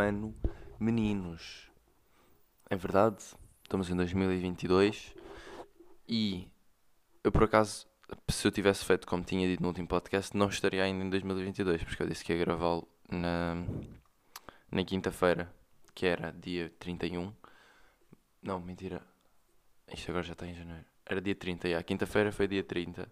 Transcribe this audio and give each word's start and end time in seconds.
ano, 0.00 0.34
meninos. 0.78 1.70
É 2.68 2.76
verdade, 2.76 3.22
estamos 3.62 3.90
em 3.90 3.96
2022 3.96 5.14
e 6.08 6.48
eu 7.22 7.30
por 7.30 7.44
acaso, 7.44 7.86
se 8.28 8.46
eu 8.46 8.50
tivesse 8.50 8.84
feito 8.84 9.06
como 9.06 9.22
tinha 9.22 9.46
dito 9.46 9.62
no 9.62 9.68
último 9.68 9.86
podcast, 9.86 10.36
não 10.36 10.48
estaria 10.48 10.82
ainda 10.82 11.04
em 11.04 11.10
2022, 11.10 11.84
porque 11.84 12.02
eu 12.02 12.06
disse 12.06 12.24
que 12.24 12.32
ia 12.32 12.38
gravá-lo 12.38 12.88
na, 13.08 13.56
na 14.70 14.84
quinta-feira, 14.84 15.52
que 15.94 16.06
era 16.06 16.32
dia 16.32 16.72
31. 16.78 17.32
Não, 18.42 18.58
mentira. 18.58 19.02
Isto 19.92 20.10
agora 20.10 20.24
já 20.24 20.32
está 20.32 20.46
em 20.46 20.54
janeiro. 20.54 20.84
Era 21.04 21.20
dia 21.20 21.34
30, 21.34 21.68
e 21.68 21.74
a 21.74 21.82
quinta-feira 21.82 22.32
foi 22.32 22.48
dia 22.48 22.64
30. 22.64 23.06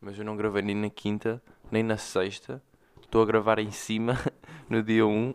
Mas 0.00 0.18
eu 0.18 0.24
não 0.24 0.36
gravei 0.36 0.62
nem 0.62 0.74
na 0.74 0.90
quinta, 0.90 1.42
nem 1.70 1.82
na 1.82 1.96
sexta. 1.96 2.62
Estou 3.00 3.22
a 3.22 3.26
gravar 3.26 3.58
em 3.58 3.70
cima 3.70 4.14
no 4.68 4.82
dia 4.82 5.06
1, 5.06 5.32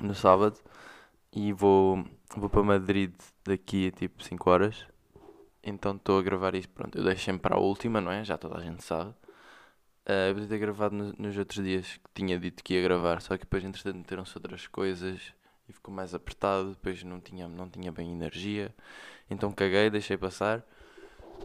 no 0.00 0.14
sábado. 0.14 0.58
E 1.32 1.52
vou, 1.52 2.04
vou 2.36 2.48
para 2.48 2.62
Madrid 2.62 3.12
daqui 3.44 3.88
a 3.88 3.90
tipo 3.90 4.22
5 4.22 4.50
horas. 4.50 4.86
Então 5.62 5.96
estou 5.96 6.18
a 6.18 6.22
gravar 6.22 6.54
isto. 6.54 6.70
Pronto, 6.72 6.96
eu 6.96 7.04
deixo 7.04 7.24
sempre 7.24 7.42
para 7.42 7.56
a 7.56 7.60
última, 7.60 8.00
não 8.00 8.10
é? 8.10 8.24
Já 8.24 8.38
toda 8.38 8.58
a 8.58 8.60
gente 8.60 8.84
sabe. 8.84 9.14
Uh, 10.08 10.28
eu 10.28 10.34
podia 10.34 10.48
ter 10.48 10.58
gravado 10.58 10.94
no, 10.94 11.12
nos 11.18 11.36
outros 11.36 11.64
dias 11.64 11.96
que 11.96 12.10
tinha 12.14 12.38
dito 12.38 12.62
que 12.62 12.74
ia 12.74 12.82
gravar, 12.82 13.20
só 13.20 13.36
que 13.36 13.42
depois 13.42 13.64
entretanto 13.64 13.96
meteram-se 13.96 14.38
outras 14.38 14.68
coisas 14.68 15.34
e 15.68 15.72
ficou 15.72 15.92
mais 15.92 16.14
apertado, 16.14 16.70
depois 16.70 17.02
não 17.02 17.20
tinha, 17.20 17.48
não 17.48 17.68
tinha 17.68 17.90
bem 17.90 18.12
energia, 18.12 18.72
então 19.28 19.50
caguei, 19.50 19.90
deixei 19.90 20.16
passar 20.16 20.64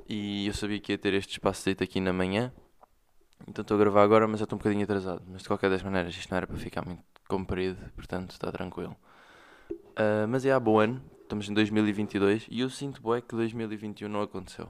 e 0.08 0.46
eu 0.46 0.54
sabia 0.54 0.80
que 0.80 0.92
ia 0.92 0.98
ter 0.98 1.12
este 1.16 1.32
espaço 1.32 1.68
dito 1.68 1.84
aqui 1.84 2.00
na 2.00 2.14
manhã, 2.14 2.54
então 3.48 3.64
estou 3.64 3.74
a 3.76 3.80
gravar 3.80 4.04
agora, 4.04 4.28
mas 4.28 4.40
já 4.40 4.44
estou 4.44 4.58
um 4.58 4.60
bocadinho 4.60 4.84
atrasado, 4.84 5.24
mas 5.28 5.42
de 5.42 5.48
qualquer 5.48 5.72
das 5.72 5.82
maneiras 5.82 6.16
isto 6.16 6.30
não 6.30 6.38
era 6.38 6.46
para 6.46 6.58
ficar 6.58 6.86
muito 6.86 7.04
comprido, 7.32 7.78
portanto 7.96 8.32
está 8.32 8.52
tranquilo. 8.52 8.94
Uh, 9.72 10.28
mas 10.28 10.46
é 10.46 10.52
há 10.52 10.60
bom 10.60 10.80
ano, 10.80 11.02
estamos 11.22 11.48
em 11.48 11.54
2022 11.54 12.48
e 12.52 12.60
eu 12.60 12.70
sinto 12.70 13.02
bem 13.02 13.22
que 13.22 13.34
2021 13.34 14.10
não 14.10 14.22
aconteceu. 14.22 14.70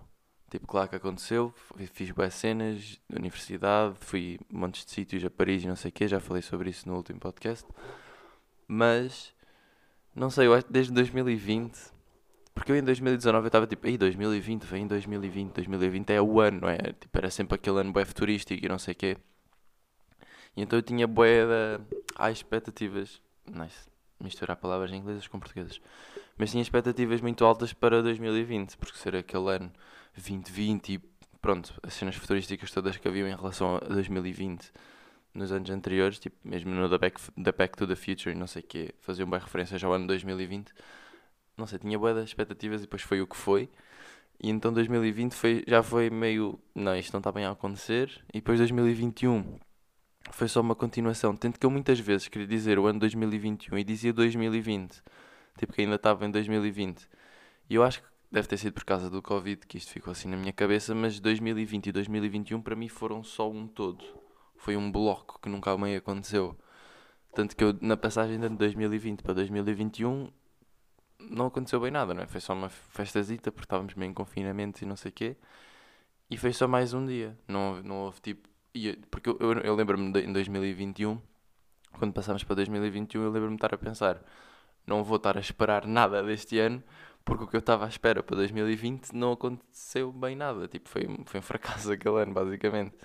Tipo, 0.51 0.67
claro 0.67 0.89
que 0.89 0.95
aconteceu, 0.95 1.51
fiz 1.91 2.11
boas 2.11 2.35
cenas 2.35 2.99
na 3.09 3.17
universidade, 3.17 3.95
fui 4.01 4.37
montes 4.51 4.85
de 4.85 4.91
sítios 4.91 5.23
a 5.25 5.29
Paris 5.29 5.63
e 5.63 5.67
não 5.67 5.75
sei 5.75 5.89
o 5.89 5.91
quê, 5.91 6.07
já 6.07 6.19
falei 6.19 6.43
sobre 6.43 6.69
isso 6.69 6.87
no 6.87 6.95
último 6.95 7.19
podcast. 7.19 7.65
Mas, 8.67 9.33
não 10.13 10.29
sei, 10.29 10.45
eu 10.47 10.53
acho 10.53 10.67
que 10.67 10.73
desde 10.73 10.93
2020, 10.93 11.79
porque 12.53 12.71
eu 12.71 12.75
em 12.75 12.83
2019 12.83 13.45
eu 13.45 13.47
estava 13.47 13.65
tipo, 13.65 13.87
aí 13.87 13.97
2020, 13.97 14.63
vem 14.63 14.83
em 14.83 14.87
2020, 14.87 15.53
2020 15.53 16.09
é 16.11 16.21
o 16.21 16.39
ano, 16.39 16.61
não 16.61 16.69
é? 16.69 16.77
Tipo, 16.77 17.17
era 17.17 17.31
sempre 17.31 17.55
aquele 17.55 17.79
ano 17.79 17.91
bué 17.91 18.05
futurístico 18.05 18.63
e 18.63 18.69
não 18.69 18.77
sei 18.77 18.91
o 18.91 18.97
quê. 18.97 19.17
E 20.55 20.61
então 20.61 20.77
eu 20.77 20.83
tinha 20.83 21.07
bué 21.07 21.45
da... 21.45 21.81
Há 22.15 22.31
expectativas, 22.31 23.21
nice, 23.45 23.87
misturar 24.19 24.57
palavras 24.57 24.91
inglesas 24.91 25.27
com 25.27 25.39
portuguesas. 25.39 25.81
Mas 26.37 26.51
tinha 26.51 26.61
expectativas 26.61 27.21
muito 27.21 27.45
altas 27.45 27.73
para 27.73 28.01
2020, 28.01 28.77
porque 28.77 28.97
ser 28.97 29.15
aquele 29.15 29.49
ano 29.49 29.71
2020 30.13 30.93
e 30.93 31.01
pronto, 31.41 31.73
as 31.83 31.93
cenas 31.93 32.15
futurísticas 32.15 32.71
todas 32.71 32.97
que 32.97 33.07
haviam 33.07 33.27
em 33.27 33.35
relação 33.35 33.77
a 33.77 33.79
2020 33.79 34.71
nos 35.33 35.51
anos 35.51 35.69
anteriores, 35.69 36.19
tipo, 36.19 36.35
mesmo 36.43 36.71
no 36.71 36.89
The 36.89 36.97
Back, 36.97 37.21
the 37.41 37.51
Back 37.51 37.77
to 37.77 37.87
the 37.87 37.95
Future 37.95 38.35
e 38.35 38.37
não 38.37 38.47
sei 38.47 38.61
o 38.61 38.65
quê, 38.65 38.93
faziam 38.99 39.29
bem 39.29 39.39
referências 39.39 39.83
ao 39.83 39.93
ano 39.93 40.07
2020. 40.07 40.73
Não 41.57 41.65
sei, 41.65 41.79
tinha 41.79 41.97
boas 41.97 42.17
expectativas 42.23 42.81
e 42.81 42.83
depois 42.83 43.01
foi 43.01 43.21
o 43.21 43.27
que 43.27 43.35
foi. 43.35 43.69
E 44.41 44.49
então 44.49 44.73
2020 44.73 45.33
foi, 45.33 45.63
já 45.67 45.81
foi 45.83 46.09
meio, 46.09 46.59
não, 46.75 46.95
isto 46.95 47.13
não 47.13 47.19
está 47.19 47.31
bem 47.31 47.45
a 47.45 47.51
acontecer. 47.51 48.21
E 48.29 48.39
depois 48.39 48.59
2021 48.59 49.59
foi 50.31 50.47
só 50.47 50.61
uma 50.61 50.75
continuação. 50.75 51.35
Tanto 51.35 51.59
que 51.59 51.65
eu 51.65 51.69
muitas 51.69 51.99
vezes 51.99 52.27
queria 52.27 52.47
dizer 52.47 52.79
o 52.79 52.85
ano 52.85 52.99
2021 52.99 53.77
e 53.77 53.83
dizia 53.83 54.13
2020. 54.13 55.01
Tipo 55.57 55.73
que 55.73 55.81
ainda 55.81 55.95
estava 55.95 56.25
em 56.25 56.31
2020. 56.31 57.07
E 57.69 57.75
eu 57.75 57.83
acho 57.83 58.01
que 58.01 58.07
deve 58.31 58.47
ter 58.47 58.57
sido 58.57 58.73
por 58.73 58.85
causa 58.85 59.09
do 59.09 59.21
Covid 59.21 59.65
que 59.67 59.77
isto 59.77 59.91
ficou 59.91 60.11
assim 60.11 60.29
na 60.29 60.37
minha 60.37 60.53
cabeça, 60.53 60.95
mas 60.95 61.19
2020 61.19 61.87
e 61.87 61.91
2021 61.91 62.61
para 62.61 62.75
mim 62.75 62.87
foram 62.87 63.23
só 63.23 63.49
um 63.49 63.67
todo. 63.67 64.03
Foi 64.55 64.77
um 64.77 64.91
bloco 64.91 65.39
que 65.41 65.49
nunca 65.49 65.77
meio 65.77 65.97
aconteceu. 65.97 66.57
Tanto 67.33 67.55
que 67.55 67.63
eu, 67.63 67.77
na 67.81 67.97
passagem 67.97 68.39
de 68.39 68.49
2020 68.49 69.21
para 69.21 69.33
2021, 69.33 70.29
não 71.19 71.47
aconteceu 71.47 71.79
bem 71.79 71.91
nada, 71.91 72.13
não 72.13 72.23
é? 72.23 72.27
Foi 72.27 72.41
só 72.41 72.53
uma 72.53 72.69
festazita, 72.69 73.51
porque 73.51 73.65
estávamos 73.65 73.95
meio 73.95 74.11
em 74.11 74.13
confinamento 74.13 74.83
e 74.83 74.87
não 74.87 74.95
sei 74.95 75.09
o 75.09 75.13
quê. 75.13 75.37
E 76.29 76.37
foi 76.37 76.53
só 76.53 76.67
mais 76.67 76.93
um 76.93 77.05
dia. 77.05 77.37
Não, 77.47 77.81
não 77.83 77.95
houve 78.05 78.21
tipo. 78.21 78.50
Porque 79.09 79.29
eu, 79.29 79.37
eu, 79.39 79.53
eu 79.59 79.75
lembro-me 79.75 80.07
em 80.21 80.31
2021, 80.31 81.19
quando 81.97 82.13
passámos 82.13 82.43
para 82.43 82.55
2021, 82.55 83.23
eu 83.23 83.31
lembro-me 83.31 83.55
de 83.55 83.57
estar 83.57 83.73
a 83.73 83.77
pensar: 83.77 84.23
não 84.85 85.03
vou 85.03 85.17
estar 85.17 85.37
a 85.37 85.39
esperar 85.39 85.85
nada 85.85 86.23
deste 86.23 86.57
ano, 86.59 86.83
porque 87.23 87.43
o 87.43 87.47
que 87.47 87.55
eu 87.55 87.59
estava 87.59 87.85
à 87.85 87.87
espera 87.87 88.23
para 88.23 88.35
2020 88.37 89.13
não 89.13 89.33
aconteceu 89.33 90.11
bem 90.11 90.35
nada. 90.35 90.67
Tipo, 90.67 90.89
foi, 90.89 91.07
foi 91.25 91.39
um 91.39 91.43
fracasso 91.43 91.91
aquele 91.93 92.21
ano, 92.21 92.33
basicamente. 92.33 92.95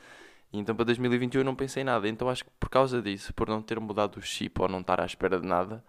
E 0.52 0.58
então 0.58 0.74
para 0.74 0.86
2021 0.86 1.40
eu 1.40 1.44
não 1.44 1.54
pensei 1.56 1.84
nada. 1.84 2.08
Então 2.08 2.28
acho 2.28 2.44
que 2.44 2.50
por 2.58 2.68
causa 2.68 3.02
disso, 3.02 3.34
por 3.34 3.48
não 3.48 3.62
ter 3.62 3.78
mudado 3.80 4.18
o 4.18 4.22
chip 4.22 4.60
ou 4.60 4.68
não 4.68 4.80
estar 4.80 5.00
à 5.00 5.06
espera 5.06 5.40
de 5.40 5.46
nada, 5.46 5.84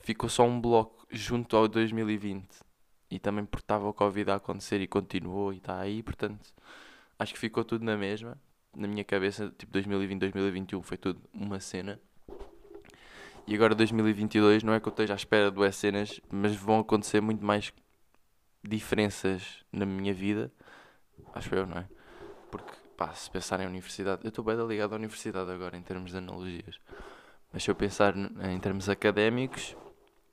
ficou 0.00 0.28
só 0.28 0.44
um 0.44 0.60
bloco 0.60 1.06
junto 1.10 1.56
ao 1.56 1.68
2020. 1.68 2.46
E 3.10 3.18
também 3.18 3.44
porque 3.44 3.64
estava 3.64 3.88
o 3.88 3.94
Covid 3.94 4.30
a 4.30 4.34
acontecer 4.36 4.80
e 4.80 4.86
continuou 4.86 5.52
e 5.52 5.58
está 5.58 5.78
aí, 5.80 6.02
portanto, 6.02 6.52
acho 7.18 7.32
que 7.32 7.38
ficou 7.40 7.64
tudo 7.64 7.84
na 7.84 7.96
mesma. 7.96 8.38
Na 8.78 8.86
minha 8.86 9.02
cabeça, 9.02 9.52
tipo 9.58 9.72
2020, 9.72 10.20
2021 10.20 10.82
foi 10.82 10.96
tudo 10.96 11.20
uma 11.34 11.58
cena. 11.58 12.00
E 13.44 13.52
agora 13.52 13.74
2022 13.74 14.62
não 14.62 14.72
é 14.72 14.78
que 14.78 14.86
eu 14.86 14.90
esteja 14.90 15.14
à 15.14 15.16
espera 15.16 15.50
de 15.50 15.72
cenas, 15.72 16.20
mas 16.30 16.54
vão 16.54 16.78
acontecer 16.78 17.20
muito 17.20 17.44
mais 17.44 17.72
diferenças 18.62 19.64
na 19.72 19.84
minha 19.84 20.14
vida. 20.14 20.52
Acho 21.34 21.52
eu, 21.56 21.66
não 21.66 21.78
é? 21.78 21.88
Porque, 22.52 22.70
pá, 22.96 23.12
se 23.14 23.28
pensar 23.28 23.58
em 23.58 23.66
universidade, 23.66 24.20
eu 24.22 24.28
estou 24.28 24.44
bem 24.44 24.54
ligado 24.64 24.92
à 24.92 24.96
universidade 24.96 25.50
agora 25.50 25.76
em 25.76 25.82
termos 25.82 26.12
de 26.12 26.18
analogias. 26.18 26.78
Mas 27.52 27.64
se 27.64 27.70
eu 27.72 27.74
pensar 27.74 28.14
em 28.16 28.60
termos 28.60 28.88
académicos, 28.88 29.76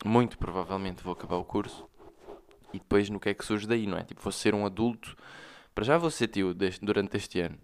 muito 0.06 0.38
provavelmente 0.38 1.02
vou 1.02 1.14
acabar 1.14 1.38
o 1.38 1.44
curso 1.44 1.90
e 2.72 2.78
depois 2.78 3.10
no 3.10 3.20
que 3.20 3.30
é 3.30 3.34
que 3.34 3.44
surge 3.44 3.66
daí, 3.66 3.88
não 3.88 3.98
é? 3.98 4.04
Tipo, 4.04 4.22
vou 4.22 4.32
ser 4.32 4.54
um 4.54 4.68
adulto. 4.68 5.16
Para 5.74 5.84
já 5.84 5.98
vou 5.98 6.12
ser 6.12 6.28
tio 6.28 6.54
deste, 6.54 6.86
durante 6.86 7.18
este 7.18 7.40
ano, 7.40 7.58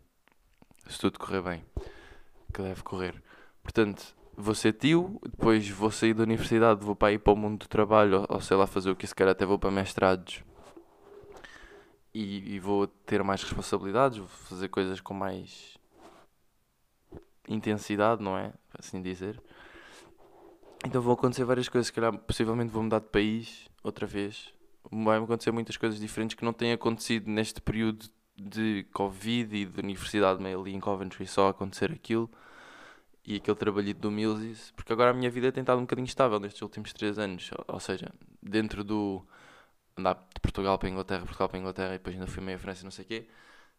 se 0.88 1.00
tudo 1.00 1.20
correr 1.20 1.42
bem, 1.42 1.66
que 2.54 2.62
deve 2.62 2.84
correr. 2.84 3.22
Portanto, 3.64 4.16
vou 4.36 4.56
ser 4.56 4.74
tio, 4.74 5.20
depois 5.24 5.70
vou 5.70 5.92
sair 5.92 6.14
da 6.14 6.24
universidade, 6.24 6.84
vou 6.84 6.96
para 6.96 7.14
ir 7.14 7.20
para 7.20 7.34
o 7.34 7.36
mundo 7.36 7.60
do 7.60 7.68
trabalho, 7.68 8.26
ou, 8.30 8.42
sei 8.42 8.58
lá 8.58 8.66
fazer 8.66 8.90
o 8.90 8.96
que 8.96 9.08
se 9.08 9.16
quer, 9.16 9.28
até 9.28 9.46
vou 9.46 9.60
para 9.60 9.72
mestrados 9.72 10.44
e, 12.14 12.56
e, 12.56 12.60
vou 12.60 12.88
ter 12.88 13.24
mais 13.24 13.42
responsabilidades, 13.44 14.18
vou 14.18 14.28
fazer 14.28 14.68
coisas 14.68 15.00
com 15.00 15.14
mais 15.14 15.78
intensidade, 17.48 18.22
não 18.22 18.38
é? 18.38 18.54
Assim 18.78 19.02
dizer. 19.02 19.42
Então 20.86 21.02
vão 21.02 21.14
acontecer 21.14 21.44
várias 21.46 21.70
coisas, 21.70 21.88
se 21.88 21.94
calhar 21.94 22.18
possivelmente 22.18 22.72
vou 22.72 22.84
mudar 22.84 23.00
de 23.00 23.08
país 23.08 23.70
outra 23.84 24.06
vez. 24.06 24.54
Vai 24.92 25.20
acontecer 25.20 25.52
muitas 25.52 25.78
coisas 25.78 26.00
diferentes 26.00 26.36
que 26.36 26.44
não 26.44 26.54
têm 26.54 26.74
acontecido 26.74 27.30
neste 27.30 27.62
período 27.62 28.08
de 28.42 28.86
Covid 28.94 29.56
e 29.56 29.66
de 29.66 29.80
universidade 29.80 30.42
meio 30.42 30.62
ali 30.62 30.74
em 30.74 30.80
Coventry 30.80 31.28
só 31.28 31.50
acontecer 31.50 31.92
aquilo 31.92 32.30
e 33.26 33.36
aquele 33.36 33.58
trabalhito 33.58 34.00
do 34.02 34.12
Mills, 34.12 34.74
porque 34.74 34.92
agora 34.94 35.12
a 35.12 35.14
minha 35.14 35.30
vida 35.30 35.52
tem 35.52 35.62
estado 35.62 35.78
um 35.78 35.82
bocadinho 35.82 36.06
estável 36.06 36.40
nestes 36.40 36.62
últimos 36.62 36.92
3 36.92 37.20
anos, 37.20 37.52
ou, 37.68 37.80
seja, 37.80 38.12
dentro 38.42 38.84
do 38.84 39.24
andar 39.96 40.16
de 40.34 40.42
Portugal 40.42 40.78
para 40.80 40.90
Inglaterra, 40.90 41.22
Portugal 41.22 41.50
para 41.50 41.60
Inglaterra 41.60 41.90
e 41.96 41.98
depois 41.98 42.16
ainda 42.16 42.28
fui 42.28 42.44
meio 42.44 42.58
a 42.58 42.60
França 42.60 42.84
não 42.84 42.92
sei 42.92 43.06
o 43.06 43.08
quê, 43.08 43.28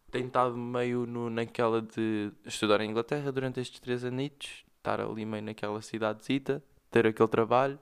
tem 0.09 0.27
estado 0.27 0.55
meio 0.55 1.05
no, 1.05 1.29
naquela 1.29 1.81
de 1.81 2.31
estudar 2.45 2.79
em 2.81 2.89
Inglaterra 2.89 3.31
durante 3.31 3.59
estes 3.59 3.79
3 3.79 4.05
anitos, 4.05 4.63
estar 4.77 5.01
ali 5.01 5.25
meio 5.25 5.43
naquela 5.43 5.81
cidadezita, 5.81 6.63
ter 6.89 7.07
aquele 7.07 7.29
trabalho 7.29 7.79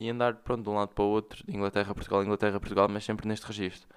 e 0.00 0.08
andar 0.08 0.36
pronto, 0.36 0.62
de 0.62 0.68
um 0.70 0.74
lado 0.74 0.94
para 0.94 1.04
o 1.04 1.08
outro, 1.08 1.44
Inglaterra, 1.48 1.92
Portugal, 1.94 2.22
Inglaterra, 2.22 2.60
Portugal, 2.60 2.88
mas 2.88 3.04
sempre 3.04 3.26
neste 3.26 3.46
registro. 3.46 3.88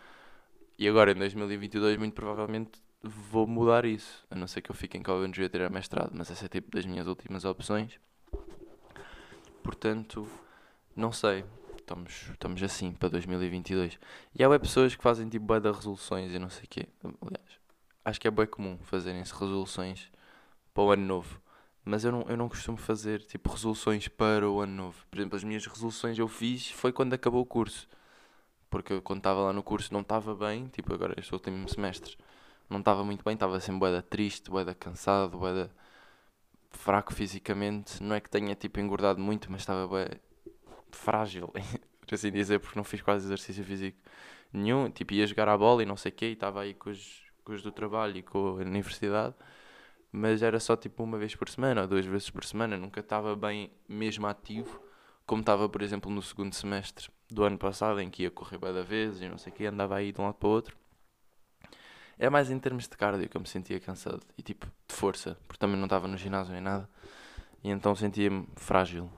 E 0.82 0.90
agora 0.90 1.12
em 1.12 1.14
2022, 1.16 1.96
muito 2.00 2.16
provavelmente 2.16 2.72
vou 3.04 3.46
mudar 3.46 3.86
isso. 3.86 4.26
A 4.32 4.36
não 4.36 4.48
ser 4.48 4.64
que 4.64 4.72
eu 4.72 4.74
fique 4.74 4.98
em 4.98 5.04
Coventry 5.04 5.46
a 5.46 5.50
ter 5.50 5.70
mestrado, 5.70 6.10
mas 6.12 6.32
essa 6.32 6.46
é 6.46 6.50
tipo 6.50 6.72
das 6.72 6.88
minhas 6.88 7.06
últimas 7.06 7.46
opções. 7.46 8.00
Portanto, 9.62 10.28
não 10.96 11.12
sei. 11.12 11.46
Estamos, 11.78 12.30
estamos 12.32 12.64
assim 12.64 12.94
para 12.94 13.10
2022. 13.10 14.00
E 14.34 14.44
há 14.44 14.50
web 14.50 14.64
pessoas 14.64 14.96
que 14.96 15.04
fazem 15.04 15.30
tipo 15.30 15.46
bué 15.46 15.60
de 15.60 15.72
resoluções 15.72 16.34
e 16.34 16.40
não 16.40 16.50
sei 16.50 16.64
o 16.64 16.68
quê. 16.68 16.88
Aliás, 17.04 17.60
acho 18.04 18.20
que 18.20 18.28
é 18.28 18.32
bem 18.32 18.48
comum 18.48 18.80
fazerem-se 18.82 19.34
resoluções 19.34 20.12
para 20.74 20.84
o 20.84 20.90
ano 20.90 21.06
novo. 21.06 21.40
Mas 21.86 22.04
eu 22.04 22.12
não, 22.12 22.26
eu 22.28 22.36
não 22.36 22.50
costumo 22.50 22.78
fazer 22.78 23.22
tipo 23.22 23.52
resoluções 23.52 24.08
para 24.08 24.50
o 24.50 24.60
ano 24.62 24.74
novo. 24.74 25.06
Por 25.12 25.20
exemplo, 25.20 25.36
as 25.36 25.44
minhas 25.44 25.64
resoluções 25.64 26.18
eu 26.18 26.28
fiz 26.28 26.72
foi 26.72 26.92
quando 26.92 27.14
acabou 27.14 27.44
o 27.44 27.46
curso. 27.46 27.88
Porque 28.72 28.94
eu, 28.94 29.02
quando 29.02 29.20
estava 29.20 29.42
lá 29.42 29.54
no 29.54 29.62
curso 29.62 29.94
não 29.94 30.00
estava 30.02 30.34
bem, 30.34 30.68
tipo 30.70 30.94
agora 30.94 31.14
este 31.20 31.34
último 31.34 31.68
semestre 31.70 32.18
não 32.70 32.80
estava 32.80 33.04
muito 33.04 33.24
bem, 33.24 33.34
estava 33.34 33.60
sempre 33.60 33.80
boeda 33.82 34.02
triste, 34.02 34.50
boeda 34.50 34.74
cansado, 34.74 35.38
boeda 35.38 35.70
fraco 36.72 37.14
fisicamente. 37.14 38.02
Não 38.02 38.16
é 38.16 38.22
que 38.22 38.30
tenha 38.30 38.56
tipo 38.56 38.80
engordado 38.80 39.20
muito, 39.20 39.52
mas 39.52 39.62
estava 39.62 39.88
bem 39.88 40.08
frágil, 40.92 41.50
por 42.08 42.16
assim 42.16 42.32
dizer, 42.32 42.60
porque 42.60 42.80
não 42.80 42.84
fiz 42.86 43.02
quase 43.02 43.26
exercício 43.26 43.64
físico 43.66 43.98
nenhum. 44.54 44.90
Tipo, 44.90 45.14
ia 45.14 45.28
jogar 45.28 45.50
a 45.50 45.58
bola 45.58 45.84
e 45.84 45.86
não 45.86 45.98
sei 45.98 46.12
o 46.12 46.16
quê, 46.16 46.30
e 46.30 46.34
estava 46.34 46.62
aí 46.62 46.74
com 46.74 46.90
os, 46.90 47.24
com 47.44 47.54
os 47.54 47.62
do 47.62 47.72
trabalho 47.74 48.18
e 48.18 48.24
com 48.24 48.38
a 48.40 48.52
universidade. 48.54 49.36
Mas 50.12 50.42
era 50.42 50.60
só 50.62 50.78
tipo 50.78 51.04
uma 51.04 51.18
vez 51.18 51.36
por 51.36 51.50
semana 51.50 51.82
ou 51.82 51.88
duas 51.88 52.06
vezes 52.06 52.30
por 52.30 52.46
semana. 52.46 52.78
Nunca 52.78 53.02
estava 53.02 53.36
bem 53.36 53.72
mesmo 53.88 54.28
ativo, 54.28 54.82
como 55.26 55.42
estava, 55.42 55.68
por 55.70 55.82
exemplo, 55.82 56.10
no 56.12 56.22
segundo 56.22 56.54
semestre 56.54 57.10
do 57.32 57.44
ano 57.44 57.58
passado, 57.58 58.00
em 58.02 58.10
que 58.10 58.24
ia 58.24 58.32
correr 58.32 58.58
bem 58.58 58.74
da 58.74 58.84
vez 58.84 59.22
e 59.22 59.30
não 59.30 59.38
sei 59.38 59.52
o 59.52 59.56
quê, 59.56 59.66
andava 59.66 59.96
aí 59.96 60.12
de 60.12 60.20
um 60.20 60.26
lado 60.26 60.36
para 60.36 60.48
o 60.48 60.52
outro. 60.52 60.76
É 62.20 62.30
mais 62.30 62.52
em 62.52 62.60
termos 62.60 62.88
de 62.88 62.96
cardio 62.96 63.28
que 63.28 63.36
eu 63.36 63.42
me 63.42 63.48
sentia 63.48 63.80
cansado 63.80 64.22
e 64.38 64.44
tipo 64.44 64.68
de 64.88 64.96
força, 64.96 65.38
porque 65.48 65.60
também 65.60 65.78
não 65.78 65.86
estava 65.86 66.08
no 66.08 66.18
ginásio 66.18 66.54
nem 66.54 66.62
nada. 66.62 66.88
E 67.64 67.70
então 67.70 67.96
sentia-me 67.96 68.48
frágil. 68.56 69.10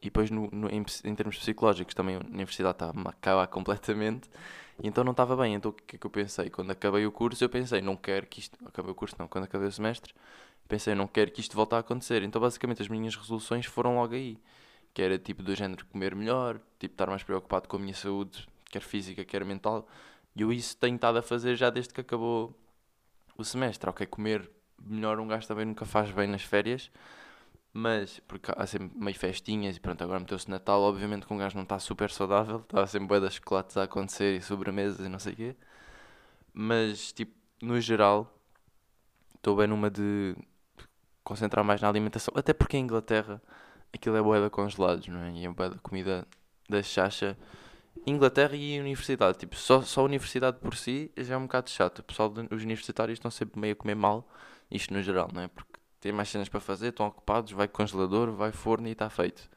E 0.00 0.06
depois, 0.06 0.30
no, 0.30 0.48
no, 0.50 0.68
em, 0.68 0.84
em, 1.04 1.14
termos 1.14 1.38
psicológicos, 1.38 1.94
também 1.94 2.16
a 2.16 2.18
universidade 2.20 2.74
estava-me 2.74 3.06
a 3.06 3.10
acabar 3.10 3.46
completamente. 3.48 4.28
E 4.82 4.88
então 4.88 5.04
não 5.04 5.12
estava 5.12 5.36
bem. 5.36 5.54
Então 5.54 5.70
o 5.70 5.74
que 5.74 5.96
é 5.96 5.98
que 5.98 6.06
eu 6.06 6.10
pensei? 6.10 6.48
Quando 6.50 6.70
acabei 6.70 7.04
o 7.06 7.12
curso, 7.12 7.44
eu 7.44 7.48
pensei, 7.48 7.80
não 7.80 7.96
quero 7.96 8.26
que 8.26 8.40
isto. 8.40 8.58
Acabei 8.66 8.92
o 8.92 8.94
curso, 8.94 9.14
não. 9.18 9.28
Quando 9.28 9.44
acabei 9.44 9.68
o 9.68 9.72
semestre, 9.72 10.14
pensei, 10.68 10.94
não 10.94 11.06
quero 11.06 11.30
que 11.30 11.40
isto 11.40 11.54
volte 11.54 11.74
a 11.74 11.78
acontecer. 11.78 12.22
Então 12.22 12.40
basicamente 12.40 12.82
as 12.82 12.88
minhas 12.88 13.14
resoluções 13.14 13.66
foram 13.66 13.96
logo 13.96 14.14
aí. 14.14 14.38
Que 14.94 15.02
era 15.02 15.18
tipo 15.18 15.42
do 15.42 15.54
género 15.54 15.84
comer 15.86 16.14
melhor, 16.14 16.60
tipo 16.78 16.94
estar 16.94 17.08
mais 17.08 17.22
preocupado 17.22 17.68
com 17.68 17.76
a 17.76 17.80
minha 17.80 17.94
saúde, 17.94 18.46
quer 18.70 18.82
física, 18.82 19.24
quer 19.24 19.44
mental. 19.44 19.86
E 20.34 20.42
eu 20.42 20.52
isso 20.52 20.76
tenho 20.76 20.96
estado 20.96 21.18
a 21.18 21.22
fazer 21.22 21.56
já 21.56 21.70
desde 21.70 21.92
que 21.94 22.00
acabou 22.00 22.56
o 23.36 23.44
semestre. 23.44 23.88
Ok, 23.90 24.06
comer 24.06 24.50
melhor 24.82 25.20
um 25.20 25.28
gajo 25.28 25.46
também 25.46 25.64
nunca 25.64 25.84
faz 25.84 26.10
bem 26.10 26.26
nas 26.26 26.42
férias 26.42 26.90
mas, 27.72 28.20
porque 28.26 28.50
há 28.56 28.66
sempre 28.66 28.90
meio 28.98 29.16
festinhas 29.16 29.76
e 29.76 29.80
pronto, 29.80 30.02
agora 30.02 30.18
meteu-se 30.20 30.50
Natal, 30.50 30.82
obviamente 30.82 31.26
que 31.26 31.32
um 31.32 31.38
gajo 31.38 31.56
não 31.56 31.62
está 31.62 31.78
super 31.78 32.10
saudável, 32.10 32.60
estava 32.60 32.86
sempre 32.86 33.08
bué 33.08 33.20
das 33.20 33.34
chocolates 33.34 33.76
a 33.76 33.84
acontecer 33.84 34.36
e 34.36 34.42
sobremesas 34.42 35.06
e 35.06 35.08
não 35.08 35.18
sei 35.18 35.32
o 35.34 35.36
quê. 35.36 35.56
Mas, 36.52 37.12
tipo, 37.12 37.32
no 37.62 37.80
geral, 37.80 38.32
estou 39.36 39.56
bem 39.56 39.68
numa 39.68 39.90
de 39.90 40.36
concentrar 41.24 41.64
mais 41.64 41.80
na 41.80 41.88
alimentação, 41.88 42.34
até 42.36 42.52
porque 42.52 42.76
em 42.76 42.82
Inglaterra 42.84 43.40
aquilo 43.92 44.16
é 44.16 44.22
boeda 44.22 44.50
congelados, 44.50 45.08
não 45.08 45.20
é? 45.20 45.32
E 45.32 45.44
é 45.44 45.48
boeda 45.48 45.76
comida 45.82 46.26
da 46.68 46.82
chacha. 46.82 47.36
Inglaterra 48.06 48.56
e 48.56 48.80
universidade, 48.80 49.38
tipo, 49.38 49.56
só, 49.56 49.82
só 49.82 50.00
a 50.00 50.04
universidade 50.04 50.58
por 50.58 50.74
si 50.74 51.10
já 51.16 51.34
é 51.34 51.36
um 51.36 51.42
bocado 51.42 51.68
chato. 51.70 51.98
O 51.98 52.02
pessoal, 52.02 52.32
os 52.50 52.62
universitários 52.62 53.18
estão 53.18 53.30
sempre 53.30 53.60
meio 53.60 53.72
a 53.72 53.76
comer 53.76 53.94
mal, 53.94 54.26
isto 54.70 54.94
no 54.94 55.02
geral, 55.02 55.28
não 55.32 55.42
é? 55.42 55.48
Porque 55.48 55.78
têm 56.00 56.12
mais 56.12 56.28
cenas 56.28 56.48
para 56.48 56.60
fazer, 56.60 56.88
estão 56.88 57.06
ocupados, 57.06 57.52
vai 57.52 57.68
congelador, 57.68 58.32
vai 58.32 58.52
forno 58.52 58.88
e 58.88 58.92
está 58.92 59.10
feito. 59.10 59.48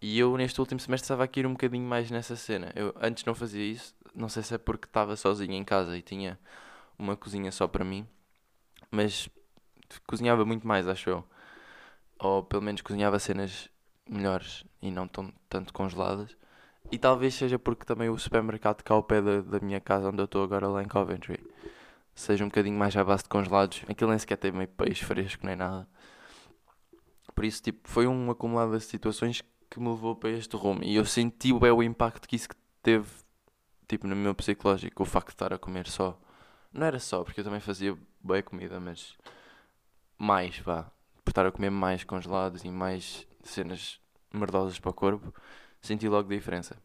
E 0.00 0.18
eu 0.18 0.36
neste 0.36 0.60
último 0.60 0.78
semestre 0.78 1.04
estava 1.04 1.24
aqui 1.24 1.40
ir 1.40 1.46
um 1.46 1.52
bocadinho 1.52 1.86
mais 1.86 2.10
nessa 2.10 2.36
cena. 2.36 2.72
Eu 2.76 2.94
antes 3.00 3.24
não 3.24 3.34
fazia 3.34 3.64
isso, 3.64 3.94
não 4.14 4.28
sei 4.28 4.42
se 4.42 4.54
é 4.54 4.58
porque 4.58 4.86
estava 4.86 5.16
sozinho 5.16 5.54
em 5.54 5.64
casa 5.64 5.96
e 5.96 6.02
tinha 6.02 6.38
uma 6.98 7.16
cozinha 7.16 7.50
só 7.50 7.66
para 7.66 7.84
mim, 7.84 8.06
mas 8.90 9.28
cozinhava 10.06 10.44
muito 10.44 10.66
mais, 10.66 10.86
acho 10.86 11.10
eu. 11.10 11.24
Ou 12.18 12.42
pelo 12.42 12.62
menos 12.62 12.80
cozinhava 12.80 13.18
cenas 13.18 13.68
melhores 14.08 14.64
e 14.80 14.90
não 14.90 15.06
tão, 15.08 15.32
tanto 15.48 15.72
congeladas. 15.72 16.36
E 16.90 16.98
talvez 16.98 17.34
seja 17.34 17.58
porque 17.58 17.84
também 17.84 18.08
o 18.08 18.18
supermercado 18.18 18.82
cá 18.82 18.94
ao 18.94 19.02
pé 19.02 19.20
da, 19.20 19.40
da 19.40 19.60
minha 19.60 19.80
casa, 19.80 20.08
onde 20.08 20.20
eu 20.20 20.24
estou 20.24 20.44
agora, 20.44 20.68
lá 20.68 20.82
em 20.82 20.88
Coventry, 20.88 21.38
seja 22.14 22.44
um 22.44 22.48
bocadinho 22.48 22.78
mais 22.78 22.96
à 22.96 23.04
base 23.04 23.24
de 23.24 23.28
congelados. 23.28 23.82
Aquilo 23.88 24.10
nem 24.10 24.18
sequer 24.18 24.36
tem 24.36 24.52
meio 24.52 24.68
peixe 24.68 25.04
fresco 25.04 25.44
nem 25.44 25.56
nada. 25.56 25.86
Por 27.34 27.44
isso, 27.44 27.62
tipo, 27.62 27.88
foi 27.88 28.06
um 28.06 28.30
acumulado 28.30 28.78
de 28.78 28.84
situações 28.84 29.42
que 29.68 29.80
me 29.80 29.88
levou 29.88 30.16
para 30.16 30.30
este 30.30 30.56
rumo. 30.56 30.82
E 30.82 30.96
eu 30.96 31.04
senti 31.04 31.52
bem 31.52 31.70
o 31.70 31.82
impacto 31.82 32.28
que 32.28 32.36
isso 32.36 32.48
teve, 32.82 33.08
tipo, 33.88 34.06
no 34.06 34.16
meu 34.16 34.34
psicológico, 34.34 35.02
o 35.02 35.06
facto 35.06 35.28
de 35.28 35.34
estar 35.34 35.52
a 35.52 35.58
comer 35.58 35.86
só. 35.86 36.18
Não 36.72 36.86
era 36.86 36.98
só, 36.98 37.24
porque 37.24 37.40
eu 37.40 37.44
também 37.44 37.60
fazia 37.60 37.96
boa 38.22 38.42
comida, 38.42 38.80
mas 38.80 39.16
mais, 40.18 40.58
vá. 40.58 40.90
Por 41.26 41.32
estar 41.32 41.44
a 41.44 41.50
comer 41.50 41.70
mais 41.70 42.04
congelados 42.04 42.64
e 42.64 42.70
mais 42.70 43.26
cenas 43.42 44.00
merdosas 44.32 44.78
para 44.78 44.92
o 44.92 44.94
corpo, 44.94 45.34
senti 45.82 46.08
logo 46.08 46.28
diferença. 46.28 46.76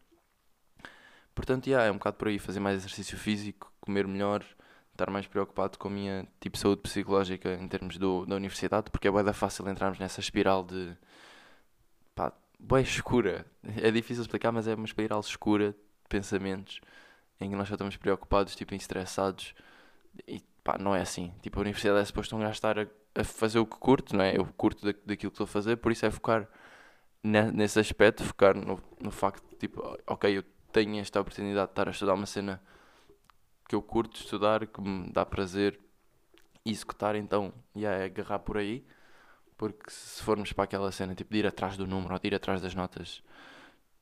Portanto, 1.32 1.68
yeah, 1.68 1.86
é 1.86 1.92
um 1.92 1.94
bocado 1.94 2.16
por 2.16 2.26
aí, 2.26 2.40
fazer 2.40 2.58
mais 2.58 2.76
exercício 2.76 3.16
físico, 3.16 3.72
comer 3.80 4.04
melhor, 4.04 4.44
estar 4.90 5.08
mais 5.10 5.28
preocupado 5.28 5.78
com 5.78 5.86
a 5.86 5.90
minha 5.92 6.26
tipo 6.40 6.58
saúde 6.58 6.82
psicológica 6.82 7.54
em 7.54 7.68
termos 7.68 7.98
do, 7.98 8.26
da 8.26 8.34
universidade, 8.34 8.90
porque 8.90 9.06
é 9.06 9.10
bué 9.12 9.32
fácil 9.32 9.68
entrarmos 9.68 10.00
nessa 10.00 10.18
espiral 10.18 10.64
de 10.64 10.96
pá, 12.12 12.32
bué 12.58 12.82
escura. 12.82 13.46
É 13.62 13.92
difícil 13.92 14.22
explicar, 14.22 14.50
mas 14.50 14.66
é 14.66 14.74
uma 14.74 14.86
espiral 14.86 15.20
escura 15.20 15.70
de 15.70 16.08
pensamentos 16.08 16.80
em 17.40 17.48
que 17.48 17.54
nós 17.54 17.68
já 17.68 17.74
estamos 17.76 17.96
preocupados, 17.96 18.56
tipo, 18.56 18.74
estressados 18.74 19.54
e 20.26 20.42
pá, 20.64 20.78
não 20.78 20.94
é 20.96 21.00
assim. 21.00 21.32
Tipo, 21.42 21.60
a 21.60 21.62
universidade 21.62 22.00
é 22.00 22.04
suposto 22.04 22.36
gajo 22.40 22.52
estar 22.52 22.76
a, 22.76 22.86
a, 23.14 23.24
fazer 23.24 23.58
o 23.58 23.66
que 23.66 23.76
curto, 23.76 24.16
não 24.16 24.24
é? 24.24 24.36
Eu 24.36 24.46
curto 24.56 24.84
da, 24.84 24.92
daquilo 24.92 25.30
que 25.30 25.34
estou 25.34 25.44
a 25.44 25.48
fazer, 25.48 25.76
por 25.76 25.92
isso 25.92 26.06
é 26.06 26.10
focar 26.10 26.48
nesse 27.22 27.78
aspecto, 27.78 28.24
focar 28.24 28.56
no, 28.56 28.80
no 29.00 29.10
facto 29.10 29.48
de, 29.50 29.56
tipo, 29.56 29.80
ok, 30.06 30.38
eu 30.38 30.44
tenho 30.72 30.98
esta 31.00 31.20
oportunidade 31.20 31.66
de 31.66 31.72
estar 31.72 31.88
a 31.88 31.90
estudar 31.90 32.14
uma 32.14 32.26
cena 32.26 32.60
que 33.68 33.74
eu 33.74 33.82
curto 33.82 34.18
estudar, 34.18 34.66
que 34.66 34.80
me 34.80 35.10
dá 35.12 35.24
prazer 35.24 35.78
executar, 36.64 37.16
então 37.16 37.52
yeah, 37.76 38.02
é 38.02 38.06
agarrar 38.06 38.40
por 38.40 38.56
aí. 38.56 38.84
Porque 39.56 39.90
se 39.90 40.22
formos 40.22 40.52
para 40.52 40.64
aquela 40.64 40.90
cena 40.90 41.14
tipo 41.14 41.32
de 41.32 41.38
ir 41.38 41.46
atrás 41.46 41.76
do 41.76 41.86
número 41.86 42.12
ou 42.14 42.18
de 42.18 42.26
ir 42.26 42.34
atrás 42.34 42.60
das 42.60 42.74
notas, 42.74 43.22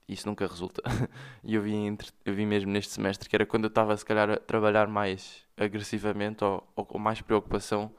isso 0.08 0.26
nunca 0.26 0.46
resulta. 0.46 0.82
e 1.44 1.54
eu 1.54 1.62
vi, 1.62 1.74
entre, 1.74 2.10
eu 2.24 2.34
vi 2.34 2.46
mesmo 2.46 2.70
neste 2.70 2.92
semestre 2.92 3.28
que 3.28 3.36
era 3.36 3.44
quando 3.46 3.64
eu 3.64 3.68
estava 3.68 3.96
se 3.96 4.04
calhar 4.04 4.30
a 4.30 4.36
trabalhar 4.36 4.88
mais 4.88 5.44
agressivamente 5.56 6.42
ou, 6.42 6.66
ou 6.74 6.84
com 6.84 6.98
mais 6.98 7.20
preocupação. 7.20 7.92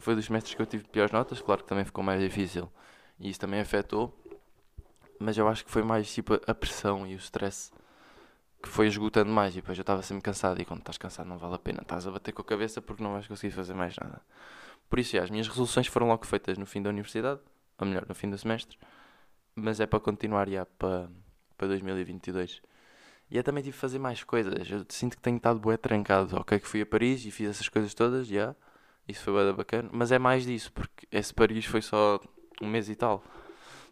Foi 0.00 0.14
dos 0.14 0.24
semestres 0.24 0.54
que 0.54 0.62
eu 0.62 0.66
tive 0.66 0.84
piores 0.84 1.12
notas, 1.12 1.40
claro 1.40 1.62
que 1.62 1.68
também 1.68 1.84
ficou 1.84 2.02
mais 2.02 2.20
difícil 2.20 2.70
e 3.18 3.30
isso 3.30 3.38
também 3.38 3.60
afetou. 3.60 4.16
Mas 5.18 5.36
eu 5.36 5.46
acho 5.46 5.64
que 5.64 5.70
foi 5.70 5.82
mais 5.82 6.12
tipo 6.12 6.40
a 6.46 6.54
pressão 6.54 7.06
e 7.06 7.14
o 7.14 7.18
stress 7.18 7.70
que 8.62 8.68
foi 8.68 8.86
esgotando 8.86 9.30
mais 9.30 9.54
e 9.54 9.56
depois 9.60 9.76
eu 9.76 9.82
estava 9.82 10.02
sempre 10.02 10.22
cansado 10.22 10.60
e 10.60 10.64
quando 10.64 10.80
estás 10.80 10.98
cansado 10.98 11.28
não 11.28 11.38
vale 11.38 11.54
a 11.54 11.58
pena, 11.58 11.80
estás 11.82 12.06
a 12.06 12.10
bater 12.10 12.32
com 12.32 12.42
a 12.42 12.44
cabeça 12.44 12.80
porque 12.80 13.02
não 13.02 13.12
vais 13.12 13.26
conseguir 13.26 13.52
fazer 13.52 13.74
mais 13.74 13.96
nada. 13.96 14.20
Por 14.88 14.98
isso, 14.98 15.12
já, 15.12 15.22
as 15.22 15.30
minhas 15.30 15.46
resoluções 15.46 15.86
foram 15.86 16.08
logo 16.08 16.26
feitas 16.26 16.58
no 16.58 16.66
fim 16.66 16.82
da 16.82 16.90
universidade, 16.90 17.40
ou 17.78 17.86
melhor, 17.86 18.06
no 18.08 18.14
fim 18.14 18.28
do 18.28 18.36
semestre, 18.36 18.78
mas 19.54 19.80
é 19.80 19.86
para 19.86 20.00
continuar 20.00 20.48
já 20.48 20.66
para, 20.66 21.08
para 21.56 21.68
2022. 21.68 22.60
E 23.30 23.38
é 23.38 23.42
também 23.42 23.62
tive 23.62 23.74
de 23.74 23.80
fazer 23.80 23.98
mais 23.98 24.24
coisas. 24.24 24.68
Eu 24.68 24.84
sinto 24.88 25.16
que 25.16 25.22
tenho 25.22 25.36
estado 25.36 25.60
bué 25.60 25.76
trancado. 25.76 26.36
Ok, 26.36 26.58
que 26.58 26.66
fui 26.66 26.82
a 26.82 26.86
Paris 26.86 27.24
e 27.24 27.30
fiz 27.30 27.50
essas 27.50 27.68
coisas 27.68 27.94
todas, 27.94 28.26
já. 28.26 28.56
Isso 29.10 29.24
foi 29.24 29.32
bué 29.32 29.52
bacana. 29.52 29.88
Mas 29.92 30.12
é 30.12 30.18
mais 30.18 30.44
disso, 30.44 30.72
porque 30.72 31.06
esse 31.10 31.34
Paris 31.34 31.64
foi 31.64 31.82
só 31.82 32.20
um 32.62 32.68
mês 32.68 32.88
e 32.88 32.94
tal. 32.94 33.22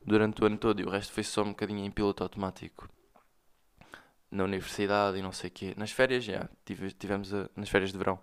Durante 0.04 0.42
o 0.42 0.46
ano 0.46 0.56
todo. 0.56 0.80
E 0.80 0.84
o 0.84 0.90
resto 0.90 1.12
foi 1.12 1.24
só 1.24 1.42
um 1.42 1.48
bocadinho 1.48 1.84
em 1.84 1.90
piloto 1.90 2.22
automático 2.22 2.88
na 4.30 4.44
universidade 4.44 5.18
e 5.18 5.22
não 5.22 5.32
sei 5.32 5.48
o 5.48 5.52
quê. 5.52 5.74
Nas 5.76 5.90
férias, 5.90 6.24
já, 6.24 6.48
tive, 6.64 6.90
tivemos 6.92 7.32
a, 7.32 7.48
nas 7.56 7.68
férias 7.68 7.92
de 7.92 7.98
verão. 7.98 8.18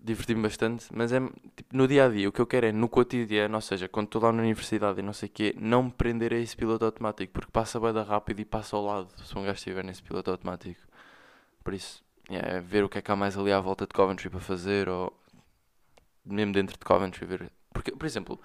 Diverti-me 0.00 0.42
bastante, 0.42 0.86
mas 0.92 1.12
é 1.12 1.20
tipo, 1.54 1.76
no 1.76 1.86
dia 1.86 2.06
a 2.06 2.08
dia. 2.08 2.28
O 2.28 2.32
que 2.32 2.40
eu 2.40 2.46
quero 2.46 2.66
é 2.66 2.72
no 2.72 2.88
cotidiano, 2.88 3.54
ou 3.54 3.60
seja, 3.60 3.88
quando 3.88 4.06
estou 4.06 4.20
lá 4.20 4.32
na 4.32 4.42
universidade 4.42 4.98
e 4.98 5.02
não 5.02 5.12
sei 5.12 5.28
o 5.28 5.32
quê, 5.32 5.54
não 5.56 5.84
me 5.84 5.92
prender 5.92 6.32
a 6.32 6.36
esse 6.38 6.56
piloto 6.56 6.84
automático, 6.84 7.32
porque 7.32 7.52
passa 7.52 7.78
bem 7.78 7.92
da 7.92 8.02
rápido 8.02 8.40
e 8.40 8.44
passa 8.44 8.74
ao 8.74 8.84
lado 8.84 9.08
se 9.24 9.38
um 9.38 9.42
gajo 9.42 9.54
estiver 9.54 9.84
nesse 9.84 10.02
piloto 10.02 10.30
automático. 10.30 10.80
Por 11.62 11.72
isso, 11.72 12.02
é 12.28 12.60
ver 12.60 12.82
o 12.82 12.88
que 12.88 12.98
é 12.98 13.02
que 13.02 13.12
há 13.12 13.16
mais 13.16 13.38
ali 13.38 13.52
à 13.52 13.60
volta 13.60 13.86
de 13.86 13.92
Coventry 13.92 14.28
para 14.28 14.40
fazer, 14.40 14.88
ou 14.88 15.16
mesmo 16.24 16.52
dentro 16.52 16.78
de 16.78 16.84
Coventry, 16.84 17.26
ver. 17.26 17.52
Porque, 17.72 17.92
por 17.92 18.06
exemplo, 18.06 18.40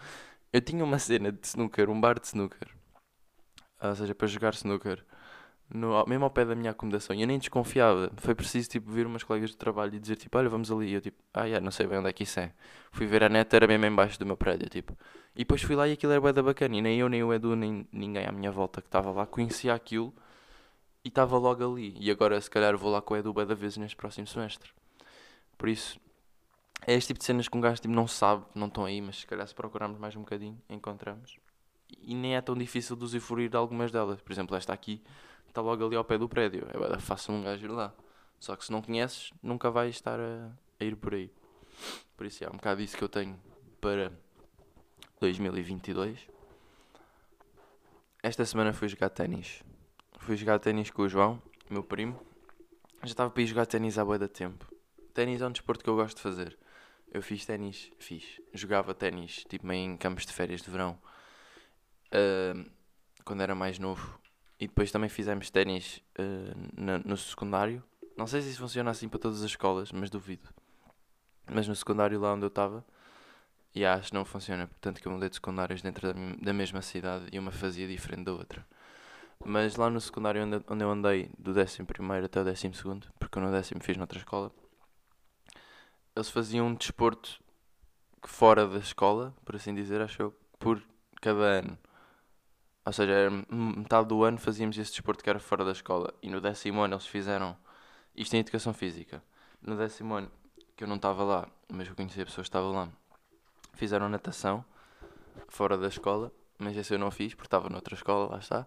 eu 0.51 0.61
tinha 0.61 0.83
uma 0.83 0.99
cena 0.99 1.31
de 1.31 1.45
snooker, 1.45 1.89
um 1.89 1.99
bar 1.99 2.19
de 2.19 2.27
snooker, 2.27 2.69
ou 3.81 3.95
seja, 3.95 4.15
para 4.15 4.27
jogar 4.27 4.53
snooker 4.53 5.03
no, 5.69 6.05
mesmo 6.05 6.23
ao 6.23 6.31
pé 6.31 6.45
da 6.45 6.55
minha 6.55 6.71
acomodação, 6.71 7.15
e 7.15 7.21
eu 7.21 7.27
nem 7.27 7.37
desconfiava. 7.37 8.11
Foi 8.17 8.33
preciso 8.33 8.69
tipo, 8.69 8.89
vir 8.89 9.05
umas 9.05 9.23
colegas 9.23 9.49
de 9.49 9.57
trabalho 9.57 9.95
e 9.95 9.99
dizer 9.99 10.15
tipo, 10.15 10.37
olha, 10.37 10.49
vamos 10.49 10.71
ali. 10.71 10.87
E 10.89 10.93
eu 10.93 11.01
tipo, 11.01 11.17
ah, 11.33 11.43
yeah, 11.43 11.63
não 11.63 11.71
sei 11.71 11.87
bem 11.87 11.99
onde 11.99 12.09
é 12.09 12.13
que 12.13 12.23
isso 12.23 12.39
é. 12.39 12.53
Fui 12.91 13.05
ver 13.05 13.23
a 13.23 13.29
neta, 13.29 13.55
era 13.55 13.67
mesmo 13.67 13.85
embaixo 13.85 14.17
do 14.17 14.25
meu 14.25 14.37
prédio, 14.37 14.69
tipo. 14.69 14.97
E 15.35 15.39
depois 15.39 15.61
fui 15.61 15.75
lá 15.75 15.87
e 15.87 15.93
aquilo 15.93 16.11
era 16.13 16.21
bué 16.21 16.33
da 16.33 16.41
bacana. 16.41 16.75
E 16.77 16.81
nem 16.81 16.99
eu, 16.99 17.09
nem 17.09 17.23
o 17.23 17.33
Edu, 17.33 17.55
nem 17.55 17.87
ninguém 17.91 18.25
à 18.25 18.31
minha 18.31 18.51
volta 18.51 18.81
que 18.81 18.87
estava 18.87 19.11
lá 19.11 19.25
conhecia 19.25 19.73
aquilo 19.73 20.13
e 21.03 21.09
estava 21.09 21.37
logo 21.37 21.63
ali. 21.73 21.95
E 21.99 22.09
agora 22.09 22.39
se 22.39 22.49
calhar 22.49 22.77
vou 22.77 22.91
lá 22.91 23.01
com 23.01 23.13
o 23.13 23.17
Edu 23.17 23.33
bué 23.33 23.45
da 23.45 23.55
vez 23.55 23.77
neste 23.77 23.95
próximo 23.95 24.27
semestre. 24.27 24.71
Por 25.57 25.69
isso, 25.69 25.99
é 26.85 26.93
este 26.93 27.07
tipo 27.07 27.19
de 27.19 27.25
cenas 27.25 27.47
que 27.47 27.57
um 27.57 27.61
gajo 27.61 27.81
tipo, 27.81 27.93
não 27.93 28.07
sabe, 28.07 28.45
não 28.53 28.67
estão 28.67 28.85
aí, 28.85 29.01
mas 29.01 29.17
se 29.17 29.27
calhar 29.27 29.47
se 29.47 29.55
procurarmos 29.55 29.99
mais 29.99 30.15
um 30.15 30.21
bocadinho, 30.21 30.61
encontramos. 30.69 31.37
E 31.99 32.13
nem 32.13 32.35
é 32.35 32.41
tão 32.41 32.55
difícil 32.55 32.95
de 32.95 33.57
algumas 33.57 33.91
delas. 33.91 34.21
Por 34.21 34.31
exemplo, 34.31 34.55
esta 34.55 34.73
aqui 34.73 35.01
está 35.47 35.61
logo 35.61 35.85
ali 35.85 35.95
ao 35.95 36.03
pé 36.03 36.17
do 36.17 36.29
prédio. 36.29 36.67
É 36.93 36.99
fácil 36.99 37.33
um 37.33 37.43
gajo 37.43 37.65
ir 37.65 37.69
lá. 37.69 37.93
Só 38.39 38.55
que 38.55 38.65
se 38.65 38.71
não 38.71 38.81
conheces, 38.81 39.31
nunca 39.41 39.71
vais 39.71 39.95
estar 39.95 40.19
a, 40.19 40.51
a 40.79 40.83
ir 40.83 40.95
por 40.95 41.13
aí. 41.13 41.31
Por 42.15 42.25
isso 42.25 42.43
é 42.43 42.47
um 42.47 42.53
bocado 42.53 42.81
isso 42.81 42.95
que 42.97 43.03
eu 43.03 43.09
tenho 43.09 43.39
para 43.81 44.11
2022. 45.19 46.27
Esta 48.21 48.45
semana 48.45 48.73
fui 48.73 48.87
jogar 48.87 49.09
ténis. 49.09 49.63
Fui 50.19 50.35
jogar 50.35 50.59
ténis 50.59 50.89
com 50.89 51.03
o 51.03 51.09
João, 51.09 51.41
meu 51.69 51.83
primo. 51.83 52.19
Já 53.03 53.11
estava 53.11 53.29
para 53.29 53.41
ir 53.41 53.47
jogar 53.47 53.65
ténis 53.65 53.97
há 53.97 54.05
boa 54.05 54.19
da 54.19 54.27
tempo. 54.27 54.65
Ténis 55.13 55.41
é 55.41 55.47
um 55.47 55.51
desporto 55.51 55.83
que 55.83 55.89
eu 55.89 55.95
gosto 55.95 56.17
de 56.17 56.21
fazer. 56.21 56.57
Eu 57.11 57.21
fiz 57.21 57.45
ténis, 57.45 57.91
fiz. 57.97 58.41
Jogava 58.53 58.93
ténis, 58.93 59.45
tipo 59.49 59.71
em 59.71 59.97
campos 59.97 60.25
de 60.25 60.33
férias 60.33 60.61
de 60.61 60.69
verão. 60.69 60.97
Uh, 62.07 62.69
quando 63.23 63.41
era 63.41 63.55
mais 63.55 63.79
novo. 63.79 64.19
E 64.59 64.67
depois 64.67 64.91
também 64.91 65.09
fizemos 65.09 65.49
ténis 65.49 66.01
uh, 66.19 67.01
no 67.05 67.17
secundário. 67.17 67.83
Não 68.17 68.25
sei 68.25 68.41
se 68.41 68.49
isso 68.49 68.59
funciona 68.59 68.89
assim 68.89 69.07
para 69.07 69.19
todas 69.19 69.43
as 69.43 69.49
escolas, 69.49 69.91
mas 69.91 70.09
duvido. 70.09 70.49
Mas 71.51 71.67
no 71.67 71.75
secundário 71.75 72.19
lá 72.19 72.33
onde 72.33 72.43
eu 72.43 72.47
estava, 72.47 72.83
e 73.73 73.85
acho 73.85 74.09
que 74.09 74.15
não 74.15 74.25
funciona. 74.25 74.67
Portanto, 74.67 74.99
que 74.99 75.07
eu 75.07 75.11
mudei 75.11 75.29
de 75.29 75.35
secundários 75.35 75.81
dentro 75.81 76.11
da, 76.11 76.19
da 76.41 76.53
mesma 76.53 76.81
cidade 76.81 77.27
e 77.31 77.37
uma 77.37 77.51
fazia 77.51 77.87
diferente 77.87 78.23
da 78.23 78.33
outra. 78.33 78.65
Mas 79.45 79.75
lá 79.75 79.89
no 79.89 80.01
secundário 80.01 80.43
onde, 80.43 80.63
onde 80.67 80.83
eu 80.83 80.89
andei, 80.89 81.29
do 81.37 81.51
11 81.51 81.81
até 82.25 82.41
o 82.41 82.43
12, 82.43 82.71
porque 83.19 83.37
eu 83.37 83.43
no 83.43 83.51
décimo 83.51 83.83
fiz 83.83 83.95
noutra 83.95 84.17
escola, 84.17 84.51
eles 86.17 86.29
faziam 86.29 86.67
um 86.67 86.73
desporto 86.73 87.39
fora 88.23 88.67
da 88.67 88.79
escola, 88.79 89.33
por 89.45 89.55
assim 89.55 89.73
dizer, 89.73 90.01
acho 90.01 90.21
eu, 90.21 90.35
por 90.59 90.81
cada 91.21 91.39
ano. 91.39 91.77
Ou 92.85 92.93
seja, 92.93 93.29
metade 93.51 94.07
do 94.07 94.23
ano 94.23 94.37
fazíamos 94.37 94.77
esse 94.77 94.91
desporto 94.91 95.23
que 95.23 95.29
era 95.29 95.39
fora 95.39 95.63
da 95.63 95.71
escola. 95.71 96.13
E 96.21 96.29
no 96.29 96.41
décimo 96.41 96.81
ano 96.81 96.95
eles 96.95 97.05
fizeram 97.05 97.55
isto 98.15 98.33
em 98.33 98.39
educação 98.39 98.73
física. 98.73 99.21
No 99.61 99.77
décimo 99.77 100.15
ano, 100.15 100.31
que 100.75 100.83
eu 100.83 100.87
não 100.87 100.95
estava 100.95 101.23
lá, 101.23 101.47
mas 101.71 101.87
eu 101.87 101.95
conhecia 101.95 102.23
a 102.23 102.25
pessoa 102.25 102.43
que 102.43 102.49
estava 102.49 102.67
lá, 102.67 102.89
fizeram 103.73 104.09
natação 104.09 104.63
fora 105.47 105.77
da 105.77 105.87
escola, 105.87 106.31
mas 106.57 106.75
esse 106.75 106.93
eu 106.93 106.99
não 106.99 107.11
fiz 107.11 107.33
porque 107.33 107.47
estava 107.47 107.69
noutra 107.69 107.93
escola, 107.93 108.31
lá 108.31 108.39
está. 108.39 108.65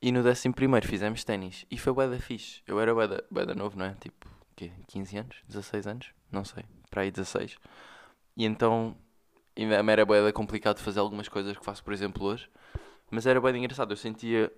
E 0.00 0.12
no 0.12 0.22
décimo 0.22 0.54
primeiro 0.54 0.86
fizemos 0.86 1.24
ténis 1.24 1.66
e 1.70 1.78
foi 1.78 1.92
bué 1.92 2.08
da 2.08 2.20
fixe. 2.20 2.62
Eu 2.66 2.78
era 2.78 2.94
bué 2.94 3.08
bué 3.30 3.46
da 3.46 3.54
novo, 3.54 3.76
não 3.76 3.86
é? 3.86 3.94
Tipo, 3.94 4.37
quê? 4.58 4.72
15 4.88 5.18
anos? 5.18 5.36
16 5.48 5.86
anos? 5.86 6.10
Não 6.32 6.44
sei, 6.44 6.64
para 6.90 7.02
aí 7.02 7.10
16. 7.10 7.56
E 8.36 8.44
então, 8.44 8.96
ainda 9.56 9.82
me 9.82 9.92
era 9.92 10.04
bué 10.04 10.22
da 10.22 10.32
complicado 10.32 10.80
fazer 10.80 10.98
algumas 10.98 11.28
coisas 11.28 11.56
que 11.56 11.64
faço, 11.64 11.82
por 11.84 11.92
exemplo, 11.92 12.24
hoje. 12.24 12.50
Mas 13.10 13.24
era 13.24 13.40
de 13.40 13.58
engraçado, 13.58 13.92
eu 13.92 13.96
sentia 13.96 14.52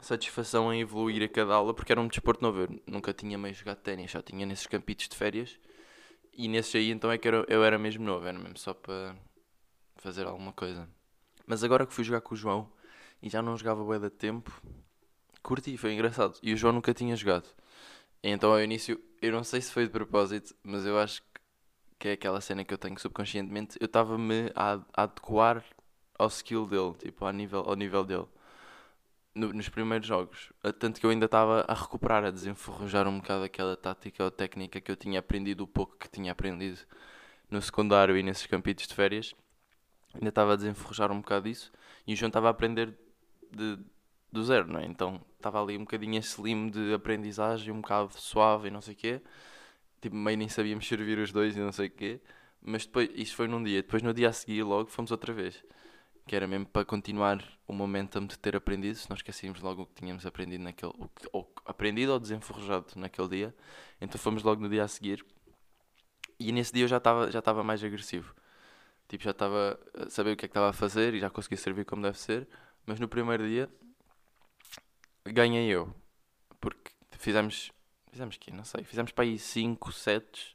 satisfação 0.00 0.72
em 0.72 0.80
evoluir 0.80 1.22
a 1.22 1.28
cada 1.28 1.54
aula 1.54 1.74
porque 1.74 1.92
era 1.92 2.00
um 2.00 2.08
desporto 2.08 2.42
novo. 2.42 2.60
Eu 2.60 2.82
nunca 2.86 3.12
tinha 3.12 3.36
meio 3.36 3.54
jogado 3.54 3.78
ténis, 3.78 4.12
só 4.12 4.22
tinha 4.22 4.46
nesses 4.46 4.66
campitos 4.66 5.08
de 5.08 5.16
férias. 5.16 5.58
E 6.32 6.48
nesses 6.48 6.74
aí 6.74 6.90
então 6.90 7.10
é 7.10 7.18
que 7.18 7.28
eu 7.28 7.64
era 7.64 7.78
mesmo 7.78 8.04
novo, 8.04 8.26
era 8.26 8.38
mesmo 8.38 8.56
só 8.58 8.72
para 8.72 9.14
fazer 9.96 10.26
alguma 10.26 10.52
coisa. 10.52 10.88
Mas 11.46 11.64
agora 11.64 11.84
que 11.84 11.92
fui 11.92 12.04
jogar 12.04 12.20
com 12.20 12.34
o 12.34 12.36
João 12.36 12.70
e 13.20 13.28
já 13.28 13.42
não 13.42 13.56
jogava 13.56 13.84
bué 13.84 13.98
de 13.98 14.08
tempo, 14.08 14.50
curti, 15.42 15.76
foi 15.76 15.92
engraçado. 15.92 16.38
E 16.42 16.54
o 16.54 16.56
João 16.56 16.72
nunca 16.72 16.94
tinha 16.94 17.14
jogado. 17.16 17.48
Então 18.22 18.52
ao 18.52 18.62
início, 18.62 19.00
eu 19.20 19.32
não 19.32 19.42
sei 19.44 19.60
se 19.60 19.72
foi 19.72 19.84
de 19.84 19.90
propósito, 19.90 20.54
mas 20.62 20.84
eu 20.84 20.98
acho 20.98 21.22
que 21.98 22.08
é 22.08 22.12
aquela 22.12 22.40
cena 22.40 22.64
que 22.64 22.72
eu 22.72 22.78
tenho 22.78 22.98
subconscientemente. 22.98 23.76
Eu 23.80 23.86
estava-me 23.86 24.50
a, 24.54 24.80
adequar 24.94 25.64
ao 26.18 26.28
skill 26.28 26.66
dele, 26.66 26.94
tipo, 26.94 27.24
ao 27.24 27.32
nível, 27.32 27.60
ao 27.60 27.74
nível 27.74 28.04
dele. 28.04 28.26
No, 29.34 29.52
nos 29.52 29.68
primeiros 29.68 30.06
jogos. 30.06 30.52
Tanto 30.78 31.00
que 31.00 31.06
eu 31.06 31.10
ainda 31.10 31.26
estava 31.26 31.64
a 31.68 31.74
recuperar, 31.74 32.24
a 32.24 32.30
desenferrujar 32.30 33.06
um 33.06 33.18
bocado 33.20 33.44
aquela 33.44 33.76
tática 33.76 34.24
ou 34.24 34.30
técnica 34.30 34.80
que 34.80 34.90
eu 34.90 34.96
tinha 34.96 35.20
aprendido, 35.20 35.62
o 35.62 35.66
pouco 35.68 35.96
que 35.98 36.08
tinha 36.08 36.32
aprendido 36.32 36.80
no 37.50 37.60
secundário 37.62 38.16
e 38.16 38.22
nesses 38.22 38.46
campitos 38.46 38.86
de 38.86 38.94
férias. 38.94 39.34
Ainda 40.14 40.30
estava 40.30 40.54
a 40.54 40.56
desenferrujar 40.56 41.12
um 41.12 41.20
bocado 41.20 41.48
isso. 41.48 41.70
E 42.06 42.14
o 42.14 42.16
João 42.16 42.28
estava 42.28 42.48
a 42.48 42.50
aprender 42.50 42.92
de, 43.52 43.78
do 44.32 44.44
zero, 44.44 44.66
não 44.72 44.80
é? 44.80 44.84
Então 44.86 45.20
estava 45.36 45.62
ali 45.62 45.76
um 45.76 45.80
bocadinho 45.80 46.18
esse 46.18 46.40
limbo 46.40 46.70
de 46.70 46.94
aprendizagem, 46.94 47.72
um 47.72 47.80
bocado 47.80 48.12
suave 48.14 48.68
e 48.68 48.70
não 48.70 48.80
sei 48.80 48.94
o 48.94 48.96
quê. 48.96 49.22
Tipo, 50.00 50.16
meio 50.16 50.38
nem 50.38 50.48
sabíamos 50.48 50.86
servir 50.86 51.18
os 51.18 51.32
dois 51.32 51.56
e 51.56 51.60
não 51.60 51.72
sei 51.72 51.88
o 51.88 51.90
quê. 51.90 52.20
Mas 52.62 52.86
depois, 52.86 53.10
isto 53.14 53.36
foi 53.36 53.48
num 53.48 53.62
dia. 53.62 53.82
Depois 53.82 54.02
no 54.02 54.14
dia 54.14 54.28
a 54.28 54.32
seguir, 54.32 54.62
logo, 54.62 54.90
fomos 54.90 55.10
outra 55.10 55.32
vez. 55.32 55.62
Que 56.26 56.36
era 56.36 56.46
mesmo 56.46 56.66
para 56.66 56.84
continuar 56.84 57.42
o 57.66 57.72
momentum 57.72 58.26
de 58.26 58.38
ter 58.38 58.56
aprendido. 58.56 58.96
Se 58.96 59.08
não 59.10 59.16
esquecíamos 59.16 59.60
logo 59.60 59.82
o 59.82 59.86
que 59.86 59.94
tínhamos 59.94 60.24
aprendido 60.26 60.62
naquele... 60.64 60.92
Ou 61.32 61.52
aprendido 61.64 62.12
ou 62.12 62.20
desenferrujado 62.20 62.86
naquele 62.96 63.28
dia. 63.28 63.54
Então 64.00 64.18
fomos 64.18 64.42
logo 64.42 64.60
no 64.62 64.68
dia 64.68 64.84
a 64.84 64.88
seguir. 64.88 65.24
E 66.38 66.52
nesse 66.52 66.72
dia 66.72 66.84
eu 66.84 66.88
já 66.88 66.96
estava 66.98 67.30
já 67.30 67.40
estava 67.40 67.62
mais 67.64 67.82
agressivo. 67.84 68.34
Tipo, 69.08 69.24
já 69.24 69.32
estava 69.32 69.78
a 69.94 70.08
saber 70.08 70.32
o 70.32 70.36
que 70.36 70.46
é 70.46 70.48
que 70.48 70.52
estava 70.52 70.70
a 70.70 70.72
fazer 70.72 71.14
e 71.14 71.20
já 71.20 71.28
conseguia 71.28 71.58
servir 71.58 71.84
como 71.84 72.02
deve 72.02 72.18
ser. 72.18 72.48
Mas 72.86 73.00
no 73.00 73.08
primeiro 73.08 73.46
dia 73.46 73.68
ganhei 75.32 75.68
eu. 75.68 75.94
Porque 76.60 76.90
fizemos. 77.18 77.72
Fizemos 78.10 78.36
quê? 78.36 78.50
Não 78.52 78.64
sei. 78.64 78.84
Fizemos 78.84 79.12
para 79.12 79.24
aí 79.24 79.38
5 79.38 79.92
sets. 79.92 80.54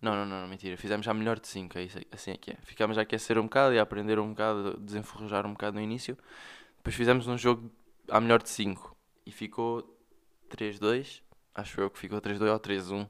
Não, 0.00 0.14
não, 0.14 0.26
não, 0.26 0.42
não, 0.42 0.48
mentira. 0.48 0.76
Fizemos 0.76 1.06
já 1.06 1.14
melhor 1.14 1.38
de 1.40 1.48
5. 1.48 1.78
É 1.78 1.88
assim 2.12 2.32
é 2.32 2.36
que 2.36 2.50
é. 2.50 2.56
Ficámos 2.62 2.98
a 2.98 3.02
aquecer 3.02 3.38
um 3.38 3.44
bocado 3.44 3.74
e 3.74 3.78
a 3.78 3.82
aprender 3.82 4.18
um 4.18 4.30
bocado, 4.30 4.78
desenferrujar 4.78 5.46
um 5.46 5.52
bocado 5.52 5.76
no 5.76 5.80
início. 5.80 6.18
Depois 6.76 6.94
fizemos 6.94 7.26
um 7.26 7.38
jogo 7.38 7.70
à 8.08 8.20
melhor 8.20 8.42
de 8.42 8.50
5. 8.50 8.94
E 9.24 9.32
ficou 9.32 9.98
3-2. 10.50 11.22
Acho 11.54 11.80
eu 11.80 11.90
que 11.90 11.98
ficou 11.98 12.20
3-2 12.20 12.52
ou 12.52 12.60
3-1. 12.60 13.08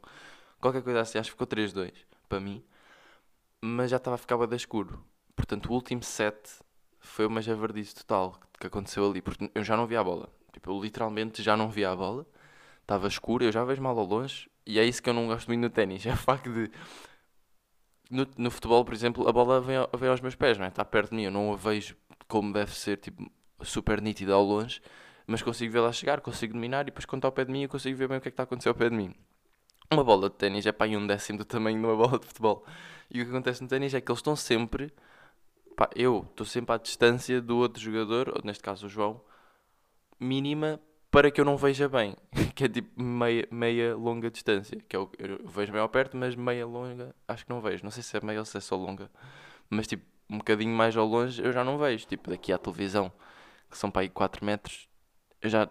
Qualquer 0.61 0.83
coisa 0.83 1.00
assim. 1.00 1.19
Acho 1.19 1.31
que 1.31 1.33
ficou 1.33 1.47
3-2 1.47 1.93
para 2.29 2.38
mim. 2.38 2.62
Mas 3.61 3.91
já 3.91 3.97
estava 3.97 4.14
a 4.17 4.19
ficar 4.19 4.37
bem 4.47 4.57
escuro. 4.57 5.05
Portanto, 5.35 5.71
o 5.71 5.73
último 5.73 6.03
set 6.03 6.61
foi 7.00 7.26
uma 7.26 7.43
javardice 7.43 7.95
total 7.95 8.38
que 8.61 8.67
aconteceu 8.67 9.09
ali. 9.11 9.21
Porque 9.21 9.50
eu 9.55 9.64
já 9.64 9.76
não 9.76 9.87
via 9.87 10.00
a 10.00 10.05
bola. 10.05 10.31
Tipo, 10.54 10.70
eu 10.70 10.80
literalmente 10.80 11.42
já 11.42 11.56
não 11.56 11.68
via 11.68 11.90
a 11.90 11.96
bola, 11.96 12.25
estava 12.80 13.08
escuro, 13.08 13.44
eu 13.44 13.50
já 13.50 13.64
vejo 13.64 13.82
mal 13.82 13.99
ao 13.99 14.06
longe, 14.06 14.49
e 14.64 14.78
é 14.78 14.84
isso 14.84 15.02
que 15.02 15.11
eu 15.11 15.14
não 15.14 15.26
gosto 15.26 15.49
muito 15.49 15.61
no 15.61 15.68
ténis, 15.68 16.06
é 16.06 16.12
o 16.12 16.16
facto 16.16 16.52
de. 16.52 16.70
No, 18.08 18.26
no 18.38 18.50
futebol, 18.50 18.84
por 18.84 18.94
exemplo, 18.94 19.28
a 19.28 19.32
bola 19.32 19.61
vem, 19.61 19.76
vem 19.99 20.08
aos 20.08 20.20
meus 20.20 20.37
pés, 20.37 20.56
não 20.56 20.64
é? 20.64 20.68
Está 20.68 20.84
perto 20.84 21.11
de 21.11 21.16
mim, 21.16 21.23
eu 21.25 21.30
não 21.30 21.52
a 21.52 21.56
vejo 21.56 21.96
como 22.28 22.52
deve 22.52 22.73
ser, 22.73 22.99
tipo, 22.99 23.28
super 23.62 24.00
nítida 24.00 24.32
ao 24.32 24.44
longe, 24.44 24.80
mas 25.26 25.42
consigo 25.42 25.73
vê-la 25.73 25.92
chegar, 25.92 26.20
consigo 26.20 26.52
dominar, 26.52 26.82
e 26.82 26.84
depois 26.87 27.04
quando 27.04 27.20
está 27.20 27.28
ao 27.28 27.32
pé 27.32 27.44
de 27.44 27.50
mim, 27.52 27.62
eu 27.62 27.68
consigo 27.68 27.96
ver 27.96 28.08
bem 28.08 28.18
o 28.18 28.20
que 28.20 28.28
é 28.28 28.30
que 28.30 28.34
está 28.34 28.42
a 28.42 28.44
acontecer 28.44 28.68
ao 28.68 28.75
pé 28.76 28.90
de 28.90 28.96
mim. 28.96 29.14
Uma 29.90 30.04
bola 30.04 30.30
de 30.30 30.37
ténis 30.37 30.66
é 30.66 30.73
para 30.73 30.87
aí 30.87 30.96
um 30.96 31.06
décimo 31.06 31.38
do 31.38 31.44
tamanho 31.44 31.78
de 31.78 31.84
uma 31.84 31.96
bola 31.96 32.18
de 32.18 32.26
futebol. 32.26 32.64
E 33.11 33.20
o 33.20 33.25
que 33.25 33.30
acontece 33.30 33.62
no 33.62 33.68
ténis 33.68 33.92
é 33.94 34.00
que 34.00 34.11
eles 34.11 34.20
estão 34.20 34.37
sempre. 34.37 34.92
Pá, 35.76 35.90
eu 35.96 36.26
estou 36.30 36.46
sempre 36.46 36.75
à 36.75 36.78
distância 36.78 37.40
do 37.40 37.56
outro 37.56 37.82
jogador, 37.82 38.28
ou 38.34 38.42
neste 38.44 38.62
caso 38.62 38.87
o 38.87 38.88
João, 38.88 39.20
mínima 40.18 40.80
para 41.11 41.30
que 41.30 41.40
eu 41.40 41.44
não 41.44 41.56
veja 41.56 41.88
bem, 41.88 42.16
que 42.54 42.64
é 42.64 42.68
tipo 42.68 43.00
meia, 43.00 43.47
meia 43.50 43.97
longa 43.97 44.30
distância, 44.30 44.76
que 44.88 44.97
é 44.97 44.99
eu, 44.99 45.11
eu 45.18 45.47
vejo 45.47 45.73
bem 45.73 45.80
ao 45.80 45.88
perto, 45.88 46.16
mas 46.16 46.35
meia 46.35 46.66
longa 46.66 47.14
acho 47.28 47.44
que 47.44 47.50
não 47.50 47.61
vejo, 47.61 47.85
não 47.85 47.90
sei 47.90 48.02
se 48.02 48.16
é 48.16 48.21
meia 48.21 48.40
ou 48.40 48.44
se 48.44 48.56
é 48.56 48.61
só 48.61 48.76
longa, 48.76 49.11
mas 49.71 49.87
tipo 49.87 50.04
um 50.28 50.38
bocadinho 50.38 50.75
mais 50.75 50.97
ao 50.97 51.06
longe 51.06 51.42
eu 51.42 51.52
já 51.52 51.62
não 51.62 51.78
vejo, 51.78 52.06
tipo 52.06 52.30
daqui 52.30 52.52
à 52.52 52.59
televisão, 52.59 53.12
que 53.71 53.78
são 53.78 53.90
para 53.90 54.02
aí 54.02 54.09
4 54.09 54.44
metros, 54.44 54.88
eu 55.40 55.49
já 55.49 55.68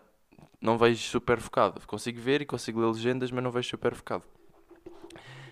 não 0.62 0.78
vejo 0.78 1.02
super 1.04 1.40
focado, 1.42 1.86
consigo 1.86 2.22
ver 2.22 2.42
e 2.42 2.46
consigo 2.46 2.80
ler 2.80 2.88
legendas, 2.88 3.30
mas 3.30 3.44
não 3.44 3.52
vejo 3.52 3.68
super 3.68 3.94
focado. 3.94 4.24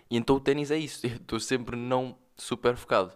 E 0.10 0.18
então 0.18 0.38
o 0.38 0.40
ténis 0.40 0.72
é 0.72 0.78
isso, 0.78 1.06
eu 1.08 1.16
estou 1.16 1.40
sempre 1.40 1.76
não 1.76 2.18
super 2.36 2.76
focado. 2.78 3.12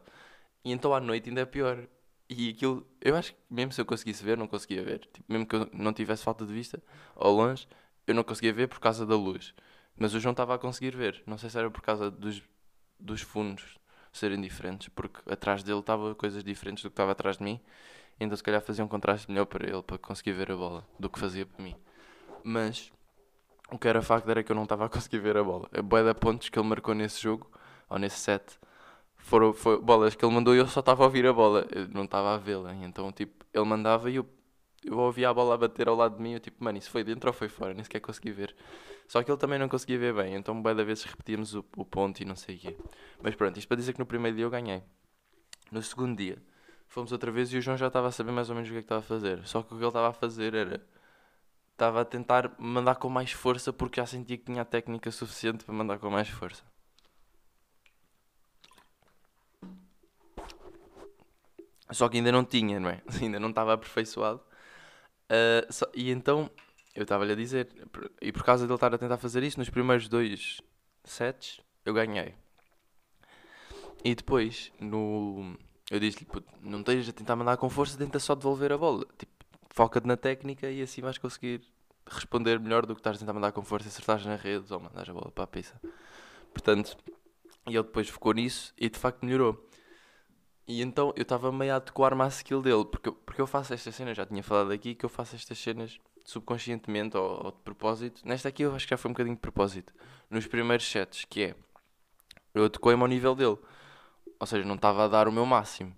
E 0.63 0.71
então 0.71 0.93
à 0.93 0.99
noite 0.99 1.29
ainda 1.29 1.41
é 1.41 1.45
pior, 1.45 1.87
e 2.29 2.49
aquilo, 2.49 2.85
eu 3.01 3.15
acho 3.15 3.33
que 3.33 3.39
mesmo 3.49 3.71
se 3.71 3.79
eu 3.79 3.85
conseguisse 3.85 4.23
ver, 4.23 4.37
não 4.37 4.47
conseguia 4.47 4.83
ver. 4.83 4.99
Tipo, 4.99 5.31
mesmo 5.31 5.45
que 5.45 5.55
eu 5.55 5.69
não 5.73 5.93
tivesse 5.93 6.23
falta 6.23 6.45
de 6.45 6.53
vista, 6.53 6.81
ao 7.15 7.31
longe, 7.31 7.67
eu 8.07 8.15
não 8.15 8.23
conseguia 8.23 8.53
ver 8.53 8.67
por 8.67 8.79
causa 8.79 9.05
da 9.05 9.15
luz. 9.15 9.53
Mas 9.97 10.13
o 10.13 10.19
João 10.19 10.31
estava 10.31 10.55
a 10.55 10.57
conseguir 10.57 10.95
ver. 10.95 11.23
Não 11.25 11.37
sei 11.37 11.49
se 11.49 11.57
era 11.57 11.69
por 11.69 11.81
causa 11.81 12.09
dos, 12.11 12.41
dos 12.99 13.21
fundos 13.21 13.77
serem 14.11 14.39
diferentes, 14.41 14.89
porque 14.89 15.19
atrás 15.29 15.61
dele 15.61 15.79
estava 15.79 16.15
coisas 16.15 16.43
diferentes 16.43 16.83
do 16.83 16.89
que 16.89 16.93
estava 16.93 17.11
atrás 17.11 17.37
de 17.37 17.43
mim. 17.43 17.59
Então 18.19 18.35
se 18.35 18.43
calhar 18.43 18.61
fazia 18.61 18.83
um 18.83 18.87
contraste 18.87 19.29
melhor 19.29 19.45
para 19.45 19.67
ele, 19.67 19.83
para 19.83 19.97
conseguir 19.97 20.31
ver 20.31 20.51
a 20.51 20.55
bola, 20.55 20.87
do 20.99 21.09
que 21.09 21.19
fazia 21.19 21.45
para 21.45 21.63
mim. 21.63 21.75
Mas 22.43 22.91
o 23.69 23.77
que 23.77 23.87
era 23.87 24.01
facto 24.01 24.29
era 24.29 24.43
que 24.43 24.51
eu 24.51 24.55
não 24.55 24.63
estava 24.63 24.85
a 24.85 24.89
conseguir 24.89 25.19
ver 25.19 25.37
a 25.37 25.43
bola. 25.43 25.69
A 25.73 25.81
boia 25.81 26.13
de 26.13 26.19
pontos 26.19 26.49
que 26.49 26.57
ele 26.57 26.67
marcou 26.67 26.93
nesse 26.93 27.21
jogo, 27.21 27.51
ou 27.89 27.99
nesse 27.99 28.17
set, 28.17 28.57
foram, 29.25 29.53
foram 29.53 29.81
bolas 29.81 30.15
que 30.15 30.23
ele 30.23 30.33
mandou 30.33 30.53
e 30.53 30.59
eu 30.59 30.67
só 30.67 30.81
estava 30.81 31.03
a 31.03 31.07
ouvir 31.07 31.25
a 31.25 31.33
bola, 31.33 31.65
eu 31.71 31.87
não 31.89 32.03
estava 32.03 32.35
a 32.35 32.37
vê-la. 32.37 32.73
Então, 32.75 33.11
tipo, 33.11 33.43
ele 33.51 33.65
mandava 33.65 34.09
e 34.09 34.17
eu, 34.17 34.25
eu 34.83 34.97
ouvia 34.99 35.29
a 35.29 35.33
bola 35.33 35.55
a 35.55 35.57
bater 35.57 35.87
ao 35.87 35.95
lado 35.95 36.17
de 36.17 36.21
mim. 36.21 36.33
Eu, 36.33 36.39
tipo, 36.39 36.63
mano, 36.63 36.77
isso 36.77 36.91
foi 36.91 37.03
dentro 37.03 37.27
ou 37.27 37.33
foi 37.33 37.49
fora? 37.49 37.73
Nem 37.73 37.83
sequer 37.83 37.99
consegui 37.99 38.31
ver. 38.31 38.55
Só 39.07 39.23
que 39.23 39.31
ele 39.31 39.37
também 39.37 39.57
não 39.57 39.67
conseguia 39.67 39.97
ver 39.97 40.13
bem. 40.13 40.35
Então, 40.35 40.61
bem 40.61 40.75
da 40.75 40.83
vezes 40.83 41.03
repetíamos 41.05 41.55
o, 41.55 41.65
o 41.75 41.83
ponto 41.83 42.21
e 42.21 42.25
não 42.25 42.35
sei 42.35 42.55
o 42.55 42.59
quê. 42.59 42.77
Mas 43.21 43.35
pronto, 43.35 43.57
isto 43.57 43.67
para 43.67 43.77
dizer 43.77 43.93
que 43.93 43.99
no 43.99 44.05
primeiro 44.05 44.37
dia 44.37 44.45
eu 44.45 44.49
ganhei. 44.49 44.83
No 45.71 45.81
segundo 45.81 46.15
dia, 46.15 46.37
fomos 46.87 47.11
outra 47.11 47.31
vez 47.31 47.51
e 47.51 47.57
o 47.57 47.61
João 47.61 47.77
já 47.77 47.87
estava 47.87 48.07
a 48.07 48.11
saber 48.11 48.31
mais 48.31 48.49
ou 48.49 48.55
menos 48.55 48.69
o 48.69 48.73
que 48.73 48.77
é 48.77 48.81
que 48.81 48.85
estava 48.85 49.01
a 49.01 49.03
fazer. 49.03 49.45
Só 49.47 49.63
que 49.63 49.73
o 49.73 49.77
que 49.77 49.83
ele 49.83 49.87
estava 49.87 50.09
a 50.09 50.13
fazer 50.13 50.53
era. 50.53 50.85
Estava 51.71 52.01
a 52.01 52.05
tentar 52.05 52.53
mandar 52.59 52.95
com 52.95 53.09
mais 53.09 53.31
força 53.31 53.73
porque 53.73 53.99
já 53.99 54.05
sentia 54.05 54.37
que 54.37 54.45
tinha 54.45 54.61
a 54.61 54.65
técnica 54.65 55.11
suficiente 55.11 55.65
para 55.65 55.73
mandar 55.73 55.99
com 55.99 56.09
mais 56.09 56.29
força. 56.29 56.63
Só 61.91 62.09
que 62.09 62.17
ainda 62.17 62.31
não 62.31 62.43
tinha, 62.43 62.79
não 62.79 62.89
é? 62.89 63.01
Ainda 63.21 63.39
não 63.39 63.49
estava 63.49 63.73
aperfeiçoado. 63.73 64.41
Uh, 65.25 65.71
só, 65.71 65.85
e 65.93 66.11
então, 66.11 66.49
eu 66.95 67.03
estava-lhe 67.03 67.33
a 67.33 67.35
dizer, 67.35 67.67
e 68.21 68.31
por 68.31 68.43
causa 68.43 68.65
dele 68.65 68.75
estar 68.75 68.93
a 68.93 68.97
tentar 68.97 69.17
fazer 69.17 69.43
isso, 69.43 69.59
nos 69.59 69.69
primeiros 69.69 70.07
dois 70.07 70.61
sets, 71.03 71.61
eu 71.85 71.93
ganhei. 71.93 72.33
E 74.03 74.13
depois, 74.15 74.71
no, 74.79 75.57
eu 75.89 75.99
disse-lhe, 75.99 76.27
não 76.61 76.79
estejas 76.79 77.09
a 77.09 77.13
tentar 77.13 77.35
mandar 77.35 77.57
com 77.57 77.69
força, 77.69 77.97
tenta 77.97 78.19
só 78.19 78.35
devolver 78.35 78.71
a 78.71 78.77
bola. 78.77 79.05
Tipo, 79.17 79.33
foca-te 79.69 80.07
na 80.07 80.15
técnica 80.15 80.69
e 80.69 80.81
assim 80.81 81.01
vais 81.01 81.17
conseguir 81.17 81.61
responder 82.07 82.59
melhor 82.59 82.85
do 82.85 82.93
que 82.93 82.99
estás 82.99 83.17
a 83.17 83.19
tentar 83.19 83.33
mandar 83.33 83.51
com 83.51 83.63
força 83.63 83.87
e 83.87 83.89
acertares 83.89 84.25
na 84.25 84.35
rede 84.35 84.71
ou 84.73 84.79
mandares 84.79 85.09
a 85.09 85.13
bola 85.13 85.31
para 85.31 85.43
a 85.43 85.47
pista. 85.47 85.79
Portanto, 86.53 86.97
e 87.67 87.75
ele 87.75 87.83
depois 87.83 88.07
focou 88.07 88.33
nisso 88.33 88.73
e 88.77 88.89
de 88.89 88.97
facto 88.97 89.25
melhorou. 89.25 89.67
E 90.67 90.81
então 90.81 91.13
eu 91.15 91.21
estava 91.21 91.51
meio 91.51 91.73
a 91.73 91.75
adequar-me 91.75 92.23
à 92.23 92.27
skill 92.27 92.61
dele, 92.61 92.85
porque, 92.85 93.11
porque 93.11 93.41
eu 93.41 93.47
faço 93.47 93.73
estas 93.73 93.93
cenas, 93.93 94.17
já 94.17 94.25
tinha 94.25 94.41
falado 94.41 94.71
aqui 94.71 94.95
que 94.95 95.05
eu 95.05 95.09
faço 95.09 95.35
estas 95.35 95.57
cenas 95.59 95.99
subconscientemente 96.23 97.15
ou, 97.15 97.45
ou 97.45 97.51
de 97.51 97.59
propósito. 97.59 98.21
Nesta 98.25 98.49
aqui 98.49 98.63
eu 98.63 98.75
acho 98.75 98.85
que 98.85 98.89
já 98.89 98.97
foi 98.97 99.09
um 99.09 99.13
bocadinho 99.13 99.35
de 99.35 99.41
propósito. 99.41 99.93
Nos 100.29 100.47
primeiros 100.47 100.89
sets, 100.89 101.23
que 101.25 101.43
é 101.43 101.55
eu 102.53 102.65
adequei-me 102.65 103.01
ao 103.01 103.07
nível 103.07 103.35
dele. 103.35 103.57
Ou 104.39 104.47
seja, 104.47 104.65
não 104.65 104.75
estava 104.75 105.05
a 105.05 105.07
dar 105.07 105.27
o 105.27 105.31
meu 105.31 105.45
máximo. 105.45 105.95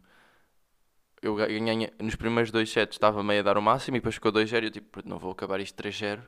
Eu 1.22 1.36
ganhei 1.36 1.92
nos 2.00 2.16
primeiros 2.16 2.52
dois 2.52 2.70
sets, 2.70 2.96
estava 2.96 3.24
meio 3.24 3.40
a 3.40 3.44
dar 3.44 3.58
o 3.58 3.62
máximo 3.62 3.96
e 3.98 4.00
depois 4.00 4.16
ficou 4.16 4.32
2-0 4.32 4.64
eu 4.64 4.72
tipo, 4.72 5.02
não 5.06 5.18
vou 5.18 5.32
acabar 5.32 5.60
isto 5.62 5.82
3-0. 5.82 6.20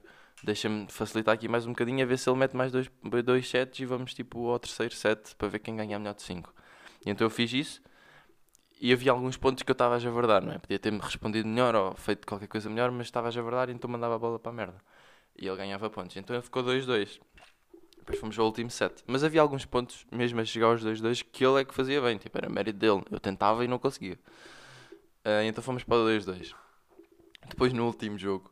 Deixa-me 0.44 0.88
facilitar 0.90 1.34
aqui 1.34 1.48
mais 1.50 1.66
um 1.66 1.72
bocadinho 1.72 2.02
a 2.04 2.08
ver 2.08 2.18
se 2.18 2.30
ele 2.30 2.38
mete 2.38 2.56
mais 2.56 2.72
dois, 2.72 2.90
dois 3.26 3.50
sets 3.50 3.80
e 3.80 3.86
vamos 3.86 4.14
tipo 4.14 4.50
ao 4.50 4.58
terceiro 4.58 4.96
set 4.96 5.36
para 5.36 5.50
ver 5.50 5.60
quem 5.60 5.76
ganha 5.76 6.00
melhor 6.00 6.16
de 6.16 6.22
5. 6.22 6.54
E 7.06 7.10
então 7.10 7.26
eu 7.26 7.30
fiz 7.30 7.52
isso 7.52 7.82
e 8.80 8.94
havia 8.94 9.12
alguns 9.12 9.36
pontos 9.36 9.64
que 9.64 9.72
eu 9.72 9.74
estava 9.74 9.96
a 9.96 10.00
javardar, 10.00 10.44
não 10.44 10.54
é? 10.54 10.58
Podia 10.58 10.80
ter-me 10.80 11.00
respondido 11.00 11.48
melhor 11.48 11.76
ou 11.76 11.96
feito 11.96 12.26
qualquer 12.26 12.48
coisa 12.48 12.70
melhor, 12.70 12.92
mas 12.92 13.08
estava 13.08 13.28
a 13.28 13.32
javardar 13.32 13.70
então 13.70 13.90
mandava 13.90 14.16
a 14.16 14.20
bola 14.20 14.40
para 14.40 14.52
a 14.52 14.56
merda. 14.56 14.82
E 15.38 15.48
ele 15.48 15.58
ganhava 15.58 15.90
pontos. 15.90 16.16
Então 16.16 16.36
ele 16.36 16.44
ficou 16.44 16.64
2-2. 16.64 17.20
Depois 17.98 18.20
fomos 18.20 18.40
ao 18.40 18.46
último 18.46 18.70
set. 18.70 19.04
Mas 19.06 19.24
havia 19.24 19.42
alguns 19.42 19.66
pontos, 19.66 20.06
mesmo 20.12 20.40
a 20.40 20.46
chegar 20.46 20.68
aos 20.68 20.84
2-2, 20.84 21.26
que 21.32 21.46
ele 21.46 21.62
é 21.62 21.66
que 21.66 21.74
fazia 21.74 22.02
bem. 22.02 22.18
Tipo, 22.18 22.38
era 22.38 22.50
mérito 22.50 22.80
dele. 22.80 23.04
Eu 23.12 23.20
tentava 23.20 23.64
e 23.64 23.68
não 23.68 23.78
conseguia. 23.78 24.18
Uh, 25.26 25.44
então 25.46 25.64
fomos 25.64 25.84
para 25.84 25.98
o 25.98 26.08
2-2. 26.08 26.54
Depois 27.50 27.74
no 27.74 27.86
último 27.86 28.18
jogo, 28.18 28.52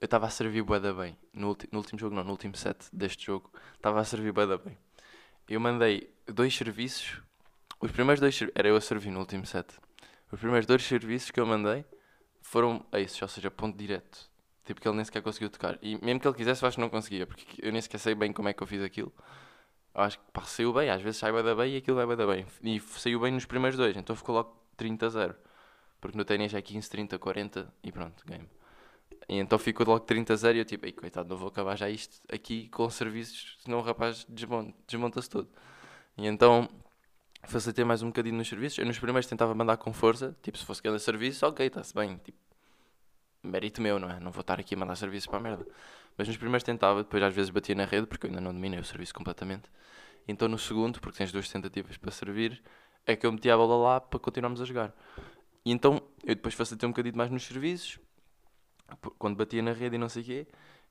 eu 0.00 0.04
estava 0.04 0.26
a 0.26 0.30
servir 0.30 0.62
bué 0.62 0.80
bem. 0.92 1.16
No, 1.32 1.56
no, 1.72 1.78
último 1.78 1.98
jogo, 1.98 2.14
não, 2.14 2.24
no 2.24 2.30
último 2.30 2.56
set 2.56 2.88
deste 2.92 3.26
jogo, 3.26 3.50
estava 3.74 4.00
a 4.00 4.04
servir 4.04 4.32
bué 4.32 4.46
bem. 4.58 4.76
Eu 5.48 5.60
mandei 5.60 6.12
dois 6.26 6.54
serviços. 6.54 7.20
Os 7.80 7.92
primeiros 7.92 8.20
dois 8.20 8.38
era 8.54 8.68
eu 8.68 8.76
a 8.76 8.80
servir 8.80 9.10
no 9.10 9.20
último 9.20 9.46
set. 9.46 9.66
Os 10.32 10.40
primeiros 10.40 10.66
dois 10.66 10.82
serviços 10.82 11.30
que 11.30 11.38
eu 11.38 11.46
mandei 11.46 11.84
foram 12.42 12.84
aces, 12.92 13.20
ou 13.22 13.28
seja, 13.28 13.50
ponto 13.50 13.76
direto. 13.76 14.28
Tipo, 14.64 14.80
que 14.80 14.88
ele 14.88 14.96
nem 14.96 15.04
sequer 15.04 15.22
conseguiu 15.22 15.48
tocar. 15.48 15.78
E 15.80 15.96
mesmo 16.04 16.20
que 16.20 16.28
ele 16.28 16.36
quisesse, 16.36 16.62
eu 16.62 16.68
acho 16.68 16.76
que 16.76 16.80
não 16.80 16.90
conseguia, 16.90 17.26
porque 17.26 17.44
eu 17.62 17.72
nem 17.72 17.80
sequer 17.80 17.98
sei 17.98 18.14
bem 18.14 18.32
como 18.32 18.48
é 18.48 18.52
que 18.52 18.62
eu 18.62 18.66
fiz 18.66 18.82
aquilo. 18.82 19.12
Eu 19.94 20.02
acho 20.02 20.18
que 20.18 20.24
pá, 20.32 20.42
saiu 20.42 20.72
bem, 20.72 20.90
às 20.90 21.00
vezes 21.00 21.18
sai 21.18 21.32
bem 21.32 21.56
bem 21.56 21.74
e 21.74 21.76
aquilo 21.78 21.96
vai 21.96 22.06
bem 22.06 22.16
da 22.16 22.26
bem. 22.26 22.46
E 22.62 22.80
saiu 22.80 23.20
bem 23.20 23.32
nos 23.32 23.46
primeiros 23.46 23.78
dois, 23.78 23.96
então 23.96 24.14
ficou 24.14 24.34
logo 24.34 24.56
30 24.76 25.06
a 25.06 25.08
0. 25.08 25.34
Porque 26.00 26.18
no 26.18 26.24
ténis 26.24 26.52
é 26.54 26.60
15, 26.60 26.90
30, 26.90 27.18
40 27.18 27.72
e 27.82 27.92
pronto, 27.92 28.24
game. 28.26 28.48
E 29.28 29.36
então 29.38 29.58
ficou 29.58 29.86
logo 29.86 30.00
30 30.00 30.32
a 30.32 30.36
0 30.36 30.56
e 30.58 30.60
eu 30.60 30.64
tipo, 30.64 30.86
ei, 30.86 30.92
coitado, 30.92 31.28
não 31.28 31.36
vou 31.36 31.48
acabar 31.48 31.76
já 31.76 31.88
isto 31.88 32.20
aqui 32.32 32.68
com 32.68 32.88
serviços, 32.90 33.56
senão 33.60 33.78
o 33.78 33.82
rapaz 33.82 34.26
desmonta-se 34.86 35.30
todo. 35.30 35.48
E 36.16 36.26
então 36.26 36.68
facilitei 37.44 37.84
mais 37.84 38.02
um 38.02 38.08
bocadinho 38.08 38.36
nos 38.36 38.48
serviços. 38.48 38.78
Eu 38.78 38.86
nos 38.86 38.98
primeiros 38.98 39.26
tentava 39.26 39.54
mandar 39.54 39.76
com 39.76 39.92
força, 39.92 40.36
tipo, 40.42 40.58
se 40.58 40.64
fosse 40.64 40.82
grande 40.82 41.00
serviço, 41.02 41.46
ok, 41.46 41.66
está-se 41.66 41.94
bem, 41.94 42.16
tipo, 42.18 42.38
mérito 43.42 43.80
meu, 43.80 43.98
não 43.98 44.10
é? 44.10 44.20
Não 44.20 44.30
vou 44.30 44.40
estar 44.40 44.58
aqui 44.58 44.74
a 44.74 44.78
mandar 44.78 44.96
serviço 44.96 45.28
para 45.28 45.38
a 45.38 45.42
merda. 45.42 45.66
Mas 46.16 46.26
nos 46.26 46.36
primeiros 46.36 46.64
tentava, 46.64 47.02
depois 47.02 47.22
às 47.22 47.34
vezes 47.34 47.50
batia 47.50 47.74
na 47.74 47.84
rede, 47.84 48.06
porque 48.06 48.26
eu 48.26 48.30
ainda 48.30 48.40
não 48.40 48.52
dominei 48.52 48.80
o 48.80 48.84
serviço 48.84 49.14
completamente. 49.14 49.70
Então 50.26 50.48
no 50.48 50.58
segundo, 50.58 51.00
porque 51.00 51.18
tens 51.18 51.32
duas 51.32 51.48
tentativas 51.48 51.96
para 51.96 52.10
servir, 52.10 52.62
é 53.06 53.16
que 53.16 53.24
eu 53.24 53.32
metia 53.32 53.54
a 53.54 53.56
bola 53.56 53.76
lá 53.76 54.00
para 54.00 54.18
continuarmos 54.18 54.60
a 54.60 54.64
jogar. 54.64 54.92
E 55.64 55.72
então 55.72 56.02
eu 56.24 56.34
depois 56.34 56.54
facilitei 56.54 56.86
um 56.86 56.92
bocadinho 56.92 57.16
mais 57.16 57.30
nos 57.30 57.44
serviços, 57.44 57.98
quando 59.18 59.36
batia 59.36 59.62
na 59.62 59.72
rede 59.72 59.96
e 59.96 59.98
não 59.98 60.08
sei 60.08 60.22
o 60.22 60.24
quê, 60.26 60.46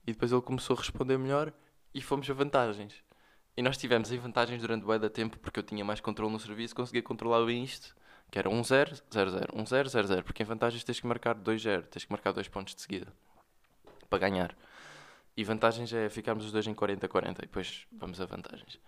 e 0.05 0.13
depois 0.13 0.31
ele 0.31 0.41
começou 0.41 0.75
a 0.75 0.79
responder 0.79 1.17
melhor 1.17 1.53
e 1.93 2.01
fomos 2.01 2.29
a 2.29 2.33
vantagens. 2.33 3.03
E 3.58 3.62
nós 3.63 3.76
tivemos 3.76 4.12
em 4.12 4.20
vantagens 4.20 4.62
durante 4.62 4.86
o 4.86 5.00
da 5.00 5.10
tempo, 5.10 5.39
porque 5.39 5.60
eu 5.60 5.63
tinha 5.63 5.84
mais 5.84 6.00
controle 6.00 6.32
no 6.32 6.39
serviço, 6.39 6.76
conseguia 6.76 7.02
controlar 7.02 7.43
bem 7.43 7.63
isto 7.63 7.96
que 8.30 8.38
era 8.38 8.50
1-0, 8.50 9.02
0-0, 9.10 9.54
1-0, 9.54 9.84
0-0, 9.86 10.24
porque 10.24 10.43
em 10.43 10.46
vantagens 10.46 10.84
tens 10.84 11.00
que 11.00 11.08
marcar 11.08 11.36
2-0, 11.36 11.84
tens 11.84 12.06
que 12.06 12.12
marcar 12.12 12.34
2 12.34 12.48
pontos 12.50 12.76
de 12.76 12.82
seguida 12.82 13.08
para 14.10 14.20
ganhar. 14.20 14.56
E 15.36 15.43
vantagens 15.43 15.91
é 15.93 16.10
ficarmos 16.10 16.46
os 16.46 16.52
dois 16.52 16.67
em 16.67 16.74
40-40 16.74 17.30
e 17.30 17.41
depois 17.41 17.88
vamos 17.91 18.20
a 18.20 18.26
vantagens. 18.26 18.80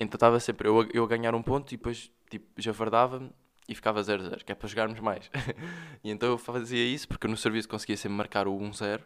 Então 0.00 0.16
estava 0.16 0.40
sempre 0.40 0.68
eu 0.68 0.80
a, 0.80 0.86
eu 0.92 1.04
a 1.04 1.06
ganhar 1.06 1.34
um 1.34 1.42
ponto 1.42 1.72
e 1.72 1.76
depois 1.76 2.10
tipo, 2.30 2.46
já 2.56 2.72
verdava-me 2.72 3.30
e 3.68 3.74
ficava 3.74 4.00
0-0, 4.00 4.42
que 4.44 4.52
é 4.52 4.54
para 4.54 4.68
jogarmos 4.68 5.00
mais. 5.00 5.30
e 6.02 6.10
então 6.10 6.30
eu 6.30 6.38
fazia 6.38 6.84
isso 6.84 7.06
porque 7.08 7.28
no 7.28 7.36
serviço 7.36 7.68
conseguia 7.68 7.96
sempre 7.96 8.16
marcar 8.16 8.48
o 8.48 8.58
1-0 8.58 9.02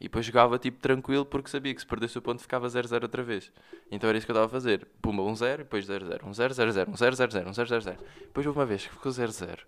e 0.00 0.04
depois 0.04 0.26
jogava 0.26 0.58
tipo 0.58 0.78
tranquilo 0.78 1.24
porque 1.24 1.48
sabia 1.48 1.74
que 1.74 1.80
se 1.80 1.86
perdesse 1.86 2.18
o 2.18 2.22
ponto 2.22 2.42
ficava 2.42 2.66
0-0 2.66 3.02
outra 3.02 3.22
vez. 3.22 3.50
Então 3.90 4.08
era 4.08 4.18
isso 4.18 4.26
que 4.26 4.30
eu 4.30 4.34
estava 4.34 4.46
a 4.46 4.50
fazer. 4.50 4.86
Pumba, 5.00 5.22
1-0, 5.22 5.58
depois 5.58 5.86
0-0, 5.86 6.20
1-0, 6.20 6.50
0-0, 6.50 6.86
1-0, 6.86 7.12
0-0, 7.12 7.46
1-0, 7.46 7.66
0-0. 7.66 7.98
Depois 8.20 8.46
houve 8.46 8.58
uma 8.58 8.66
vez 8.66 8.86
que 8.86 8.92
ficou 8.92 9.10
0-0 9.10 9.60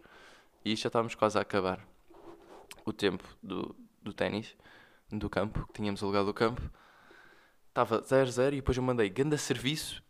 e 0.64 0.76
já 0.76 0.88
estávamos 0.88 1.14
quase 1.14 1.38
a 1.38 1.40
acabar 1.40 1.80
o 2.84 2.92
tempo 2.92 3.24
do, 3.42 3.74
do 4.02 4.12
ténis, 4.12 4.54
do 5.10 5.30
campo, 5.30 5.66
que 5.68 5.74
tínhamos 5.74 6.02
alugado 6.02 6.28
o 6.28 6.34
campo. 6.34 6.60
Estava 7.68 8.02
0-0 8.02 8.48
e 8.48 8.56
depois 8.56 8.76
eu 8.76 8.82
mandei 8.82 9.08
ganda 9.08 9.38
serviço, 9.38 10.02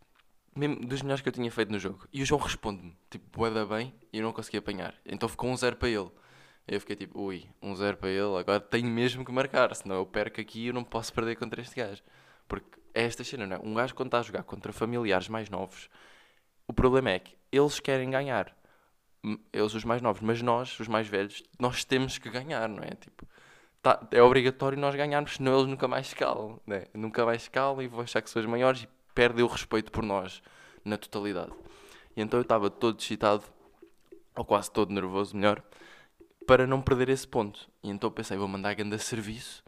mesmo 0.55 0.85
dos 0.85 1.01
melhores 1.01 1.21
que 1.21 1.29
eu 1.29 1.33
tinha 1.33 1.51
feito 1.51 1.71
no 1.71 1.79
jogo. 1.79 2.07
E 2.11 2.21
o 2.21 2.25
João 2.25 2.41
responde-me, 2.41 2.97
tipo, 3.09 3.25
boeda 3.37 3.65
bem, 3.65 3.93
e 4.11 4.17
eu 4.17 4.23
não 4.23 4.33
consegui 4.33 4.57
apanhar. 4.57 4.95
Então 5.05 5.29
ficou 5.29 5.49
1-0 5.51 5.75
para 5.75 5.89
ele. 5.89 6.09
Eu 6.71 6.79
fiquei 6.79 6.95
tipo, 6.95 7.19
ui, 7.19 7.47
um 7.63 7.75
zero 7.75 7.97
para 7.97 8.09
ele, 8.09 8.37
agora 8.37 8.59
tenho 8.59 8.87
mesmo 8.87 9.25
que 9.25 9.31
marcar, 9.31 9.75
senão 9.75 9.95
eu 9.95 10.05
perco 10.05 10.39
aqui 10.39 10.65
e 10.65 10.67
eu 10.67 10.73
não 10.73 10.83
posso 10.83 11.11
perder 11.11 11.35
contra 11.35 11.59
este 11.59 11.75
gajo. 11.75 12.03
Porque 12.47 12.79
é 12.93 13.05
esta 13.05 13.23
cena, 13.23 13.47
não 13.47 13.55
é? 13.55 13.59
Um 13.63 13.73
gajo 13.73 13.95
quando 13.95 14.09
está 14.09 14.19
a 14.19 14.21
jogar 14.21 14.43
contra 14.43 14.71
familiares 14.71 15.27
mais 15.27 15.49
novos, 15.49 15.89
o 16.67 16.73
problema 16.73 17.09
é 17.09 17.17
que 17.17 17.35
eles 17.51 17.79
querem 17.79 18.11
ganhar. 18.11 18.55
Eles, 19.51 19.73
os 19.73 19.83
mais 19.83 19.99
novos, 19.99 20.21
mas 20.21 20.43
nós, 20.43 20.79
os 20.79 20.87
mais 20.87 21.07
velhos, 21.07 21.43
nós 21.57 21.83
temos 21.83 22.19
que 22.19 22.29
ganhar, 22.29 22.69
não 22.69 22.83
é? 22.83 22.91
Tipo, 22.91 23.27
tá, 23.81 24.07
é 24.11 24.21
obrigatório 24.21 24.77
nós 24.77 24.93
ganharmos, 24.93 25.37
senão 25.37 25.57
eles 25.57 25.67
nunca 25.67 25.87
mais 25.87 26.05
escalam, 26.05 26.61
né? 26.67 26.85
Nunca 26.93 27.25
mais 27.25 27.41
escalam 27.41 27.81
e 27.81 27.87
vão 27.87 28.01
achar 28.01 28.21
que 28.21 28.29
são 28.29 28.39
os 28.39 28.47
maiores 28.47 28.83
e 28.83 28.89
perdem 29.15 29.43
o 29.43 29.47
respeito 29.47 29.91
por 29.91 30.03
nós 30.03 30.39
na 30.85 30.97
totalidade. 30.97 31.51
E 32.15 32.21
então 32.21 32.39
eu 32.39 32.43
estava 32.43 32.69
todo 32.69 32.99
excitado, 32.99 33.43
ou 34.35 34.45
quase 34.45 34.71
todo 34.71 34.93
nervoso, 34.93 35.35
melhor 35.35 35.63
para 36.49 36.65
não 36.65 36.81
perder 36.81 37.09
esse 37.09 37.27
ponto. 37.27 37.69
E 37.83 37.91
então 37.91 38.09
pensei, 38.09 38.35
vou 38.35 38.47
mandar 38.47 38.71
a 38.71 38.73
grande 38.73 38.97
serviço, 38.97 39.63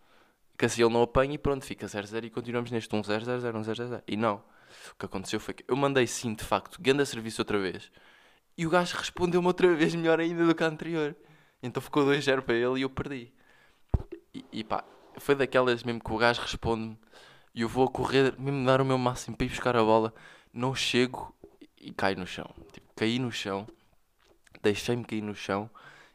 que 0.58 0.66
assim 0.66 0.82
ele 0.82 0.92
não 0.92 1.04
apanha 1.04 1.36
e 1.36 1.38
pronto, 1.38 1.64
fica 1.64 1.86
0-0 1.86 2.24
e 2.26 2.30
continuamos 2.32 2.72
neste 2.72 2.90
1-0, 2.90 3.22
0-0, 3.22 3.54
1-0, 3.54 3.76
0 3.76 4.04
E 4.08 4.18
não. 4.18 4.38
O 4.38 4.96
que 4.98 5.06
aconteceu 5.06 5.40
foi 5.40 5.54
que 5.54 5.64
eu 5.68 5.76
mandei 5.76 6.08
sim, 6.08 6.34
de 6.34 6.44
facto, 6.44 6.82
grande 6.82 7.06
serviço 7.06 7.40
outra 7.40 7.60
vez. 7.60 7.92
E 8.58 8.66
o 8.66 8.70
gajo 8.72 8.98
respondeu-me 8.98 9.46
outra 9.46 9.72
vez 9.76 9.94
melhor 9.94 10.20
ainda 10.20 10.44
do 10.44 10.56
que 10.56 10.64
a 10.64 10.68
anterior. 10.68 11.16
Então 11.62 11.80
ficou 11.84 12.04
2-0 12.04 12.42
para 12.42 12.56
ele 12.56 12.80
e 12.80 12.82
eu 12.82 12.90
perdi. 12.90 13.32
E, 14.34 14.44
e 14.52 14.64
pá, 14.64 14.84
foi 15.20 15.36
daquelas 15.36 15.84
mesmo 15.84 16.04
que 16.04 16.12
o 16.12 16.18
gajo 16.18 16.42
responde-me 16.42 16.98
e 17.54 17.62
eu 17.62 17.70
vou 17.70 17.86
a 17.86 17.92
correr, 17.92 18.34
mesmo 18.40 18.66
dar 18.66 18.82
o 18.82 18.86
meu 18.86 18.98
máximo 18.98 19.38
para 19.38 19.46
ir 19.46 19.50
buscar 19.50 19.78
a 19.78 19.84
bola, 19.84 20.12
não 20.52 20.74
chego 20.74 21.32
e 21.80 21.94
caio 21.94 22.18
no 22.18 22.26
chão. 22.26 22.50
Tipo, 22.72 22.88
caí 22.96 23.20
no 23.20 23.32
chão, 23.32 23.68
deixei-me 24.64 25.06
cair 25.06 25.22
no 25.22 25.36
chão 25.36 25.70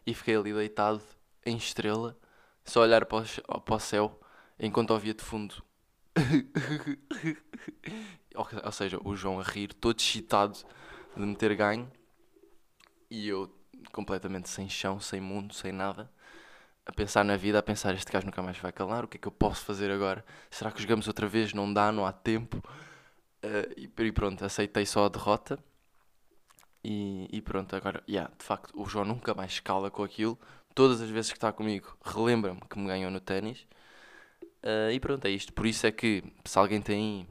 e 0.07 0.14
fiquei 0.14 0.37
ali 0.37 0.55
deitado 0.55 1.03
em 1.45 1.57
estrela, 1.57 2.16
só 2.64 2.81
olhar 2.81 3.05
para 3.05 3.19
o, 3.19 3.61
para 3.61 3.75
o 3.75 3.81
céu, 3.81 4.21
enquanto 4.59 4.92
ouvia 4.92 5.12
de 5.12 5.23
fundo. 5.23 5.62
ou, 8.35 8.73
seja, 8.73 8.99
o 9.05 9.16
João 9.16 9.40
a 9.40 9.42
rir, 9.42 9.75
todo 9.75 9.99
excitado 9.99 10.57
de 11.16 11.23
me 11.23 11.35
ter 11.35 11.55
ganho, 11.57 11.90
e 13.11 13.29
eu 13.29 13.53
completamente 13.92 14.49
sem 14.49 14.69
chão, 14.69 15.01
sem 15.01 15.21
mundo, 15.21 15.55
sem 15.55 15.73
nada, 15.73 16.11
a 16.85 16.92
pensar 16.92 17.25
na 17.25 17.37
vida, 17.37 17.59
a 17.59 17.62
pensar: 17.62 17.95
este 17.95 18.11
gajo 18.11 18.27
nunca 18.27 18.42
mais 18.42 18.59
vai 18.59 18.73
calar, 18.73 19.05
o 19.05 19.09
que 19.09 19.16
é 19.16 19.21
que 19.21 19.29
eu 19.29 19.33
posso 19.33 19.64
fazer 19.64 19.90
agora? 19.90 20.25
Será 20.51 20.71
que 20.71 20.81
jogamos 20.81 21.09
outra 21.09 21.27
vez? 21.27 21.53
Não 21.53 21.73
dá, 21.73 21.90
não 21.90 22.07
há 22.07 22.12
tempo. 22.12 22.62
Uh, 23.45 23.73
e 23.77 24.12
pronto, 24.12 24.45
aceitei 24.45 24.87
só 24.87 25.07
a 25.07 25.09
derrota 25.09 25.59
e, 26.88 27.27
e 27.33 27.42
pronto, 27.42 27.75
agora, 27.75 28.01
yeah, 28.09 28.33
de 28.38 28.44
facto, 28.44 28.70
o 28.81 28.87
João 28.87 29.05
nunca 29.05 29.35
mais 29.35 29.51
escala 29.51 29.90
com 29.90 30.05
aquilo. 30.05 30.38
Todas 30.72 31.01
as 31.01 31.11
vezes 31.11 31.33
que 31.33 31.37
está 31.37 31.53
comigo, 31.53 31.99
relembra-me 32.01 32.61
que 32.61 32.79
me 32.79 32.87
ganhou 32.87 33.11
no 33.11 33.18
ténis. 33.18 33.66
Uh, 34.62 34.92
e 34.92 35.01
pronto, 35.01 35.25
é 35.25 35.31
isto. 35.31 35.53
Por 35.53 35.66
isso 35.66 35.85
é 35.85 35.90
que, 35.90 36.22
se 36.44 36.57
alguém 36.57 36.81
tem 36.81 37.27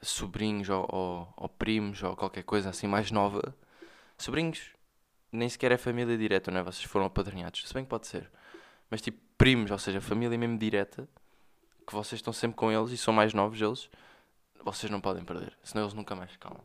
sobrinhos 0.00 0.70
ou, 0.70 0.88
ou, 0.90 1.34
ou, 1.36 1.48
primos 1.50 2.02
ou 2.02 2.16
qualquer 2.16 2.42
coisa 2.42 2.70
assim 2.70 2.86
mais 2.86 3.10
nova, 3.10 3.54
sobrinhos, 4.16 4.70
nem 5.30 5.46
sequer 5.46 5.72
é 5.72 5.76
família 5.76 6.16
direta, 6.16 6.50
não 6.50 6.60
é? 6.60 6.62
Vocês 6.62 6.84
foram 6.84 7.04
apadrinhados. 7.04 7.68
Se 7.68 7.74
bem 7.74 7.84
que 7.84 7.90
pode 7.90 8.06
ser. 8.06 8.30
Mas 8.90 9.02
tipo, 9.02 9.20
primos, 9.36 9.70
ou 9.70 9.78
seja, 9.78 10.00
família 10.00 10.38
mesmo 10.38 10.56
direta, 10.56 11.06
que 11.86 11.92
vocês 11.92 12.18
estão 12.20 12.32
sempre 12.32 12.56
com 12.56 12.72
eles 12.72 12.90
e 12.90 12.96
são 12.96 13.12
mais 13.12 13.34
novos 13.34 13.60
eles, 13.60 13.90
vocês 14.64 14.90
não 14.90 15.00
podem 15.00 15.24
perder. 15.24 15.52
Senão 15.62 15.84
eles 15.84 15.92
nunca 15.92 16.16
mais 16.16 16.34
calmam. 16.38 16.64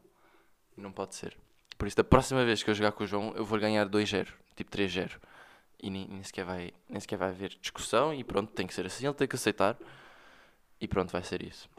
Não 0.78 0.94
pode 0.94 1.16
ser. 1.16 1.38
Por 1.78 1.88
isso, 1.88 1.98
da 1.98 2.04
próxima 2.04 2.46
vez 2.46 2.64
que 2.64 2.70
eu 2.70 2.74
jogar 2.74 2.92
com 2.92 3.04
o 3.04 3.08
João, 3.08 3.34
eu 3.36 3.46
vou 3.46 3.60
ganhar 3.60 3.88
2-0, 3.88 4.28
tipo 4.56 4.72
3-0. 4.72 5.20
E 5.82 5.90
nem, 5.90 6.08
nem, 6.08 6.24
sequer 6.24 6.46
vai, 6.46 6.74
nem 6.90 7.00
sequer 7.00 7.18
vai 7.18 7.30
haver 7.30 7.50
discussão 7.62 8.14
e 8.14 8.24
pronto, 8.24 8.52
tem 8.54 8.66
que 8.66 8.74
ser 8.74 8.86
assim, 8.86 9.06
ele 9.06 9.14
tem 9.14 9.28
que 9.28 9.36
aceitar. 9.36 9.78
E 10.80 10.88
pronto, 10.88 11.12
vai 11.12 11.24
ser 11.24 11.44
isso. 11.44 11.70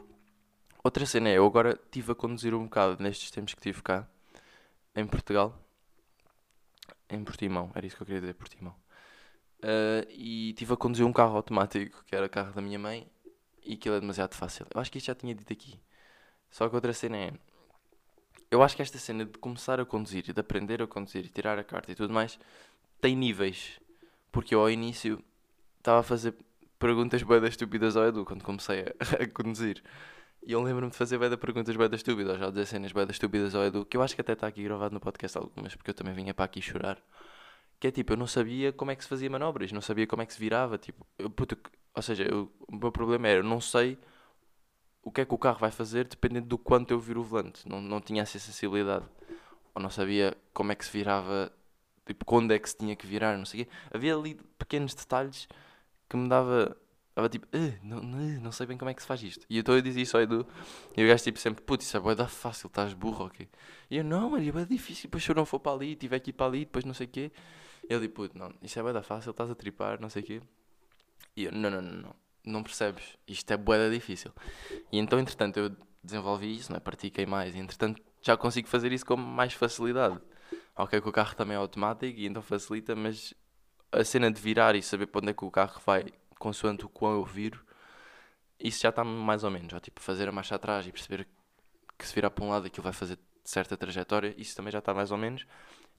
Outra 0.83 1.05
cena 1.05 1.29
é, 1.29 1.37
eu 1.37 1.45
agora 1.45 1.79
estive 1.83 2.11
a 2.11 2.15
conduzir 2.15 2.53
um 2.53 2.63
bocado 2.63 3.01
nestes 3.01 3.31
tempos 3.31 3.53
que 3.53 3.59
estive 3.59 3.81
cá, 3.81 4.07
em 4.95 5.05
Portugal. 5.05 5.57
Em 7.09 7.23
Portimão, 7.23 7.71
era 7.73 7.85
isso 7.85 7.95
que 7.95 8.03
eu 8.03 8.05
queria 8.05 8.21
dizer, 8.21 8.33
Portimão. 8.33 8.75
Uh, 9.59 10.05
e 10.09 10.51
estive 10.51 10.73
a 10.73 10.77
conduzir 10.77 11.05
um 11.05 11.13
carro 11.13 11.35
automático, 11.35 12.03
que 12.05 12.15
era 12.15 12.25
o 12.25 12.29
carro 12.29 12.53
da 12.53 12.61
minha 12.61 12.77
mãe, 12.77 13.09
e 13.63 13.73
aquilo 13.73 13.95
é 13.95 13.99
demasiado 13.99 14.33
fácil. 14.35 14.65
Eu 14.73 14.79
acho 14.79 14.91
que 14.91 14.97
isto 14.97 15.07
já 15.07 15.15
tinha 15.15 15.33
dito 15.33 15.51
aqui. 15.51 15.79
Só 16.49 16.69
que 16.69 16.75
outra 16.75 16.93
cena 16.93 17.17
é. 17.17 17.33
Eu 18.49 18.63
acho 18.63 18.75
que 18.75 18.81
esta 18.81 18.97
cena 18.97 19.25
de 19.25 19.37
começar 19.37 19.79
a 19.79 19.85
conduzir 19.85 20.23
de 20.23 20.39
aprender 20.39 20.81
a 20.81 20.87
conduzir 20.87 21.25
e 21.25 21.29
tirar 21.29 21.59
a 21.59 21.63
carta 21.63 21.91
e 21.91 21.95
tudo 21.95 22.13
mais 22.13 22.39
tem 23.01 23.15
níveis. 23.15 23.79
Porque 24.31 24.55
eu 24.55 24.61
ao 24.61 24.69
início 24.69 25.23
estava 25.79 25.99
a 25.99 26.03
fazer 26.03 26.35
perguntas 26.79 27.23
bem 27.23 27.43
estúpidas 27.45 27.95
ao 27.97 28.05
Edu 28.05 28.25
quando 28.25 28.43
comecei 28.43 28.81
a, 28.81 29.23
a 29.23 29.27
conduzir. 29.27 29.83
E 30.45 30.53
eu 30.53 30.61
lembro-me 30.61 30.91
de 30.91 30.97
fazer 30.97 31.17
bem 31.17 31.35
perguntas 31.37 31.75
bem 31.75 31.89
estúpidas, 31.91 32.33
ou 32.33 32.39
já 32.39 32.49
dizer 32.49 32.65
cenas 32.67 32.91
bem 32.91 33.05
estúpidas 33.09 33.53
ao 33.53 33.63
Edu, 33.65 33.85
que 33.85 33.97
eu 33.97 34.01
acho 34.01 34.15
que 34.15 34.21
até 34.21 34.33
está 34.33 34.47
aqui 34.47 34.63
gravado 34.63 34.93
no 34.93 34.99
podcast 34.99 35.37
algumas, 35.37 35.75
porque 35.75 35.89
eu 35.89 35.93
também 35.93 36.13
vinha 36.13 36.33
para 36.33 36.45
aqui 36.45 36.61
chorar. 36.61 36.97
Que 37.79 37.87
é 37.87 37.91
tipo, 37.91 38.13
eu 38.13 38.17
não 38.17 38.27
sabia 38.27 38.71
como 38.71 38.89
é 38.91 38.95
que 38.95 39.03
se 39.03 39.09
fazia 39.09 39.29
manobras, 39.29 39.71
não 39.71 39.81
sabia 39.81 40.07
como 40.07 40.21
é 40.21 40.25
que 40.25 40.33
se 40.33 40.39
virava. 40.39 40.77
Tipo, 40.77 41.05
eu, 41.19 41.29
puto, 41.29 41.57
ou 41.93 42.01
seja, 42.01 42.23
eu, 42.23 42.51
o 42.67 42.75
meu 42.75 42.91
problema 42.91 43.27
era, 43.27 43.39
eu 43.39 43.43
não 43.43 43.59
sei 43.61 43.97
o 45.07 45.11
que 45.11 45.21
é 45.21 45.25
que 45.25 45.33
o 45.33 45.37
carro 45.37 45.57
vai 45.57 45.71
fazer 45.71 46.05
dependendo 46.05 46.47
do 46.47 46.57
quanto 46.57 46.91
eu 46.91 46.99
viro 46.99 47.21
o 47.21 47.23
volante. 47.23 47.67
Não, 47.67 47.79
não 47.79 48.01
tinha 48.01 48.23
essa 48.23 48.37
sensibilidade. 48.37 49.05
Ou 49.73 49.81
não 49.81 49.89
sabia 49.89 50.35
como 50.53 50.73
é 50.73 50.75
que 50.75 50.83
se 50.83 50.91
virava, 50.91 51.49
tipo, 52.05 52.25
quando 52.25 52.51
é 52.51 52.59
que 52.59 52.69
se 52.69 52.75
tinha 52.75 52.93
que 52.93 53.07
virar, 53.07 53.37
não 53.37 53.45
sei 53.45 53.61
o 53.61 53.65
quê. 53.65 53.71
Havia 53.93 54.13
ali 54.13 54.35
pequenos 54.59 54.93
detalhes 54.93 55.47
que 56.09 56.17
me 56.17 56.27
dava. 56.27 56.75
Estava 57.07 57.29
tipo, 57.29 57.47
não, 57.81 58.01
não, 58.03 58.19
não 58.41 58.51
sei 58.51 58.65
bem 58.67 58.77
como 58.77 58.91
é 58.91 58.93
que 58.93 59.01
se 59.01 59.07
faz 59.07 59.23
isto. 59.23 59.45
E 59.49 59.59
então 59.59 59.75
eu 59.75 59.81
dizia 59.81 60.03
isso 60.03 60.17
ao 60.17 60.23
Edu. 60.23 60.45
E 60.97 61.01
o 61.01 61.07
gajo 61.07 61.23
tipo 61.23 61.39
sempre, 61.39 61.63
putz, 61.63 61.85
isso 61.85 61.95
é 61.95 61.99
boa 62.01 62.13
da 62.13 62.27
fácil, 62.27 62.67
estás 62.67 62.93
burro, 62.93 63.27
ok? 63.27 63.47
E 63.89 63.95
eu, 63.95 64.03
não, 64.03 64.31
mas 64.31 64.45
é 64.45 64.65
difícil, 64.65 65.03
depois 65.03 65.23
se 65.23 65.31
eu 65.31 65.35
não 65.35 65.45
for 65.45 65.59
para 65.59 65.71
ali, 65.71 65.95
tiver 65.95 66.19
que 66.19 66.31
ir 66.31 66.33
para 66.33 66.47
ali, 66.47 66.59
depois 66.65 66.83
não 66.83 66.93
sei 66.93 67.07
o 67.07 67.09
quê. 67.09 67.31
E 67.89 67.93
ele 67.93 68.09
tipo, 68.09 68.29
não, 68.37 68.53
isso 68.61 68.77
é 68.77 68.81
boa 68.81 68.93
da 68.93 69.01
fácil, 69.01 69.31
estás 69.31 69.49
a 69.49 69.55
tripar, 69.55 70.01
não 70.01 70.09
sei 70.09 70.21
o 70.21 70.25
quê. 70.25 70.41
E 71.35 71.45
eu, 71.45 71.51
não, 71.53 71.69
não, 71.71 71.81
não, 71.81 71.91
não 72.01 72.26
não 72.47 72.63
percebes, 72.63 73.03
isto 73.27 73.51
é 73.51 73.57
boeda 73.57 73.89
difícil. 73.89 74.31
E 74.91 74.97
então, 74.97 75.19
entretanto, 75.19 75.57
eu 75.57 75.75
desenvolvi 76.03 76.55
isso, 76.55 76.71
não 76.71 76.77
é? 76.77 76.79
pratiquei 76.79 77.25
mais, 77.25 77.55
e 77.55 77.59
entretanto 77.59 78.01
já 78.21 78.35
consigo 78.35 78.67
fazer 78.67 78.91
isso 78.91 79.05
com 79.05 79.15
mais 79.15 79.53
facilidade. 79.53 80.19
Ok, 80.75 81.01
que 81.01 81.09
o 81.09 81.11
carro 81.11 81.35
também 81.35 81.55
é 81.55 81.57
automático 81.57 82.19
e 82.19 82.27
então 82.27 82.41
facilita, 82.41 82.95
mas 82.95 83.33
a 83.91 84.03
cena 84.03 84.31
de 84.31 84.39
virar 84.39 84.75
e 84.75 84.81
saber 84.81 85.07
para 85.07 85.21
onde 85.21 85.31
é 85.31 85.33
que 85.33 85.43
o 85.43 85.51
carro 85.51 85.81
vai, 85.85 86.05
consoante 86.37 86.85
o 86.85 86.89
quão 86.89 87.13
eu 87.13 87.25
viro, 87.25 87.65
isso 88.59 88.81
já 88.81 88.89
está 88.89 89.03
mais 89.03 89.43
ou 89.43 89.51
menos. 89.51 89.71
Já 89.71 89.79
tipo 89.79 90.01
fazer 90.01 90.27
a 90.27 90.31
marcha 90.31 90.55
atrás 90.55 90.85
e 90.85 90.91
perceber 90.91 91.27
que 91.97 92.07
se 92.07 92.13
virar 92.13 92.29
para 92.29 92.45
um 92.45 92.49
lado 92.49 92.67
aquilo 92.67 92.83
vai 92.83 92.93
fazer 92.93 93.17
certa 93.43 93.77
trajetória, 93.77 94.35
isso 94.37 94.55
também 94.55 94.71
já 94.71 94.79
está 94.79 94.93
mais 94.93 95.11
ou 95.11 95.17
menos. 95.17 95.45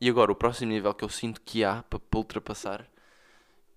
E 0.00 0.08
agora, 0.08 0.30
o 0.30 0.36
próximo 0.36 0.70
nível 0.70 0.94
que 0.94 1.04
eu 1.04 1.08
sinto 1.08 1.40
que 1.40 1.64
há 1.64 1.82
para 1.82 2.00
ultrapassar 2.14 2.86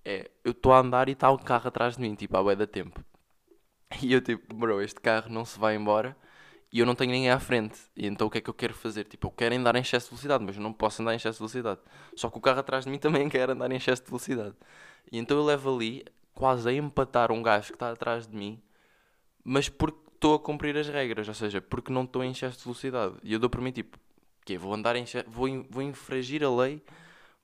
é, 0.04 0.30
eu 0.44 0.52
estou 0.52 0.72
a 0.72 0.78
andar 0.80 1.08
e 1.08 1.12
está 1.12 1.30
o 1.30 1.38
carro 1.38 1.68
atrás 1.68 1.96
de 1.96 2.02
mim, 2.02 2.14
tipo, 2.14 2.36
há 2.36 2.42
bué 2.42 2.56
da 2.56 2.66
tempo. 2.66 3.02
E 4.02 4.12
eu 4.12 4.22
tipo, 4.22 4.54
bro, 4.54 4.80
este 4.80 5.00
carro 5.00 5.28
não 5.30 5.44
se 5.44 5.58
vai 5.58 5.76
embora 5.76 6.16
e 6.72 6.78
eu 6.80 6.86
não 6.86 6.94
tenho 6.94 7.10
ninguém 7.12 7.30
à 7.30 7.38
frente. 7.38 7.78
E 7.94 8.06
então 8.06 8.26
o 8.26 8.30
que 8.30 8.38
é 8.38 8.40
que 8.40 8.48
eu 8.48 8.54
quero 8.54 8.72
fazer? 8.74 9.04
Tipo, 9.04 9.26
eu 9.28 9.30
quero 9.30 9.54
andar 9.54 9.76
em 9.76 9.80
excesso 9.80 10.06
de 10.06 10.10
velocidade, 10.12 10.44
mas 10.44 10.56
eu 10.56 10.62
não 10.62 10.72
posso 10.72 11.02
andar 11.02 11.12
em 11.12 11.16
excesso 11.16 11.34
de 11.34 11.40
velocidade. 11.40 11.80
Só 12.16 12.30
que 12.30 12.38
o 12.38 12.40
carro 12.40 12.60
atrás 12.60 12.84
de 12.84 12.90
mim 12.90 12.98
também 12.98 13.28
quer 13.28 13.50
andar 13.50 13.70
em 13.70 13.76
excesso 13.76 14.02
de 14.02 14.08
velocidade. 14.08 14.54
E 15.10 15.18
então 15.18 15.36
eu 15.36 15.44
levo 15.44 15.74
ali, 15.74 16.04
quase 16.34 16.68
a 16.68 16.72
empatar 16.72 17.30
um 17.30 17.42
gajo 17.42 17.68
que 17.68 17.74
está 17.74 17.90
atrás 17.90 18.26
de 18.26 18.34
mim, 18.34 18.62
mas 19.44 19.68
porque 19.68 19.98
estou 20.14 20.34
a 20.34 20.40
cumprir 20.40 20.76
as 20.76 20.88
regras, 20.88 21.28
ou 21.28 21.34
seja, 21.34 21.60
porque 21.60 21.92
não 21.92 22.04
estou 22.04 22.24
em 22.24 22.30
excesso 22.30 22.58
de 22.58 22.64
velocidade. 22.64 23.16
E 23.22 23.32
eu 23.32 23.38
dou 23.38 23.50
por 23.50 23.60
mim, 23.60 23.72
tipo, 23.72 23.98
que 24.44 24.56
vou 24.56 24.72
andar 24.72 24.96
em 24.96 25.04
vou, 25.26 25.48
vou 25.70 25.82
infringir 25.82 26.42
a 26.44 26.50
lei, 26.50 26.82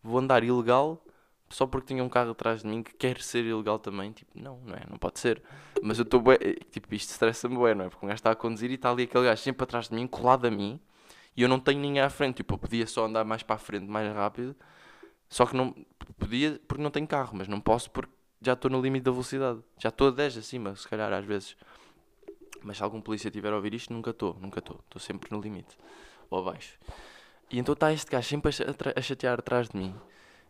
vou 0.02 0.18
andar 0.18 0.42
ilegal 0.44 1.04
só 1.50 1.66
porque 1.66 1.88
tinha 1.88 2.04
um 2.04 2.08
carro 2.08 2.30
atrás 2.30 2.62
de 2.62 2.68
mim 2.68 2.82
que 2.82 2.94
quer 2.94 3.20
ser 3.20 3.44
ilegal 3.44 3.78
também, 3.78 4.12
tipo, 4.12 4.30
não, 4.34 4.58
não 4.60 4.74
é, 4.74 4.82
não 4.88 4.98
pode 4.98 5.18
ser. 5.18 5.42
Mas 5.82 5.98
eu 5.98 6.02
estou 6.02 6.20
bem, 6.20 6.36
eh, 6.40 6.58
tipo, 6.70 6.94
isto 6.94 7.10
estressa-me 7.10 7.56
bem, 7.56 7.74
não 7.74 7.86
é? 7.86 7.88
Porque 7.88 8.04
um 8.04 8.08
gajo 8.08 8.18
está 8.18 8.30
a 8.30 8.36
conduzir 8.36 8.70
e 8.70 8.74
está 8.74 8.90
ali 8.90 9.04
aquele 9.04 9.24
gajo 9.24 9.42
sempre 9.42 9.64
atrás 9.64 9.88
de 9.88 9.94
mim, 9.94 10.06
colado 10.06 10.46
a 10.46 10.50
mim, 10.50 10.80
e 11.36 11.42
eu 11.42 11.48
não 11.48 11.60
tenho 11.60 11.80
ninguém 11.80 12.02
à 12.02 12.10
frente, 12.10 12.36
tipo, 12.36 12.54
eu 12.54 12.58
podia 12.58 12.86
só 12.86 13.06
andar 13.06 13.24
mais 13.24 13.42
para 13.42 13.56
a 13.56 13.58
frente, 13.58 13.86
mais 13.86 14.12
rápido, 14.14 14.54
só 15.28 15.46
que 15.46 15.56
não, 15.56 15.74
podia 16.18 16.60
porque 16.66 16.82
não 16.82 16.90
tenho 16.90 17.06
carro, 17.06 17.32
mas 17.34 17.48
não 17.48 17.60
posso 17.60 17.90
porque 17.90 18.12
já 18.40 18.52
estou 18.52 18.70
no 18.70 18.80
limite 18.80 19.04
da 19.04 19.10
velocidade, 19.10 19.60
já 19.78 19.88
estou 19.88 20.08
a 20.08 20.10
10 20.10 20.38
acima, 20.38 20.74
se 20.74 20.88
calhar 20.88 21.12
às 21.12 21.24
vezes. 21.24 21.56
Mas 22.62 22.76
se 22.76 22.82
algum 22.82 23.00
polícia 23.00 23.30
tiver 23.30 23.52
a 23.52 23.56
ouvir 23.56 23.74
isto, 23.74 23.92
nunca 23.92 24.10
estou, 24.10 24.36
nunca 24.40 24.58
estou, 24.58 24.80
estou 24.84 25.00
sempre 25.00 25.30
no 25.30 25.40
limite, 25.40 25.76
ou 26.30 26.40
abaixo. 26.40 26.78
E 27.50 27.58
então 27.58 27.72
está 27.72 27.92
este 27.92 28.10
gajo 28.10 28.28
sempre 28.28 28.50
a, 28.96 29.00
chatear 29.00 29.38
atrás 29.38 29.68
de 29.68 29.76
mim. 29.76 29.94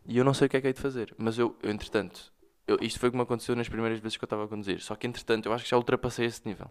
E 0.09 0.17
eu 0.17 0.25
não 0.25 0.33
sei 0.33 0.47
o 0.47 0.49
que 0.49 0.57
é 0.57 0.61
que 0.61 0.65
hei 0.65 0.73
de 0.73 0.81
fazer. 0.81 1.13
Mas 1.19 1.37
eu, 1.37 1.55
eu 1.61 1.69
entretanto, 1.69 2.33
eu, 2.65 2.79
isto 2.81 2.99
foi 2.99 3.11
como 3.11 3.21
aconteceu 3.21 3.55
nas 3.55 3.69
primeiras 3.69 3.99
vezes 3.99 4.17
que 4.17 4.23
eu 4.23 4.25
estava 4.25 4.45
a 4.45 4.47
conduzir. 4.47 4.81
Só 4.81 4.95
que 4.95 5.05
entretanto, 5.05 5.45
eu 5.45 5.53
acho 5.53 5.63
que 5.63 5.69
já 5.69 5.77
ultrapassei 5.77 6.25
esse 6.25 6.41
nível. 6.47 6.67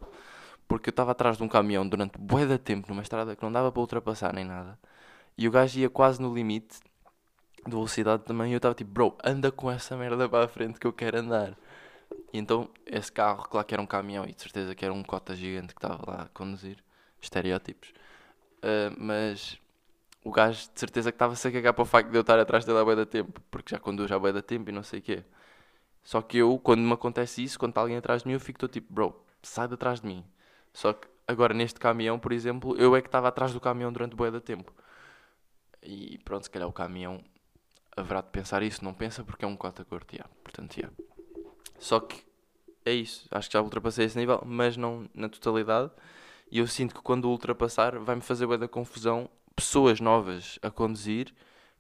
Porque 0.67 0.89
eu 0.89 0.91
estava 0.91 1.13
atrás 1.13 1.37
de 1.37 1.45
um 1.45 1.49
caminhão 1.49 1.89
durante 1.89 2.19
bué 2.19 2.45
de 2.45 2.59
tempo, 2.59 2.89
numa 2.89 3.01
estrada 3.01 3.37
que 3.37 3.43
não 3.45 3.53
dava 3.53 3.71
para 3.71 3.81
ultrapassar 3.81 4.35
nem 4.35 4.45
nada. 4.45 4.77
E 5.37 5.47
o 5.47 5.53
gajo 5.53 5.79
ia 5.79 5.89
quase 5.89 6.21
no 6.21 6.35
limite 6.35 6.81
de 7.65 7.71
velocidade 7.71 8.25
também. 8.25 8.51
E 8.51 8.55
eu 8.55 8.57
estava 8.57 8.75
tipo, 8.75 8.91
bro, 8.91 9.17
anda 9.23 9.53
com 9.53 9.71
essa 9.71 9.97
merda 9.97 10.29
para 10.29 10.47
a 10.47 10.49
frente 10.49 10.81
que 10.81 10.87
eu 10.89 10.93
quero 10.93 11.21
andar. 11.21 11.57
E 12.33 12.39
então, 12.39 12.69
esse 12.85 13.13
carro, 13.13 13.45
claro 13.49 13.65
que 13.65 13.73
era 13.73 13.81
um 13.81 13.87
caminhão 13.87 14.25
e 14.25 14.33
de 14.33 14.43
certeza 14.43 14.75
que 14.75 14.85
era 14.85 14.93
um 14.93 15.05
cota 15.05 15.37
gigante 15.37 15.77
que 15.77 15.79
estava 15.79 16.11
lá 16.11 16.23
a 16.23 16.29
conduzir. 16.31 16.79
Estereótipos. 17.21 17.91
Uh, 18.59 18.95
mas 18.99 19.61
o 20.29 20.31
gajo 20.31 20.69
de 20.75 20.79
certeza 20.79 21.11
que 21.11 21.17
estava-se 21.17 21.49
a 21.49 21.51
cagar 21.51 21.73
para 21.73 21.83
o 21.83 21.87
facto 21.87 22.11
de 22.11 22.17
eu 22.19 22.21
estar 22.21 22.39
atrás 22.39 22.63
dele 22.63 22.79
há 22.79 22.95
da 22.95 23.07
tempo, 23.07 23.41
porque 23.51 23.75
já 23.75 23.81
conduz 23.81 24.13
há 24.13 24.19
da 24.19 24.43
tempo 24.43 24.69
e 24.69 24.73
não 24.73 24.83
sei 24.83 24.99
o 25.01 25.03
quê. 25.03 25.25
Só 26.05 26.21
que 26.21 26.37
eu, 26.37 26.59
quando 26.59 26.83
me 26.83 26.93
acontece 26.93 27.43
isso, 27.43 27.59
quando 27.59 27.71
está 27.71 27.81
alguém 27.81 27.97
atrás 27.97 28.23
de 28.23 28.29
mim, 28.29 28.35
eu 28.35 28.41
fico 28.41 28.59
todo 28.59 28.71
tipo, 28.71 28.93
bro, 28.93 29.25
sai 29.43 29.67
de 29.67 29.75
atrás 29.75 30.03
de 30.03 30.07
mim. 30.07 30.23
Só 30.71 30.93
que 30.93 31.09
agora 31.27 31.55
neste 31.55 31.81
caminhão, 31.81 32.19
por 32.19 32.33
exemplo, 32.33 32.77
eu 32.77 32.95
é 32.95 33.01
que 33.01 33.09
estava 33.09 33.29
atrás 33.29 33.55
do 33.55 33.61
caminhão 33.61 33.91
durante 33.91 34.15
o 34.15 34.31
da 34.31 34.39
tempo. 34.39 34.71
E 35.83 36.19
pronto, 36.19 36.45
se 36.45 36.51
calhar 36.51 36.69
o 36.69 36.73
caminhão 36.73 37.25
haverá 37.97 38.21
de 38.21 38.29
pensar 38.29 38.63
isso, 38.63 38.85
não 38.85 38.93
pensa 38.93 39.25
porque 39.25 39.47
é 39.47 39.49
um 39.49 39.57
cota 39.57 39.83
corte, 39.83 40.17
yeah. 40.17 40.31
portanto, 40.45 40.77
yeah. 40.77 40.95
Só 41.79 42.01
que 42.01 42.23
é 42.85 42.93
isso, 42.93 43.27
acho 43.31 43.49
que 43.49 43.55
já 43.55 43.63
ultrapassei 43.63 44.05
esse 44.05 44.19
nível, 44.19 44.43
mas 44.45 44.77
não 44.77 45.09
na 45.15 45.29
totalidade. 45.29 45.91
E 46.51 46.59
eu 46.59 46.67
sinto 46.67 46.95
que 46.95 47.01
quando 47.01 47.31
ultrapassar 47.31 47.99
vai-me 47.99 48.23
fazer 48.23 48.47
bué 48.47 48.59
da 48.59 48.69
confusão 48.69 49.31
pessoas 49.59 49.99
novas 49.99 50.57
a 50.63 50.71
conduzir 50.71 51.35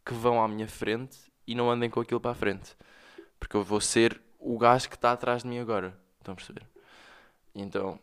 que 0.04 0.12
vão 0.12 0.42
à 0.42 0.48
minha 0.48 0.66
frente 0.66 1.16
e 1.46 1.54
não 1.54 1.70
andem 1.70 1.88
com 1.88 2.00
aquilo 2.00 2.20
para 2.20 2.32
a 2.32 2.34
frente. 2.34 2.76
Porque 3.38 3.56
eu 3.56 3.62
vou 3.62 3.80
ser 3.80 4.20
o 4.40 4.58
gajo 4.58 4.88
que 4.88 4.96
está 4.96 5.12
atrás 5.12 5.44
de 5.44 5.48
mim 5.48 5.60
agora. 5.60 5.96
Estão 6.18 6.32
a 6.32 6.34
perceber? 6.34 6.66
Então, 7.54 7.96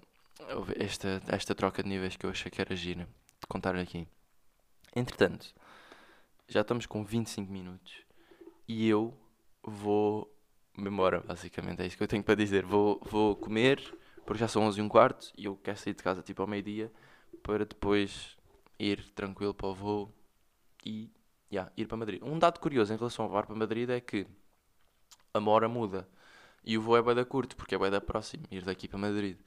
esta, 0.78 1.22
esta 1.28 1.54
troca 1.54 1.84
de 1.84 1.90
níveis 1.90 2.16
que 2.16 2.26
eu 2.26 2.30
achei 2.30 2.50
que 2.50 2.62
era 2.62 2.74
gira 2.74 3.04
de 3.04 3.48
contar 3.50 3.76
aqui. 3.76 4.08
Entretanto, 4.96 5.54
já 6.48 6.62
estamos 6.62 6.86
com 6.86 7.04
25 7.04 7.52
minutos 7.52 7.98
e 8.66 8.88
eu 8.88 9.14
vou 9.62 10.34
me 10.78 10.90
embora, 10.90 11.20
basicamente. 11.20 11.82
É 11.82 11.86
isso 11.86 11.98
que 11.98 12.04
eu 12.04 12.08
tenho 12.08 12.24
para 12.24 12.36
dizer. 12.36 12.66
Vou, 12.66 13.02
vou 13.04 13.36
comer, 13.36 13.94
porque 14.26 14.40
já 14.40 14.48
são 14.48 14.64
11 14.64 14.80
e 14.80 14.82
um 14.82 14.88
quarto 14.88 15.34
e 15.38 15.44
eu 15.44 15.58
quero 15.58 15.78
sair 15.78 15.94
de 15.94 16.02
casa 16.02 16.22
tipo 16.22 16.42
ao 16.42 16.48
meio-dia 16.48 16.90
para 17.44 17.66
depois 17.66 18.35
ir 18.80 19.04
tranquilo 19.12 19.54
para 19.54 19.68
o 19.68 19.74
voo 19.74 20.14
e 20.86 21.12
yeah, 21.52 21.72
ir 21.78 21.88
para 21.88 21.98
Madrid. 21.98 22.22
Um 22.24 22.38
dado 22.38 22.60
curioso 22.60 22.94
em 22.94 22.98
relação 22.98 23.26
ao 23.26 23.32
voar 23.32 23.46
para 23.46 23.56
Madrid 23.56 23.90
é 23.90 24.00
que 24.00 24.28
a 25.34 25.40
mora 25.40 25.68
muda 25.68 26.08
e 26.64 26.78
o 26.78 26.82
voo 26.82 26.98
é 26.98 27.02
bem 27.02 27.16
da 27.16 27.24
curto, 27.26 27.56
porque 27.56 27.76
é 27.76 27.78
bem 27.78 27.92
da 27.92 28.02
próximo, 28.02 28.44
ir 28.50 28.64
daqui 28.64 28.88
para 28.88 28.98
Madrid. 28.98 29.38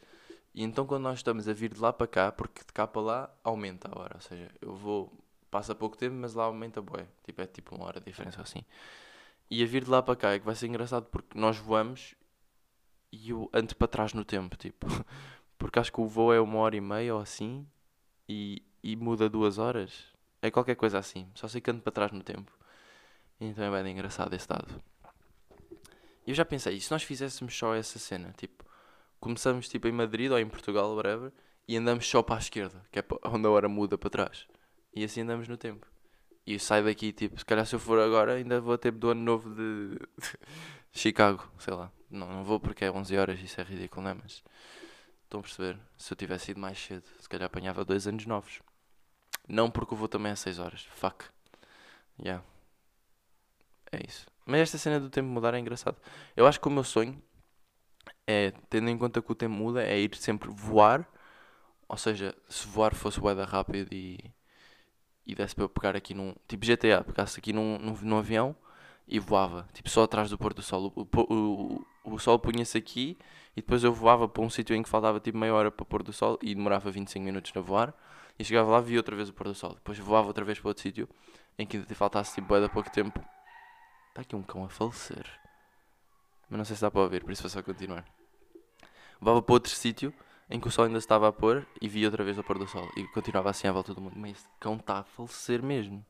E 0.55 0.63
então 0.63 0.87
quando 0.87 1.03
nós 1.03 1.19
estamos 1.19 1.49
a 1.49 1.53
vir 1.53 1.75
de 1.75 1.81
lá 1.81 1.93
para 1.93 2.07
cá, 2.07 2.33
porque 2.33 2.61
de 2.65 2.73
cá 2.73 2.87
para 2.87 3.03
lá 3.03 3.31
aumenta 3.43 3.89
a 3.91 3.99
hora, 3.99 4.15
ou 4.17 4.21
seja, 4.21 4.51
eu 4.61 4.75
vou, 4.75 5.13
passa 5.51 5.75
pouco 5.75 5.97
tempo, 5.97 6.15
mas 6.15 6.35
lá 6.35 6.45
aumenta 6.45 6.81
bué, 6.81 7.07
tipo, 7.25 7.43
é 7.43 7.47
tipo 7.47 7.75
uma 7.75 7.87
hora 7.87 8.01
de 8.01 8.07
diferença 8.07 8.41
assim. 8.41 8.65
E 9.51 9.63
a 9.63 9.67
vir 9.67 9.85
de 9.85 9.91
lá 9.91 10.03
para 10.03 10.17
cá 10.17 10.33
é 10.33 10.39
que 10.39 10.45
vai 10.45 10.55
ser 10.55 10.67
engraçado 10.67 11.07
porque 11.07 11.39
nós 11.39 11.57
voamos 11.59 12.15
e 13.11 13.31
eu 13.31 13.49
ando 13.53 13.75
para 13.75 13.89
trás 13.89 14.13
no 14.13 14.25
tempo, 14.25 14.57
tipo, 14.57 14.87
porque 15.59 15.79
acho 15.79 15.93
que 15.93 16.01
o 16.01 16.07
voo 16.07 16.33
é 16.33 16.41
uma 16.41 16.59
hora 16.59 16.77
e 16.77 16.81
meia 16.81 17.15
ou 17.15 17.21
assim, 17.21 17.67
e 18.29 18.63
e 18.83 18.97
muda 18.97 19.29
duas 19.29 19.59
horas. 19.59 20.07
É 20.41 20.51
qualquer 20.51 20.77
coisa 20.77 20.99
assim. 20.99 21.29
Só 21.35 21.49
sei 21.49 21.61
que 21.61 21.71
ando 21.71 21.83
para 21.83 21.93
trás 21.93 22.13
no 22.13 22.23
tempo. 22.23 22.53
Então 23.41 23.75
é 23.75 23.83
bem 23.83 23.93
engraçado 23.93 24.35
esse 24.35 24.49
dado. 24.49 24.83
Eu 26.27 26.35
já 26.35 26.45
pensei, 26.45 26.77
e 26.77 26.81
se 26.81 26.91
nós 26.91 27.03
fizéssemos 27.03 27.57
só 27.57 27.75
essa 27.75 27.99
cena? 27.99 28.35
Tipo, 28.37 28.65
começamos 29.19 29.69
tipo 29.69 29.89
em 29.89 29.93
Madrid 29.93 30.31
ou 30.31 30.39
em 30.39 30.47
Portugal, 30.47 30.95
whatever, 30.95 31.33
e 31.67 31.77
andamos 31.77 32.07
só 32.07 32.23
para 32.23 32.37
a 32.37 32.39
esquerda, 32.39 32.85
que 32.93 32.99
é 32.99 33.05
onde 33.25 33.47
a 33.47 33.51
hora 33.51 33.69
muda 33.69 33.97
para 33.97 34.11
trás. 34.11 34.47
E 34.95 35.05
assim 35.05 35.23
andamos 35.23 35.49
no 35.49 35.57
tempo. 35.57 35.87
E 36.47 36.59
sai 36.59 36.83
daqui, 36.83 37.13
tipo, 37.13 37.39
se 37.39 37.45
calhar 37.45 37.65
se 37.67 37.75
eu 37.75 37.79
for 37.79 37.99
agora, 37.99 38.35
ainda 38.35 38.61
vou 38.61 38.77
ter 38.77 38.91
do 38.93 39.11
ano 39.11 39.23
novo 39.23 39.55
de 39.55 39.99
Chicago, 40.93 41.47
sei 41.59 41.75
lá. 41.75 41.93
Não, 42.11 42.27
não 42.27 42.45
vou 42.45 42.59
porque 42.59 42.85
é 42.85 42.91
11 42.91 43.17
horas, 43.17 43.41
isso 43.41 43.61
é 43.61 43.65
ridículo, 43.65 44.03
não 44.03 44.11
é? 44.11 44.15
Mas 44.15 44.43
estão 45.29 45.41
a 45.41 45.43
perceber? 45.43 45.79
Se 45.97 46.13
eu 46.13 46.17
tivesse 46.17 46.51
ido 46.51 46.61
mais 46.61 46.79
cedo, 46.79 47.05
se 47.21 47.29
calhar 47.29 47.47
apanhava 47.47 47.85
dois 47.85 48.07
anos 48.07 48.27
novos. 48.27 48.61
Não 49.49 49.71
porque 49.71 49.95
eu 49.95 49.99
vou 49.99 50.09
também 50.09 50.33
às 50.33 50.41
6 50.41 50.59
horas. 50.59 50.83
Fuck. 50.91 51.27
Yeah. 52.21 52.45
É 53.93 54.01
isso. 54.07 54.27
Mas 54.45 54.61
esta 54.63 54.79
cena 54.79 55.01
do 55.01 55.09
tempo 55.09 55.29
mudar 55.29 55.55
é 55.55 55.59
engraçado. 55.59 55.97
Eu 56.37 56.47
acho 56.47 56.61
que 56.61 56.69
o 56.69 56.71
meu 56.71 56.85
sonho 56.85 57.23
é, 58.27 58.53
tendo 58.69 58.91
em 58.91 58.99
conta 58.99 59.23
que 59.23 59.33
o 59.33 59.35
tempo 59.35 59.55
muda, 59.55 59.83
é 59.83 59.99
ir 59.99 60.15
sempre 60.17 60.51
voar. 60.51 61.09
Ou 61.89 61.97
seja, 61.97 62.35
se 62.49 62.67
voar 62.67 62.95
fosse 62.95 63.21
boeda 63.21 63.45
rápido 63.45 63.93
e 63.93 64.19
e 65.29 65.35
desse 65.35 65.55
para 65.55 65.65
eu 65.65 65.69
pegar 65.69 65.95
aqui 65.95 66.15
num. 66.15 66.35
Tipo 66.49 66.65
GTA, 66.65 67.05
pegasse 67.05 67.39
aqui 67.39 67.53
num, 67.53 67.79
num, 67.79 67.93
num 68.01 68.19
avião 68.19 68.57
e 69.07 69.19
voava, 69.19 69.69
tipo 69.75 69.89
só 69.91 70.05
atrás 70.05 70.31
do 70.31 70.39
pôr 70.39 70.55
do 70.55 70.63
sol. 70.63 70.91
O, 70.97 71.03
o, 71.03 71.85
o, 72.05 72.15
o 72.15 72.19
sol 72.19 72.39
punha-se 72.39 72.79
aqui 72.79 73.19
e 73.59 73.61
depois 73.61 73.83
eu 73.83 73.93
voava 73.93 74.29
para 74.29 74.41
um 74.41 74.49
sítio 74.49 74.77
em 74.77 74.85
que 74.85 74.89
faltava 74.89 75.19
tipo 75.19 75.37
meia 75.37 75.53
hora 75.53 75.69
para 75.69 75.85
pôr 75.85 76.01
do 76.05 76.13
sol 76.13 76.39
e 76.41 76.55
demorava 76.55 76.93
25 76.93 77.25
minutos 77.25 77.51
a 77.57 77.61
voar. 77.61 77.93
E 78.39 78.45
chegava 78.45 78.71
lá, 78.71 78.81
via 78.81 78.99
outra 78.99 79.17
vez 79.17 79.29
o 79.29 79.33
pôr 79.33 79.49
do 79.49 79.55
sol. 79.55 79.75
Depois 79.75 79.99
voava 79.99 80.29
outra 80.29 80.45
vez 80.45 80.61
para 80.61 80.69
outro 80.69 80.81
sítio 80.81 81.09
em 81.59 81.67
que 81.67 81.77
ainda 81.77 81.93
faltasse 81.93 82.37
tipo 82.37 82.47
boeda 82.47 82.69
pouco 82.69 82.89
tempo. 82.89 83.19
Está 84.11 84.21
aqui 84.21 84.37
um 84.37 84.45
cão 84.45 84.65
a 84.65 84.69
falecer. 84.69 85.27
Mas 86.49 86.57
não 86.57 86.65
sei 86.65 86.77
se 86.77 86.83
dá 86.83 86.89
para 86.89 87.01
ouvir, 87.01 87.25
por 87.25 87.33
isso 87.33 87.43
vou 87.43 87.51
só 87.51 87.61
continuar. 87.61 88.05
Voava 89.21 89.43
para 89.43 89.53
outro 89.53 89.73
sítio 89.73 90.15
em 90.49 90.61
que 90.61 90.69
o 90.69 90.71
sol 90.71 90.85
ainda 90.85 90.99
estava 90.99 91.27
a 91.27 91.33
pôr 91.33 91.67
e 91.83 91.89
vi 91.89 92.07
outra 92.07 92.23
vez 92.23 92.39
o 92.39 92.45
pôr 92.45 92.61
do 92.61 92.67
sol 92.69 92.89
e 92.97 93.09
continuava 93.09 93.51
assim 93.51 93.67
à 93.67 93.73
volta 93.73 93.93
do 93.93 94.01
mundo. 94.01 94.15
Mas 94.17 94.37
este 94.37 94.49
cão 94.61 94.77
está 94.77 94.99
a 94.99 95.03
falecer 95.03 95.65
mesmo. 95.65 96.07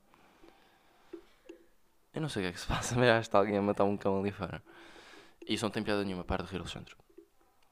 Eu 2.13 2.21
não 2.21 2.29
sei 2.29 2.43
o 2.43 2.45
que 2.45 2.51
é 2.51 2.53
que 2.53 2.61
se 2.61 2.67
passa, 2.67 2.95
mas 2.95 3.09
acho 3.09 3.21
que 3.21 3.29
está 3.29 3.39
alguém 3.39 3.57
a 3.57 3.63
matar 3.63 3.85
um 3.85 3.97
cão 3.97 4.21
ali 4.21 4.33
fora. 4.33 4.63
E 5.47 5.55
isso 5.55 5.65
não 5.65 5.71
tem 5.71 5.83
piada 5.83 6.05
nenhuma, 6.05 6.25
para 6.25 6.45
de 6.45 6.53
rir, 6.53 6.59
Alexandre. 6.59 6.95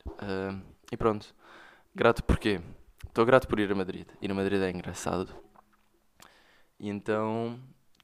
Uh, 0.07 0.61
e 0.91 0.97
pronto. 0.97 1.35
Grato 1.95 2.23
porquê? 2.23 2.61
Estou 3.07 3.25
grato 3.25 3.49
por 3.49 3.59
ir 3.59 3.71
a 3.71 3.75
Madrid. 3.75 4.07
Ir 4.21 4.31
a 4.31 4.35
Madrid 4.35 4.61
é 4.61 4.71
engraçado. 4.71 5.35
E 6.79 6.89
então, 6.89 7.59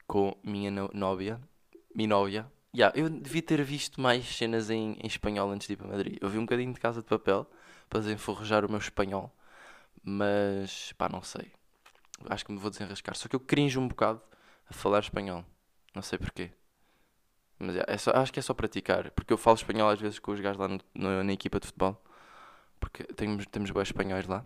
com 0.06 0.36
minha 0.42 0.70
no 0.70 0.90
nóvia, 0.94 1.40
minha 1.94 2.08
nóvia, 2.08 2.50
yeah, 2.74 2.98
eu 2.98 3.10
devia 3.10 3.42
ter 3.42 3.62
visto 3.62 4.00
mais 4.00 4.24
cenas 4.24 4.70
em, 4.70 4.94
em 4.94 5.06
espanhol 5.06 5.50
antes 5.50 5.66
de 5.66 5.74
ir 5.74 5.76
para 5.76 5.88
Madrid. 5.88 6.18
Eu 6.20 6.28
vi 6.28 6.38
um 6.38 6.46
bocadinho 6.46 6.72
de 6.72 6.80
Casa 6.80 7.02
de 7.02 7.06
Papel 7.06 7.46
para 7.88 8.00
desenforrejar 8.00 8.64
o 8.64 8.68
meu 8.68 8.78
espanhol. 8.78 9.30
Mas, 10.02 10.92
pá, 10.94 11.08
não 11.08 11.22
sei. 11.22 11.52
Acho 12.30 12.44
que 12.46 12.52
me 12.52 12.58
vou 12.58 12.70
desenrascar. 12.70 13.14
Só 13.14 13.28
que 13.28 13.36
eu 13.36 13.40
crinjo 13.40 13.80
um 13.80 13.88
bocado 13.88 14.22
a 14.68 14.72
falar 14.72 15.00
espanhol. 15.00 15.44
Não 15.94 16.02
sei 16.02 16.18
porquê. 16.18 16.50
Mas 17.62 17.77
é, 17.77 17.85
é 17.87 17.96
só, 17.96 18.11
acho 18.12 18.33
que 18.33 18.38
é 18.38 18.42
só 18.42 18.55
praticar. 18.55 19.11
Porque 19.12 19.33
eu 19.33 19.38
falo 19.38 19.57
espanhol 19.57 19.88
às 19.88 20.01
vezes 20.01 20.18
com 20.18 20.33
os 20.33 20.40
gajos 20.40 20.59
lá 20.59 20.68
no, 20.68 20.81
no, 20.94 21.25
na 21.25 21.33
equipa 21.33 21.61
de 21.61 21.66
futebol. 21.66 22.03
Porque 22.81 23.05
temos, 23.05 23.46
temos 23.46 23.70
bons 23.70 23.88
espanhóis 23.88 24.27
lá. 24.27 24.44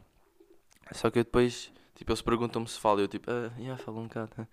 Só 0.92 1.10
que 1.10 1.18
eu 1.18 1.24
depois, 1.24 1.72
tipo, 1.94 2.10
eles 2.12 2.22
perguntam-me 2.22 2.68
se 2.68 2.78
falo. 2.78 3.00
E 3.00 3.04
eu 3.04 3.08
tipo, 3.08 3.30
ah, 3.30 3.50
yeah, 3.58 3.82
falo 3.82 4.00
um 4.00 4.08
bocado. 4.08 4.46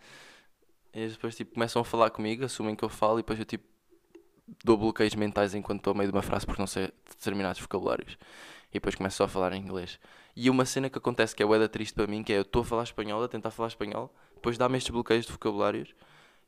E 0.94 1.00
eles 1.00 1.14
depois, 1.14 1.36
tipo, 1.36 1.54
começam 1.54 1.82
a 1.82 1.86
falar 1.86 2.10
comigo, 2.10 2.46
assumem 2.46 2.76
que 2.76 2.84
eu 2.84 2.90
falo. 2.90 3.20
E 3.20 3.22
depois 3.22 3.40
eu, 3.40 3.46
tipo, 3.46 3.66
dou 4.64 4.78
bloqueios 4.78 5.16
mentais 5.16 5.54
enquanto 5.54 5.80
estou 5.80 5.92
a 5.92 5.94
meio 5.96 6.10
de 6.10 6.16
uma 6.16 6.22
frase 6.22 6.46
porque 6.46 6.62
não 6.62 6.68
sei 6.68 6.92
determinados 7.10 7.62
vocabulários 7.62 8.18
e 8.74 8.74
depois 8.74 8.96
começo 8.96 9.18
só 9.18 9.26
a 9.26 9.28
falar 9.28 9.54
em 9.54 9.62
inglês. 9.62 10.00
E 10.36 10.50
uma 10.50 10.66
cena 10.66 10.90
que 10.90 10.98
acontece 10.98 11.36
que 11.36 11.44
é 11.44 11.46
bué 11.46 11.68
triste 11.68 11.94
para 11.94 12.08
mim, 12.08 12.24
que 12.24 12.34
é 12.34 12.38
eu 12.38 12.42
estou 12.42 12.64
a 12.64 12.66
falar 12.66 12.84
espanhol, 12.84 13.24
a 13.24 13.28
tentar 13.28 13.52
falar 13.52 13.68
espanhol, 13.68 14.14
depois 14.34 14.58
dá-me 14.58 14.78
estes 14.78 14.92
bloqueios 14.92 15.26
de 15.28 15.32
vocabulários 15.32 15.94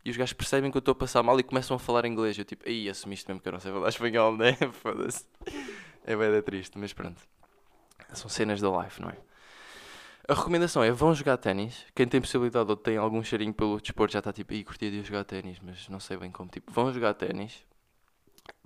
e 0.06 0.12
os 0.12 0.18
gajos 0.18 0.34
percebem 0.34 0.72
que 0.72 0.78
eu 0.78 0.80
estou 0.80 0.92
a 0.92 0.96
passar 0.96 1.24
mal 1.24 1.40
e 1.40 1.44
começam 1.44 1.76
a 1.76 1.80
falar 1.80 2.06
inglês. 2.06 2.38
Eu 2.38 2.46
tipo, 2.46 2.68
aí 2.68 2.88
assumiste 2.88 3.28
mesmo 3.28 3.42
que 3.42 3.48
eu 3.48 3.54
não 3.54 3.60
sei 3.60 3.72
falar 3.72 3.90
espanhol, 3.90 4.38
né? 4.38 4.56
Foda-se. 4.72 5.26
É 6.06 6.16
bué 6.16 6.42
triste, 6.42 6.78
mas 6.78 6.94
pronto. 6.94 7.22
São 8.14 8.30
cenas 8.30 8.62
da 8.62 8.70
life, 8.84 9.02
não 9.02 9.10
é? 9.10 9.18
A 10.28 10.34
recomendação 10.34 10.84
é 10.84 10.92
vão 10.92 11.14
jogar 11.14 11.38
ténis. 11.38 11.86
Quem 11.96 12.08
tem 12.08 12.22
possibilidade 12.22 12.70
ou 12.70 12.78
tem 12.78 12.98
algum 12.98 13.24
cheirinho 13.24 13.54
pelo 13.54 13.82
desporto 13.82 14.14
já 14.14 14.20
está 14.20 14.32
tipo, 14.32 14.54
aí 14.54 14.64
curtia 14.64 14.90
de 14.90 15.04
jogar 15.04 15.24
ténis, 15.24 15.60
mas 15.62 15.90
não 15.90 16.00
sei 16.00 16.18
bem 16.18 16.32
como. 16.32 16.50
Tipo, 16.50 16.72
vão 16.72 16.94
jogar 16.94 17.14
ténis 17.16 17.66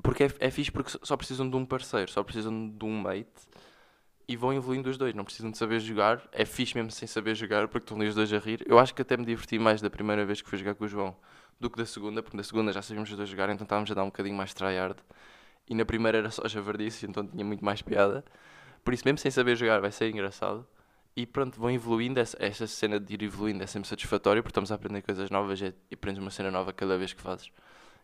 porque 0.01 0.23
é, 0.23 0.31
é 0.39 0.51
fixe 0.51 0.71
porque 0.71 0.91
só 1.03 1.17
precisam 1.17 1.49
de 1.49 1.55
um 1.55 1.65
parceiro, 1.65 2.09
só 2.11 2.23
precisam 2.23 2.69
de 2.69 2.85
um 2.85 3.01
mate 3.01 3.27
e 4.29 4.35
vão 4.35 4.53
evoluindo 4.53 4.87
os 4.91 4.95
dois. 4.95 5.15
Não 5.15 5.25
precisam 5.25 5.49
de 5.49 5.57
saber 5.57 5.79
jogar. 5.79 6.21
É 6.31 6.45
fixe 6.45 6.75
mesmo 6.75 6.91
sem 6.91 7.07
saber 7.07 7.33
jogar 7.33 7.67
porque 7.67 7.83
estão 7.83 7.97
ali 7.97 8.07
os 8.07 8.13
dois 8.13 8.31
a 8.31 8.37
rir. 8.37 8.63
Eu 8.67 8.77
acho 8.77 8.93
que 8.93 9.01
até 9.01 9.17
me 9.17 9.25
diverti 9.25 9.57
mais 9.57 9.81
da 9.81 9.89
primeira 9.89 10.23
vez 10.23 10.39
que 10.39 10.47
fui 10.47 10.59
jogar 10.59 10.75
com 10.75 10.85
o 10.85 10.87
João 10.87 11.15
do 11.59 11.67
que 11.67 11.79
da 11.79 11.85
segunda, 11.85 12.21
porque 12.21 12.37
da 12.37 12.43
segunda 12.43 12.71
já 12.71 12.79
sabíamos 12.83 13.09
os 13.09 13.17
dois 13.17 13.27
jogar, 13.27 13.49
então 13.49 13.65
estávamos 13.65 13.89
a 13.89 13.95
dar 13.95 14.03
um 14.03 14.05
bocadinho 14.05 14.35
mais 14.35 14.53
tryhard. 14.53 14.95
E 15.67 15.73
na 15.73 15.83
primeira 15.83 16.19
era 16.19 16.29
só 16.29 16.47
javardice, 16.47 17.07
então 17.07 17.25
tinha 17.25 17.43
muito 17.43 17.65
mais 17.65 17.81
piada. 17.81 18.23
Por 18.83 18.93
isso, 18.93 19.03
mesmo 19.03 19.17
sem 19.17 19.31
saber 19.31 19.55
jogar, 19.55 19.81
vai 19.81 19.91
ser 19.91 20.09
engraçado. 20.11 20.65
E 21.15 21.25
pronto, 21.25 21.59
vão 21.59 21.71
evoluindo. 21.71 22.19
Essa, 22.19 22.37
essa 22.39 22.67
cena 22.67 22.99
de 22.99 23.15
ir 23.15 23.23
evoluindo 23.23 23.63
é 23.63 23.67
sempre 23.67 23.89
satisfatório 23.89 24.43
porque 24.43 24.51
estamos 24.51 24.71
a 24.71 24.75
aprender 24.75 25.01
coisas 25.01 25.31
novas 25.31 25.59
e 25.59 25.73
aprendes 25.91 26.21
uma 26.21 26.31
cena 26.31 26.51
nova 26.51 26.71
cada 26.71 26.99
vez 26.99 27.13
que 27.13 27.21
fazes. 27.21 27.51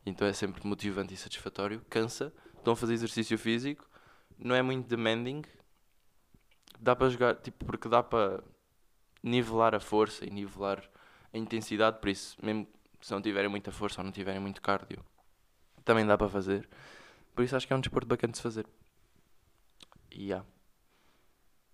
Então 0.04 0.28
é 0.28 0.34
sempre 0.34 0.68
motivante 0.68 1.14
e 1.14 1.18
satisfatório. 1.18 1.82
Cansa, 1.88 2.34
estão 2.58 2.74
a 2.74 2.76
fazer 2.76 2.94
exercício 2.96 3.38
físico, 3.38 3.88
não 4.40 4.56
é 4.56 4.62
muito 4.64 4.88
demanding. 4.88 5.44
Dá 6.80 6.96
para 6.96 7.10
jogar, 7.10 7.36
tipo, 7.36 7.66
porque 7.66 7.88
dá 7.88 8.04
para 8.04 8.44
nivelar 9.24 9.74
a 9.74 9.80
força 9.80 10.26
e 10.26 10.30
nivelar 10.30 10.84
a 11.34 11.38
intensidade, 11.38 12.00
por 12.00 12.10
isso, 12.10 12.38
mesmo 12.44 12.68
se 13.02 13.12
não 13.12 13.22
tiverem 13.22 13.50
muita 13.50 13.72
força 13.72 14.02
ou 14.02 14.06
não 14.06 14.12
tiverem 14.12 14.40
muito 14.40 14.62
cardio, 14.62 15.04
também 15.84 16.06
dá 16.06 16.18
para 16.18 16.30
fazer. 16.30 16.68
Por 17.34 17.44
isso 17.44 17.56
acho 17.56 17.68
que 17.68 17.74
é 17.74 17.76
um 17.76 17.82
desporto 17.82 18.08
bacana 18.08 18.32
de 18.32 18.38
se 18.38 18.44
fazer. 18.44 18.66
E 20.12 20.26
yeah. 20.26 20.46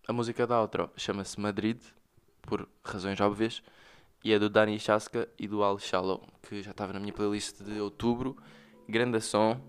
A 0.07 0.13
música 0.13 0.47
da 0.47 0.59
outro 0.59 0.89
chama-se 0.97 1.39
Madrid, 1.39 1.81
por 2.41 2.67
razões 2.83 3.19
óbvias 3.21 3.61
e 4.23 4.33
é 4.33 4.39
do 4.39 4.49
Dani 4.49 4.79
Chaska 4.79 5.27
e 5.37 5.47
do 5.47 5.63
Al 5.63 5.79
Shallow, 5.79 6.27
que 6.41 6.61
já 6.61 6.71
estava 6.71 6.93
na 6.93 6.99
minha 6.99 7.13
playlist 7.13 7.61
de 7.61 7.79
outubro. 7.79 8.35
Grande 8.87 9.21
som, 9.21 9.59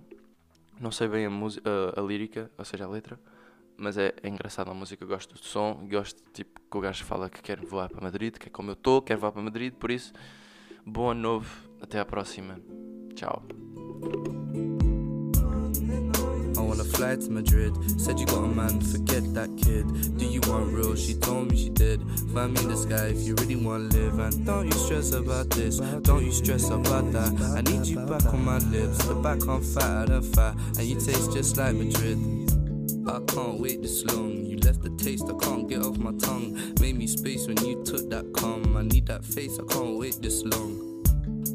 não 0.80 0.90
sei 0.90 1.08
bem 1.08 1.26
a, 1.26 2.00
a 2.00 2.02
lírica, 2.02 2.50
ou 2.58 2.64
seja, 2.64 2.84
a 2.84 2.88
letra, 2.88 3.18
mas 3.82 3.98
é, 3.98 4.14
é 4.22 4.28
engraçado 4.28 4.70
a 4.70 4.74
música. 4.74 5.04
Gosto 5.04 5.34
do 5.34 5.40
som, 5.40 5.86
gosto 5.90 6.22
tipo 6.32 6.60
que 6.70 6.78
o 6.78 6.80
gajo 6.80 7.04
fala 7.04 7.28
que 7.28 7.42
quer 7.42 7.60
voar 7.60 7.90
para 7.90 8.00
Madrid, 8.00 8.36
que 8.36 8.48
é 8.48 8.50
como 8.50 8.70
eu 8.70 8.74
estou, 8.74 9.02
quer 9.02 9.16
voar 9.16 9.32
para 9.32 9.42
Madrid, 9.42 9.74
por 9.74 9.90
isso, 9.90 10.12
bom 10.86 11.10
ano 11.10 11.20
novo, 11.20 11.68
até 11.80 11.98
à 11.98 12.04
próxima. 12.04 12.58
Tchau. 13.14 13.42
on 16.72 16.80
a 16.80 16.84
flight 16.84 17.20
to 17.20 17.30
Madrid. 17.30 17.76
Said 18.00 18.18
you 18.18 18.24
got 18.26 18.44
a 18.44 18.48
man, 18.48 18.80
forget 18.80 19.22
that 19.34 19.50
kid. 19.58 20.16
Do 20.16 20.24
you 20.24 20.40
want 20.46 20.72
real? 20.72 20.96
She 20.96 21.14
told 21.14 21.50
me 21.50 21.56
she 21.56 21.68
did. 21.68 22.00
Find 22.32 22.54
me 22.54 22.62
in 22.62 22.68
the 22.68 22.76
sky 22.76 23.08
if 23.08 23.20
you 23.26 23.34
really 23.34 23.56
want 23.56 23.92
to 23.92 23.98
live. 23.98 24.18
And 24.18 24.46
don't 24.46 24.66
you 24.66 24.72
stress 24.72 25.12
about 25.12 25.50
this, 25.50 25.78
don't 26.00 26.24
you 26.24 26.32
stress 26.32 26.70
about 26.70 27.12
that. 27.12 27.32
I 27.56 27.60
need 27.60 27.86
you 27.86 27.98
back 28.06 28.24
on 28.32 28.44
my 28.44 28.58
lips, 28.58 29.04
the 29.04 29.14
back 29.14 29.46
on 29.48 29.62
fat 29.62 30.08
than 30.08 30.22
fat. 30.22 30.54
And 30.78 30.84
you 30.84 30.94
taste 30.98 31.32
just 31.32 31.58
like 31.58 31.74
Madrid. 31.74 32.41
I 33.06 33.20
can't 33.26 33.58
wait 33.58 33.82
this 33.82 34.04
long. 34.04 34.44
You 34.46 34.58
left 34.58 34.82
the 34.82 34.90
taste, 34.90 35.24
I 35.24 35.44
can't 35.44 35.68
get 35.68 35.82
off 35.82 35.98
my 35.98 36.12
tongue. 36.18 36.58
Made 36.80 36.96
me 36.96 37.06
space 37.06 37.46
when 37.46 37.56
you 37.64 37.82
took 37.84 38.08
that 38.10 38.32
calm. 38.32 38.76
I 38.76 38.82
need 38.82 39.06
that 39.06 39.24
face, 39.24 39.58
I 39.58 39.64
can't 39.72 39.98
wait 39.98 40.18
this 40.20 40.42
long. 40.44 41.04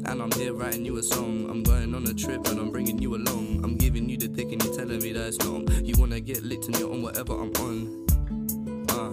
And 0.04 0.22
I'm 0.22 0.30
here 0.32 0.52
writing 0.52 0.84
you 0.84 0.98
a 0.98 1.02
song. 1.02 1.48
I'm 1.50 1.62
going 1.62 1.94
on 1.94 2.06
a 2.06 2.14
trip 2.14 2.46
and 2.48 2.58
I'm 2.58 2.70
bringing 2.70 2.98
you 2.98 3.14
along. 3.14 3.62
I'm 3.64 3.76
giving 3.76 4.08
you 4.08 4.16
the 4.16 4.28
dick 4.28 4.52
and 4.52 4.62
you're 4.62 4.74
telling 4.74 5.00
me 5.00 5.12
that 5.12 5.28
it's 5.28 5.38
not. 5.38 5.70
You 5.84 5.94
wanna 5.98 6.20
get 6.20 6.42
licked 6.42 6.66
and 6.66 6.78
you're 6.78 6.92
on 6.92 7.02
whatever 7.02 7.34
I'm 7.34 7.52
on. 7.52 8.07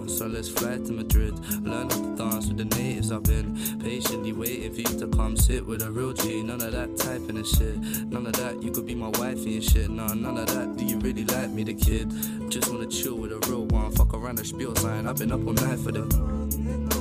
Uh, 0.06 0.08
so 0.08 0.26
let's 0.26 0.48
fly 0.48 0.76
to 0.76 0.92
Madrid. 0.92 1.38
Learn 1.64 1.90
how 1.90 1.96
to 1.96 2.16
dance 2.16 2.46
with 2.46 2.58
the 2.58 2.64
natives. 2.76 3.10
I've 3.10 3.22
been 3.22 3.56
patiently 3.80 4.32
waiting 4.32 4.72
for 4.72 4.80
you 4.80 4.98
to 5.00 5.06
come 5.08 5.36
sit 5.36 5.66
with 5.66 5.82
a 5.82 5.90
real 5.90 6.12
G. 6.12 6.42
None 6.42 6.60
of 6.62 6.72
that 6.72 6.96
typing 6.96 7.36
and 7.36 7.46
shit. 7.46 7.78
None 8.06 8.26
of 8.26 8.32
that. 8.34 8.62
You 8.62 8.70
could 8.70 8.86
be 8.86 8.94
my 8.94 9.08
wife 9.08 9.44
and 9.44 9.62
shit. 9.62 9.90
Nah, 9.90 10.14
none 10.14 10.38
of 10.38 10.46
that. 10.46 10.76
Do 10.76 10.84
you 10.84 10.98
really 10.98 11.24
like 11.24 11.50
me, 11.50 11.64
the 11.64 11.74
kid? 11.74 12.10
Just 12.50 12.70
wanna 12.72 12.86
chill 12.86 13.16
with 13.16 13.32
a 13.32 13.38
real 13.50 13.66
one. 13.66 13.90
Fuck 13.92 14.14
around 14.14 14.38
the 14.38 14.44
spiel 14.44 14.74
sign. 14.76 15.06
I've 15.06 15.16
been 15.16 15.32
up 15.32 15.44
all 15.46 15.52
night 15.52 15.78
for 15.78 15.92
the. 15.92 16.95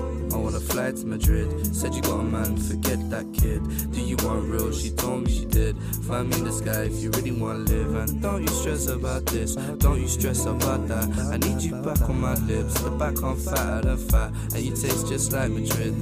Wanna 0.45 0.59
fly 0.59 0.91
to 0.91 1.07
Madrid. 1.07 1.75
Said 1.75 1.95
you 1.95 2.03
got 2.03 2.19
a 2.19 2.23
man, 2.23 2.55
forget 2.55 2.99
that 3.09 3.25
kid. 3.33 3.63
Do 3.91 3.99
you 3.99 4.15
want 4.17 4.47
real? 4.47 4.71
She 4.71 4.91
told 4.91 5.23
me 5.23 5.31
she 5.31 5.45
did. 5.45 5.75
Find 6.07 6.29
me 6.29 6.37
in 6.37 6.43
the 6.43 6.51
sky 6.51 6.83
if 6.83 7.01
you 7.01 7.09
really 7.09 7.31
wanna 7.31 7.59
live. 7.59 7.95
And 7.95 8.21
don't 8.21 8.43
you 8.43 8.47
stress 8.49 8.85
about 8.85 9.25
this, 9.25 9.55
don't 9.55 9.99
you 9.99 10.07
stress 10.07 10.45
about 10.45 10.87
that. 10.87 11.09
I 11.33 11.37
need 11.37 11.63
you 11.63 11.71
back 11.81 11.99
on 12.07 12.21
my 12.21 12.35
lips, 12.45 12.79
the 12.79 12.91
back 12.91 13.23
on 13.23 13.37
fatter 13.37 13.87
than 13.87 13.97
fat. 13.97 14.31
And 14.53 14.63
you 14.63 14.75
taste 14.75 15.07
just 15.07 15.33
like 15.33 15.49
Madrid. 15.49 15.95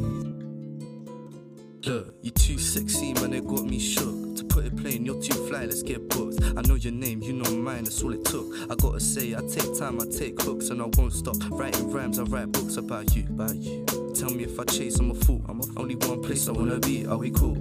Look, 1.86 2.14
you're 2.22 2.34
too 2.34 2.58
sexy, 2.58 3.14
man, 3.14 3.32
it 3.32 3.48
got 3.48 3.64
me 3.64 3.80
shook. 3.80 4.36
To 4.36 4.44
put 4.44 4.66
it 4.66 4.76
plain, 4.76 5.06
you're 5.06 5.22
too 5.22 5.36
fly, 5.48 5.64
let's 5.64 5.84
get 5.84 6.10
booked. 6.10 6.44
I 6.58 6.62
know 6.64 6.76
your 6.76 6.92
name, 6.92 7.24
you 7.24 7.32
know 7.32 7.50
mine, 7.56 7.86
that's 7.86 8.04
all 8.04 8.12
it 8.12 8.26
took. 8.26 8.54
I 8.70 8.76
gotta 8.76 9.00
say, 9.00 9.36
I 9.36 9.40
take 9.48 9.80
time, 9.80 10.02
I 10.02 10.06
take 10.06 10.42
hooks, 10.42 10.70
and 10.70 10.82
I 10.82 10.90
won't 10.98 11.14
stop. 11.14 11.38
Writing 11.50 11.90
rhymes, 11.90 12.20
I 12.20 12.24
write 12.24 12.52
books 12.52 12.76
about 12.76 13.16
you, 13.16 13.24
about 13.30 13.56
you. 13.56 14.03
Tell 14.14 14.30
me 14.30 14.44
if 14.44 14.60
I 14.60 14.64
chase, 14.66 15.00
I'm 15.00 15.12
a 15.12 15.16
fool. 15.16 15.44
I'm 15.50 15.60
a 15.60 15.64
only 15.76 15.96
one 15.96 16.22
place 16.22 16.48
I 16.48 16.52
wanna 16.52 16.80
be, 16.80 17.06
are 17.06 17.18
we 17.18 17.32
cool? 17.32 17.56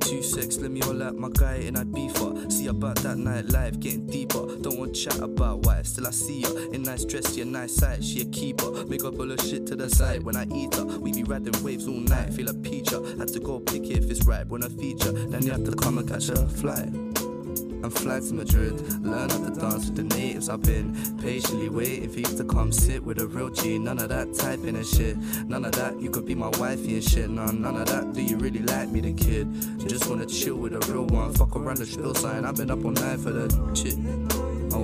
Two 0.00 0.22
sex, 0.22 0.56
let 0.58 0.70
me 0.70 0.80
all 0.82 1.02
out 1.02 1.16
my 1.16 1.28
guy 1.32 1.56
and 1.66 1.76
I 1.76 1.84
beef 1.84 2.16
her. 2.18 2.48
See 2.48 2.68
about 2.68 2.96
that 2.98 3.18
night 3.18 3.50
life, 3.50 3.78
getting 3.80 4.06
deeper. 4.06 4.46
Don't 4.62 4.78
want 4.78 4.94
chat 4.94 5.18
about 5.18 5.66
why, 5.66 5.82
still 5.82 6.06
I 6.06 6.10
see 6.10 6.42
her. 6.42 6.72
In 6.72 6.84
nice 6.84 7.04
dress, 7.04 7.36
yeah, 7.36 7.44
nice 7.44 7.74
sight, 7.74 8.02
she 8.02 8.22
a 8.22 8.24
keeper. 8.26 8.86
Make 8.86 9.04
up 9.04 9.18
all 9.18 9.28
her 9.28 9.36
shit 9.38 9.66
to 9.66 9.76
the 9.76 9.90
side 9.90 10.22
when 10.22 10.36
I 10.36 10.46
eat 10.54 10.74
her. 10.76 10.84
We 10.84 11.12
be 11.12 11.24
riding 11.24 11.62
waves 11.62 11.86
all 11.86 11.94
night, 11.94 12.32
feel 12.32 12.48
a 12.48 12.54
peacher. 12.54 13.18
Had 13.18 13.28
to 13.28 13.40
go 13.40 13.58
pick 13.58 13.82
it 13.82 14.04
if 14.04 14.10
it's 14.10 14.24
right 14.24 14.46
when 14.46 14.62
I 14.62 14.68
feature. 14.68 15.12
Then 15.12 15.42
you 15.44 15.50
have 15.50 15.64
to 15.64 15.72
come 15.72 15.98
and 15.98 16.08
catch 16.08 16.28
a 16.28 16.36
flight 16.48 17.07
and 17.82 17.92
fly 17.92 18.20
to 18.20 18.34
Madrid. 18.34 18.80
Learn 19.04 19.30
how 19.30 19.38
to 19.38 19.60
dance 19.60 19.86
with 19.86 19.96
the 19.96 20.02
natives. 20.02 20.48
I've 20.48 20.62
been 20.62 20.94
patiently 21.18 21.68
waiting 21.68 22.08
for 22.08 22.20
you 22.20 22.36
to 22.36 22.44
come 22.44 22.72
sit 22.72 23.04
with 23.04 23.20
a 23.20 23.26
real 23.26 23.50
G. 23.50 23.78
None 23.78 23.98
of 23.98 24.08
that 24.08 24.34
typing 24.34 24.76
and 24.76 24.86
shit. 24.86 25.16
None 25.46 25.64
of 25.64 25.72
that. 25.72 26.00
You 26.00 26.10
could 26.10 26.26
be 26.26 26.34
my 26.34 26.48
wifey 26.58 26.94
and 26.94 27.04
shit. 27.04 27.30
No, 27.30 27.46
none 27.46 27.76
of 27.76 27.86
that. 27.88 28.12
Do 28.12 28.22
you 28.22 28.36
really 28.36 28.60
like 28.60 28.88
me, 28.90 29.00
the 29.00 29.12
kid? 29.12 29.48
Just 29.88 30.08
wanna 30.08 30.26
chill 30.26 30.56
with 30.56 30.74
a 30.74 30.92
real 30.92 31.06
one. 31.06 31.32
Fuck 31.34 31.56
around 31.56 31.78
the 31.78 31.86
spill 31.86 32.14
sign. 32.14 32.44
I've 32.44 32.56
been 32.56 32.70
up 32.70 32.84
all 32.84 32.90
night 32.90 33.20
for 33.20 33.30
the 33.30 33.48
shit. 33.74 34.37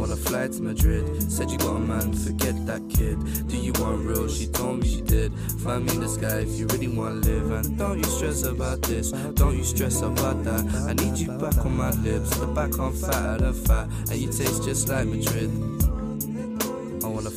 I 0.05 0.07
wanna 0.07 0.21
fly 0.21 0.49
to 0.49 0.63
Madrid. 0.63 1.33
Said 1.33 1.51
you 1.51 1.57
got 1.57 1.77
a 1.77 1.79
man, 1.79 2.13
forget 2.13 2.55
that 2.67 2.83
kid. 2.91 3.17
Do 3.49 3.57
you 3.57 3.73
want 3.81 4.05
real? 4.05 4.29
She 4.29 4.47
told 4.49 4.81
me 4.81 4.87
she 4.87 5.01
did. 5.01 5.33
Find 5.65 5.87
me 5.87 5.95
in 5.95 6.01
the 6.01 6.09
sky 6.11 6.41
if 6.41 6.59
you 6.59 6.67
really 6.67 6.89
wanna 6.89 7.15
live. 7.15 7.51
And 7.51 7.79
don't 7.79 7.97
you 7.97 8.05
stress 8.05 8.43
about 8.43 8.83
this, 8.83 9.13
don't 9.33 9.57
you 9.57 9.65
stress 9.65 10.03
about 10.03 10.45
that. 10.45 10.63
I 10.87 10.93
need 10.93 11.17
you 11.17 11.29
back 11.39 11.57
on 11.65 11.79
my 11.79 11.91
lips, 12.03 12.37
the 12.37 12.47
back 12.49 12.79
on 12.79 12.93
fat 12.93 13.39
than 13.39 13.55
fat. 13.55 13.89
And 14.11 14.21
you 14.21 14.31
taste 14.31 14.65
just 14.65 14.91
like 14.91 15.07
Madrid. 15.07 15.74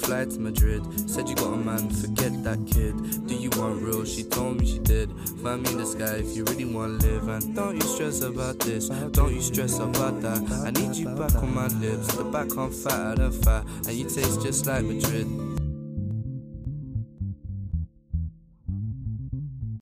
Fly 0.07 0.23
to 0.23 0.39
Madrid. 0.39 0.81
Said 1.09 1.27
you 1.27 1.35
got 1.35 1.51
a 1.51 1.57
man, 1.57 1.89
forget 1.89 2.31
that 2.45 2.65
kid. 2.65 3.27
Do 3.27 3.35
you 3.35 3.49
want 3.59 3.81
real? 3.81 4.05
She 4.05 4.23
told 4.23 4.61
me 4.61 4.65
she 4.65 4.79
did. 4.79 5.11
Find 5.43 5.61
me 5.61 5.71
in 5.71 5.79
the 5.79 5.85
sky 5.85 6.23
if 6.23 6.33
you 6.33 6.45
really 6.45 6.63
wanna 6.63 6.93
live. 6.93 7.27
And 7.27 7.53
don't 7.53 7.75
you 7.75 7.81
stress 7.81 8.21
about 8.21 8.57
this, 8.59 8.87
don't 8.87 9.35
you 9.35 9.41
stress 9.41 9.79
about 9.79 10.21
that. 10.21 10.49
I 10.65 10.71
need 10.71 10.95
you 10.95 11.09
back 11.09 11.35
on 11.35 11.53
my 11.53 11.67
lips, 11.67 12.15
the 12.15 12.23
back 12.23 12.55
on 12.57 12.71
fat 12.71 13.17
than 13.17 13.33
fat. 13.33 13.65
And 13.85 13.97
you 13.97 14.05
taste 14.05 14.41
just 14.41 14.65
like 14.65 14.85
Madrid. 14.85 15.46